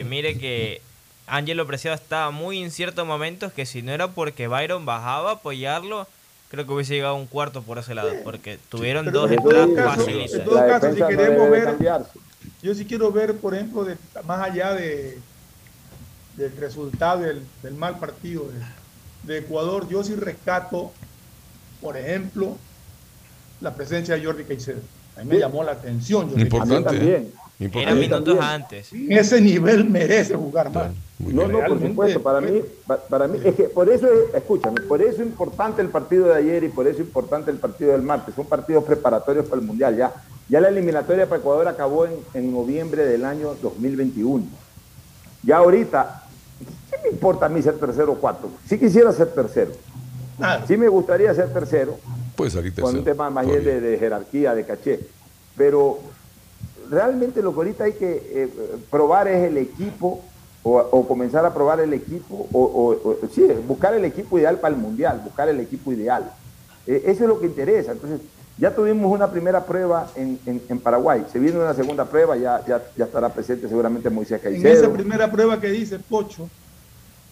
[0.00, 0.82] que, mire que
[1.26, 5.34] Ángelo Preciado estaba muy en ciertos momentos que si no era porque Byron bajaba a
[5.34, 6.06] apoyarlo,
[6.50, 9.96] creo que hubiese llegado a un cuarto por ese lado, porque tuvieron dos en entradas
[9.96, 10.34] facilitas.
[10.34, 12.10] en todo caso, si no queremos ver- cambiarse.
[12.64, 13.94] Yo sí quiero ver, por ejemplo, de,
[14.26, 15.18] más allá de,
[16.38, 20.90] del resultado del, del mal partido de, de Ecuador, yo sí rescato,
[21.82, 22.56] por ejemplo,
[23.60, 24.80] la presencia de Jordi Caicedo.
[25.14, 26.30] A mí me llamó la atención.
[26.30, 26.96] Jordi Importante.
[26.96, 27.30] ¿eh?
[27.58, 27.80] Importante.
[27.82, 28.42] Eran minutos también.
[28.42, 28.92] antes.
[28.94, 30.90] En ese nivel merece jugar más.
[31.18, 34.80] No, no, por supuesto, para mí, pa- para mí, es que por eso, es- escúchame,
[34.80, 37.92] por eso es importante el partido de ayer y por eso es importante el partido
[37.92, 40.12] del martes, son partidos preparatorios para el Mundial, ya,
[40.48, 44.44] ya la eliminatoria para Ecuador acabó en, en noviembre del año 2021.
[45.42, 46.22] Ya ahorita,
[46.90, 48.50] ¿qué me importa a mí ser tercero o cuarto?
[48.68, 49.72] Sí quisiera ser tercero,
[50.66, 51.96] sí me gustaría ser tercero,
[52.36, 53.04] Puede salir con un tercero.
[53.12, 55.00] tema más bien de, de jerarquía, de caché.
[55.56, 55.98] Pero
[56.90, 58.48] realmente lo que ahorita hay que eh,
[58.90, 60.20] probar es el equipo
[60.62, 64.58] o, o comenzar a probar el equipo o, o- o- sí, buscar el equipo ideal
[64.58, 66.30] para el mundial, buscar el equipo ideal.
[66.86, 67.92] Eh, eso es lo que interesa.
[67.92, 68.20] Entonces,
[68.56, 72.64] ya tuvimos una primera prueba en, en- en Paraguay, se viene una segunda prueba, ya,
[72.66, 74.72] ya, ya estará presente seguramente Moisés En Caicedo.
[74.72, 76.48] esa primera prueba que dice Pocho,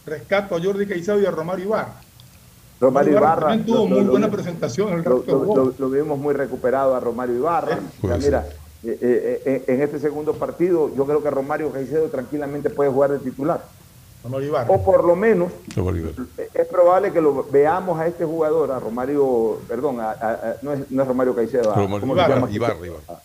[0.04, 1.94] rescato a Jordi Caicedo y a Romario Ibarra.
[2.80, 3.48] Romario Ibarra.
[3.48, 7.00] también tuvo lo- muy lo- buena lo- presentación en el lo, vimos muy recuperado a
[7.00, 7.78] Romario Ibarra.
[8.02, 8.44] O sea, mira,
[8.82, 13.12] eh, eh, eh, en este segundo partido, yo creo que Romario Caicedo tranquilamente puede jugar
[13.12, 13.62] de titular.
[14.68, 15.50] O por lo menos,
[16.54, 20.72] es probable que lo veamos a este jugador, a Romario, perdón, a- a- a- no,
[20.72, 21.72] es, no es Romario Caicedo.
[21.74, 22.50] ¿cómo se Ibarra, llama?
[22.50, 23.20] Ibarra, Ibarra.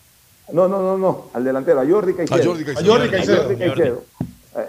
[0.52, 2.40] No, no, no, no, al delantero, a Jordi Caicedo.
[2.40, 2.90] A Jordi Caicedo.
[2.92, 3.36] A Jordi Caicedo.
[3.36, 4.02] A Jordi Caicedo.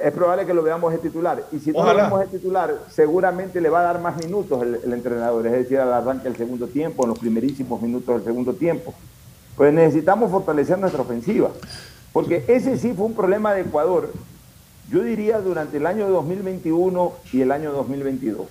[0.04, 1.44] Es probable que lo veamos de titular.
[1.52, 2.04] Y si no Ojalá.
[2.04, 5.54] lo vemos de titular, seguramente le va a dar más minutos el, el entrenador, es
[5.54, 8.94] decir, al arranque del segundo tiempo, en los primerísimos minutos del segundo tiempo.
[9.58, 11.50] Pues necesitamos fortalecer nuestra ofensiva.
[12.14, 14.12] Porque ese sí fue un problema de Ecuador,
[14.92, 18.48] yo diría durante el año 2021 y el año 2022,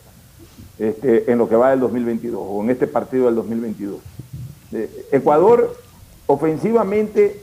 [0.78, 3.98] este, en lo que va del 2022, o en este partido del 2022.
[4.72, 5.74] Eh, Ecuador
[6.26, 7.40] ofensivamente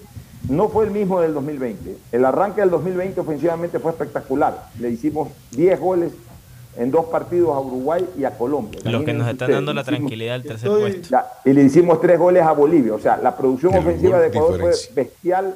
[0.49, 1.97] no fue el mismo del 2020.
[2.11, 4.67] El arranque del 2020 ofensivamente fue espectacular.
[4.79, 6.11] Le hicimos 10 goles
[6.77, 8.79] en dos partidos a Uruguay y a Colombia.
[8.83, 11.09] Los que nos están dando la tranquilidad del tercer Estoy- puesto.
[11.09, 12.93] ya, y le hicimos tres goles a Bolivia.
[12.93, 14.91] O sea, la producción El ofensiva de Ecuador diferencia.
[14.93, 15.55] fue bestial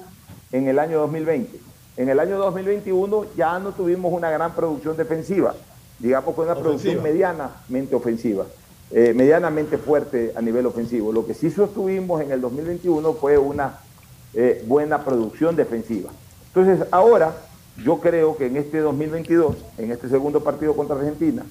[0.51, 1.59] en el año 2020.
[1.99, 5.53] En el año 2021 ya no tuvimos una gran producción defensiva,
[5.99, 8.45] digamos con una producción medianamente ofensiva,
[8.89, 11.11] eh, medianamente fuerte a nivel ofensivo.
[11.11, 13.79] Lo que sí sostuvimos en el 2021 fue una
[14.33, 16.09] eh, buena producción defensiva.
[16.47, 17.35] Entonces, ahora
[17.83, 21.43] yo creo que en este 2022, en este segundo partido contra Argentina,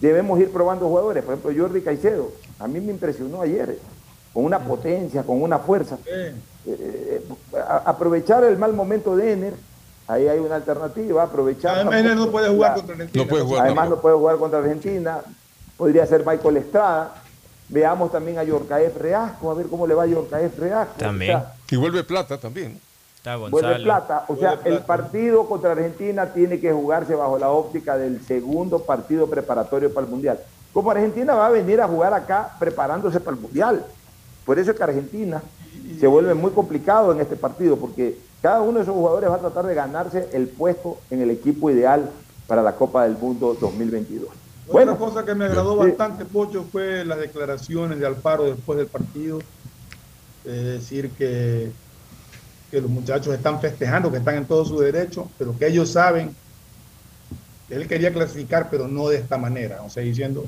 [0.00, 1.22] debemos ir probando jugadores.
[1.22, 3.78] Por ejemplo, Jordi Caicedo, a mí me impresionó ayer, eh,
[4.34, 5.96] con una potencia, con una fuerza.
[6.66, 7.24] Eh,
[7.84, 9.54] aprovechar el mal momento de Ener,
[10.08, 11.78] ahí hay una alternativa, aprovechar...
[11.86, 13.22] Además, no puede jugar la- contra Argentina.
[13.24, 15.18] No puede jugar Además no puede jugar contra Argentina,
[15.76, 17.14] podría ser Michael Estrada.
[17.68, 20.94] Veamos también a Yorcaef Reasco, a ver cómo le va a Yorcaef Reasco.
[20.98, 21.36] También.
[21.36, 22.78] O sea, Y vuelve plata también.
[23.16, 24.24] Está vuelve plata.
[24.28, 29.28] O sea, el partido contra Argentina tiene que jugarse bajo la óptica del segundo partido
[29.28, 30.40] preparatorio para el Mundial.
[30.72, 33.86] Como Argentina va a venir a jugar acá preparándose para el Mundial.
[34.44, 35.40] Por eso es que Argentina
[36.00, 39.40] se vuelve muy complicado en este partido, porque cada uno de esos jugadores va a
[39.40, 42.10] tratar de ganarse el puesto en el equipo ideal
[42.48, 44.28] para la Copa del Mundo 2022.
[44.28, 44.36] Otra
[44.72, 45.88] Bueno, cosa que me agradó sí.
[45.88, 49.38] bastante, Pocho, fue las declaraciones de Alfaro después del partido.
[50.44, 51.70] Es decir, que,
[52.70, 56.34] que los muchachos están festejando, que están en todo su derecho, pero que ellos saben
[57.68, 59.82] que él quería clasificar, pero no de esta manera.
[59.82, 60.44] O sea, diciendo,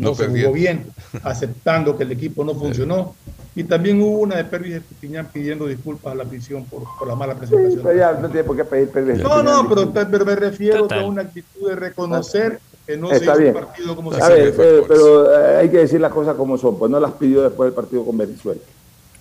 [0.00, 0.44] no, No se perdió.
[0.48, 0.86] jugó bien,
[1.22, 3.14] aceptando que el equipo no funcionó.
[3.54, 7.16] Y también hubo una de Pervis Estupiñán pidiendo disculpas a la afición por, por la
[7.16, 7.80] mala presentación.
[7.82, 11.00] pero ya no tiene por qué pedir pedir- No, no, pero, pero me refiero Total.
[11.00, 13.56] a una actitud de reconocer que no Está se hizo bien.
[13.56, 14.62] el partido como A se ver, hizo.
[14.62, 17.66] eh, pero eh, hay que decir las cosas como son, pues no las pidió después
[17.68, 18.60] del partido con Venezuela.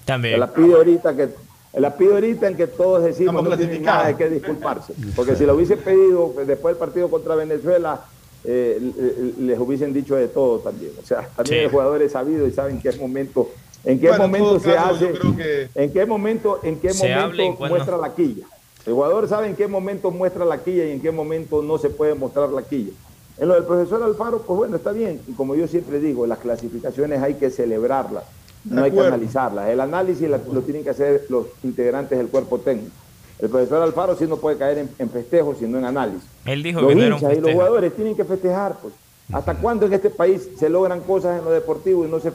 [0.05, 0.39] También.
[0.39, 1.29] Las pide ahorita que
[1.73, 3.85] las pide ahorita en que todos decimos Estamos no clasificados.
[4.03, 4.93] nada de qué disculparse.
[5.15, 8.01] Porque si lo hubiesen pedido después del partido contra Venezuela,
[8.43, 10.91] eh, les hubiesen dicho de todo también.
[11.01, 11.65] O sea, también Sí.
[11.65, 13.49] el jugador es sabido y saben en qué momento,
[13.83, 18.13] en qué Bueno, momento se caso, hace, en qué momento, en qué momento muestra la
[18.15, 18.45] quilla.
[18.85, 21.89] El jugador sabe en qué momento muestra la quilla y en qué momento no se
[21.89, 22.91] puede mostrar la quilla.
[23.37, 25.21] En lo del profesor Alfaro, pues bueno, está bien.
[25.27, 28.23] Y como yo siempre digo, las clasificaciones hay que celebrarlas,
[28.65, 29.69] no hay que analizarlas.
[29.69, 32.91] El análisis lo tienen que hacer los integrantes del cuerpo técnico.
[33.39, 36.27] El profesor Alfaro sí no puede caer en, en festejos, sino en análisis.
[36.45, 38.93] Él dijo Los que no era un hinchas y los jugadores tienen que festejar, pues.
[39.31, 42.31] ¿Hasta cuándo en este país se logran cosas en lo deportivo y no se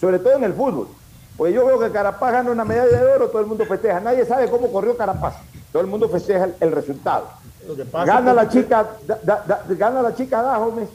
[0.00, 0.88] sobre todo en el fútbol?
[1.36, 3.98] Pues yo veo que Carapaz gana una medalla de oro, todo el mundo festeja.
[4.00, 5.34] Nadie sabe cómo corrió Carapaz.
[5.72, 7.28] Todo el mundo festeja el, el resultado.
[7.66, 10.88] Lo que pasa Gana la que- chica, da- da- da- gana la chica Dajomes.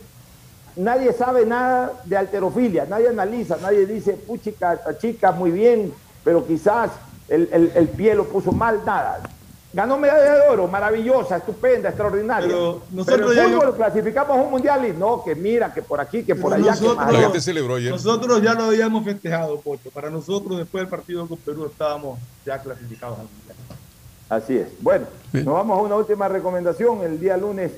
[0.76, 5.92] Nadie sabe nada de alterofilia, nadie analiza, nadie dice, puchica, esta chica muy bien,
[6.24, 6.92] pero quizás
[7.28, 9.20] el, el- el pie lo puso mal, nada.
[9.72, 12.48] Ganó medalla de oro, maravillosa, estupenda, extraordinaria.
[12.48, 16.34] Pero nosotros Pero fútbol clasificamos un mundial y no, que mira, que por aquí, que
[16.34, 16.72] por allá.
[16.72, 19.92] Nosotros, que celebró Nosotros ya lo habíamos festejado, Pocho.
[19.92, 23.58] Para nosotros, después del partido con Perú, estábamos ya clasificados al mundial.
[24.28, 24.68] Así es.
[24.80, 27.04] Bueno, nos vamos a una última recomendación.
[27.04, 27.72] El día lunes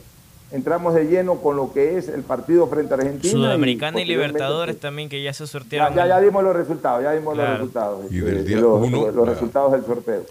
[0.52, 3.32] entramos de lleno con lo que es el partido frente a Argentina.
[3.32, 5.94] Sudamericana y, Libertadores también, que ya se sortearon.
[5.94, 8.12] Ya, ya, dimos los resultados, ya dimos los resultados.
[8.12, 10.24] Y del este, día los, uno, los resultados del sorteo.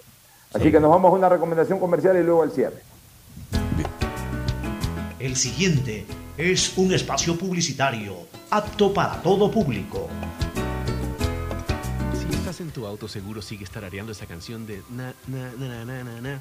[0.53, 2.83] Así que nos vamos a una recomendación comercial y luego al cierre.
[5.19, 6.07] El siguiente
[6.37, 8.17] es un espacio publicitario
[8.51, 10.09] apto para todo público.
[12.15, 16.05] Si estás en tu auto, seguro sigue tarareando esa canción de na na na na
[16.05, 16.41] na na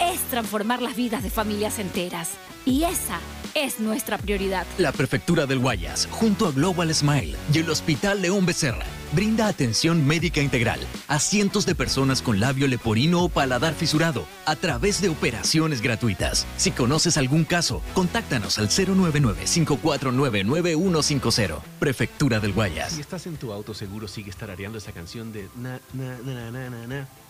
[0.00, 2.32] es transformar las vidas de familias enteras.
[2.64, 3.20] Y esa
[3.54, 4.66] es nuestra prioridad.
[4.76, 10.04] La Prefectura del Guayas, junto a Global Smile y el Hospital León Becerra, brinda atención
[10.06, 15.08] médica integral a cientos de personas con labio leporino o paladar fisurado a través de
[15.08, 16.44] operaciones gratuitas.
[16.56, 21.60] Si conoces algún caso, contáctanos al 099-549-9150.
[21.78, 22.92] Prefectura del Guayas.
[22.92, 26.70] Si estás en tu auto, seguro sigue tarareando esa canción de na na na na
[26.70, 27.08] na na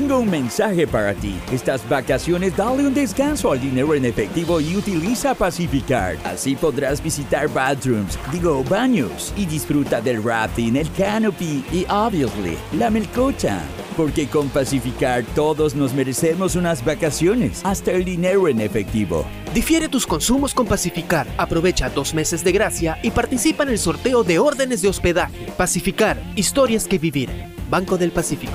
[0.00, 1.34] Tengo un mensaje para ti.
[1.52, 6.16] Estas vacaciones dale un descanso al dinero en efectivo y utiliza Pacificard.
[6.24, 12.88] Así podrás visitar bathrooms, digo baños, y disfruta del rafting, el canopy y, obviously, la
[12.88, 13.60] melcocha.
[13.94, 19.26] Porque con Pacificard todos nos merecemos unas vacaciones, hasta el dinero en efectivo.
[19.52, 21.26] Difiere tus consumos con Pacificar.
[21.36, 25.52] Aprovecha dos meses de gracia y participa en el sorteo de órdenes de hospedaje.
[25.58, 27.28] Pacificar, historias que vivir.
[27.68, 28.54] Banco del Pacífico.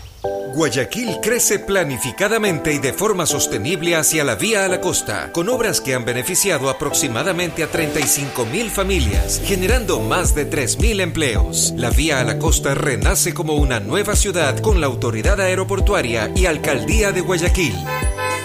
[0.23, 5.81] Guayaquil crece planificadamente y de forma sostenible hacia la vía a la costa, con obras
[5.81, 11.73] que han beneficiado aproximadamente a 35 mil familias, generando más de 3 mil empleos.
[11.77, 16.45] La vía a la costa renace como una nueva ciudad con la autoridad aeroportuaria y
[16.45, 17.75] alcaldía de Guayaquil.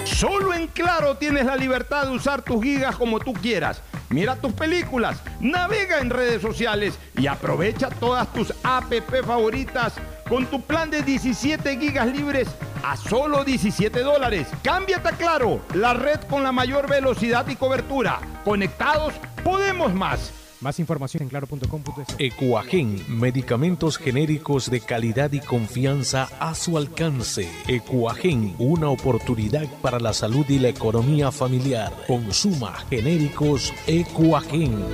[0.05, 3.83] Solo en Claro tienes la libertad de usar tus gigas como tú quieras.
[4.09, 8.93] Mira tus películas, navega en redes sociales y aprovecha todas tus app
[9.25, 9.95] favoritas
[10.29, 12.49] con tu plan de 17 gigas libres
[12.85, 14.49] a solo 17 dólares.
[14.63, 18.21] Cámbiate a Claro, la red con la mayor velocidad y cobertura.
[18.45, 20.46] Conectados, podemos más.
[20.67, 22.17] Más información en claro.com.es.
[22.19, 27.49] Ecuagen, medicamentos genéricos de calidad y confianza a su alcance.
[27.69, 31.93] Ecuagen, una oportunidad para la salud y la economía familiar.
[32.09, 34.85] Consuma genéricos Ecuagen.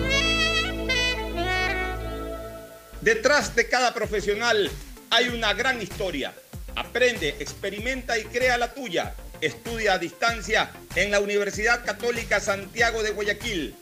[3.00, 4.70] Detrás de cada profesional
[5.08, 6.34] hay una gran historia.
[6.76, 9.14] Aprende, experimenta y crea la tuya.
[9.40, 13.81] estudia a distancia en la Universidad Católica Santiago de Guayaquil.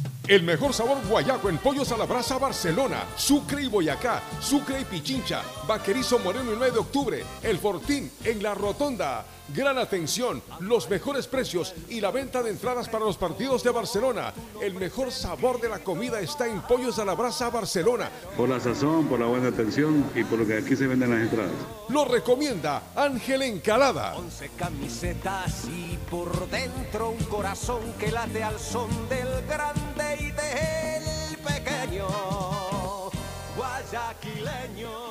[0.31, 4.85] El mejor sabor guayaco en pollos a la brasa Barcelona, Sucre y Boyacá, Sucre y
[4.85, 9.25] Pichincha, Vaquerizo Moreno el 9 de octubre, El Fortín en la Rotonda.
[9.53, 14.33] Gran atención, los mejores precios y la venta de entradas para los partidos de Barcelona.
[14.61, 18.09] El mejor sabor de la comida está en Pollos a la Brasa Barcelona.
[18.37, 21.19] Por la sazón, por la buena atención y por lo que aquí se venden las
[21.19, 21.51] entradas.
[21.89, 24.15] Lo recomienda Ángel Encalada.
[24.15, 32.07] Once camisetas y por dentro un corazón que late al son del grande del pequeño
[33.57, 35.10] guayaquileño.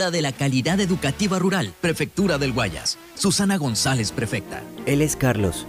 [0.09, 2.97] de la calidad educativa rural, Prefectura del Guayas.
[3.13, 4.63] Susana González, prefecta.
[4.87, 5.67] Él es Carlos.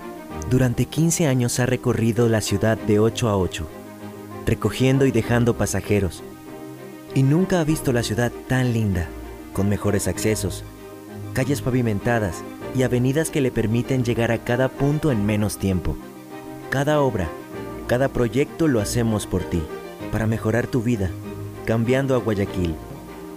[0.48, 3.68] Durante 15 años ha recorrido la ciudad de 8 a 8,
[4.46, 6.22] recogiendo y dejando pasajeros.
[7.14, 9.08] Y nunca ha visto la ciudad tan linda,
[9.52, 10.64] con mejores accesos,
[11.34, 12.42] calles pavimentadas
[12.74, 15.96] y avenidas que le permiten llegar a cada punto en menos tiempo.
[16.70, 17.28] Cada obra,
[17.86, 19.62] cada proyecto lo hacemos por ti,
[20.10, 21.10] para mejorar tu vida,
[21.66, 22.74] cambiando a Guayaquil.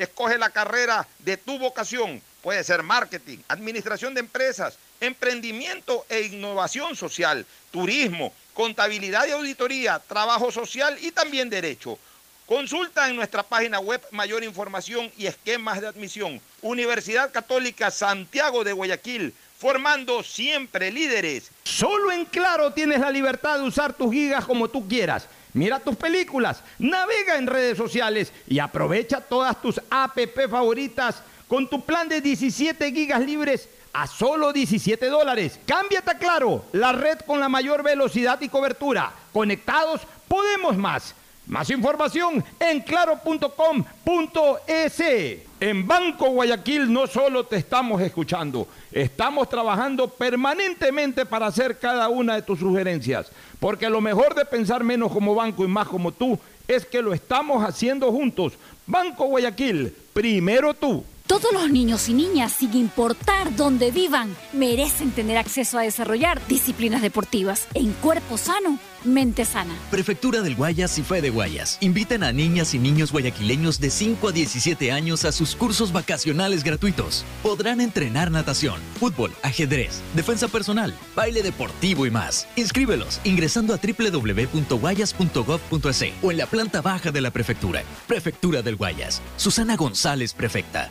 [0.00, 2.22] Escoge la carrera de tu vocación.
[2.40, 10.50] Puede ser marketing, administración de empresas, emprendimiento e innovación social, turismo, contabilidad y auditoría, trabajo
[10.50, 11.98] social y también derecho.
[12.46, 16.40] Consulta en nuestra página web mayor información y esquemas de admisión.
[16.62, 21.50] Universidad Católica Santiago de Guayaquil, formando siempre líderes.
[21.64, 25.28] Solo en Claro tienes la libertad de usar tus gigas como tú quieras.
[25.52, 31.84] Mira tus películas, navega en redes sociales y aprovecha todas tus APP favoritas con tu
[31.84, 35.58] plan de 17 gigas libres a solo 17 dólares.
[35.66, 39.12] Cámbiate a Claro, la red con la mayor velocidad y cobertura.
[39.32, 41.14] Conectados, podemos más.
[41.50, 43.42] Más información en claro.com.es.
[45.58, 52.36] En Banco Guayaquil no solo te estamos escuchando, estamos trabajando permanentemente para hacer cada una
[52.36, 53.32] de tus sugerencias.
[53.58, 57.12] Porque lo mejor de pensar menos como banco y más como tú es que lo
[57.12, 58.52] estamos haciendo juntos.
[58.86, 61.04] Banco Guayaquil, primero tú.
[61.30, 67.02] Todos los niños y niñas, sin importar dónde vivan, merecen tener acceso a desarrollar disciplinas
[67.02, 69.74] deportivas en cuerpo sano, mente sana.
[69.90, 74.28] Prefectura del Guayas y Fe de Guayas invitan a niñas y niños guayaquileños de 5
[74.28, 77.24] a 17 años a sus cursos vacacionales gratuitos.
[77.42, 82.46] Podrán entrenar natación, fútbol, ajedrez, defensa personal, baile deportivo y más.
[82.56, 87.82] Inscríbelos ingresando a www.guayas.gov.es o en la planta baja de la prefectura.
[88.06, 89.20] Prefectura del Guayas.
[89.36, 90.90] Susana González, prefecta.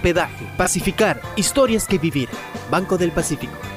[0.01, 0.45] hospedaje.
[0.57, 2.27] Pacificar, historias que vivir.
[2.71, 3.70] Banco del Pacífico.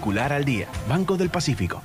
[0.00, 0.66] al día.
[0.88, 1.82] Banco del Pacífico.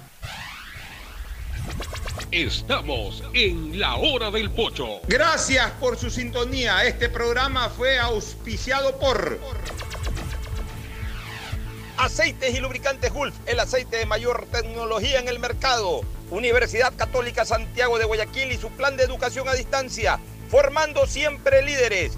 [2.32, 5.02] Estamos en la hora del pocho.
[5.08, 6.86] Gracias por su sintonía.
[6.86, 9.40] Este programa fue auspiciado por
[11.98, 16.02] Aceites y Lubricantes Gulf, el aceite de mayor tecnología en el mercado.
[16.32, 20.20] Universidad Católica Santiago de Guayaquil y su plan de educación a distancia,
[20.50, 22.18] formando siempre líderes.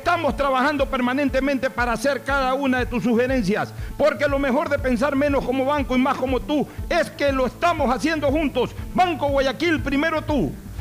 [0.01, 5.15] Estamos trabajando permanentemente para hacer cada una de tus sugerencias, porque lo mejor de pensar
[5.15, 8.71] menos como banco y más como tú es que lo estamos haciendo juntos.
[8.95, 10.51] Banco Guayaquil, primero tú.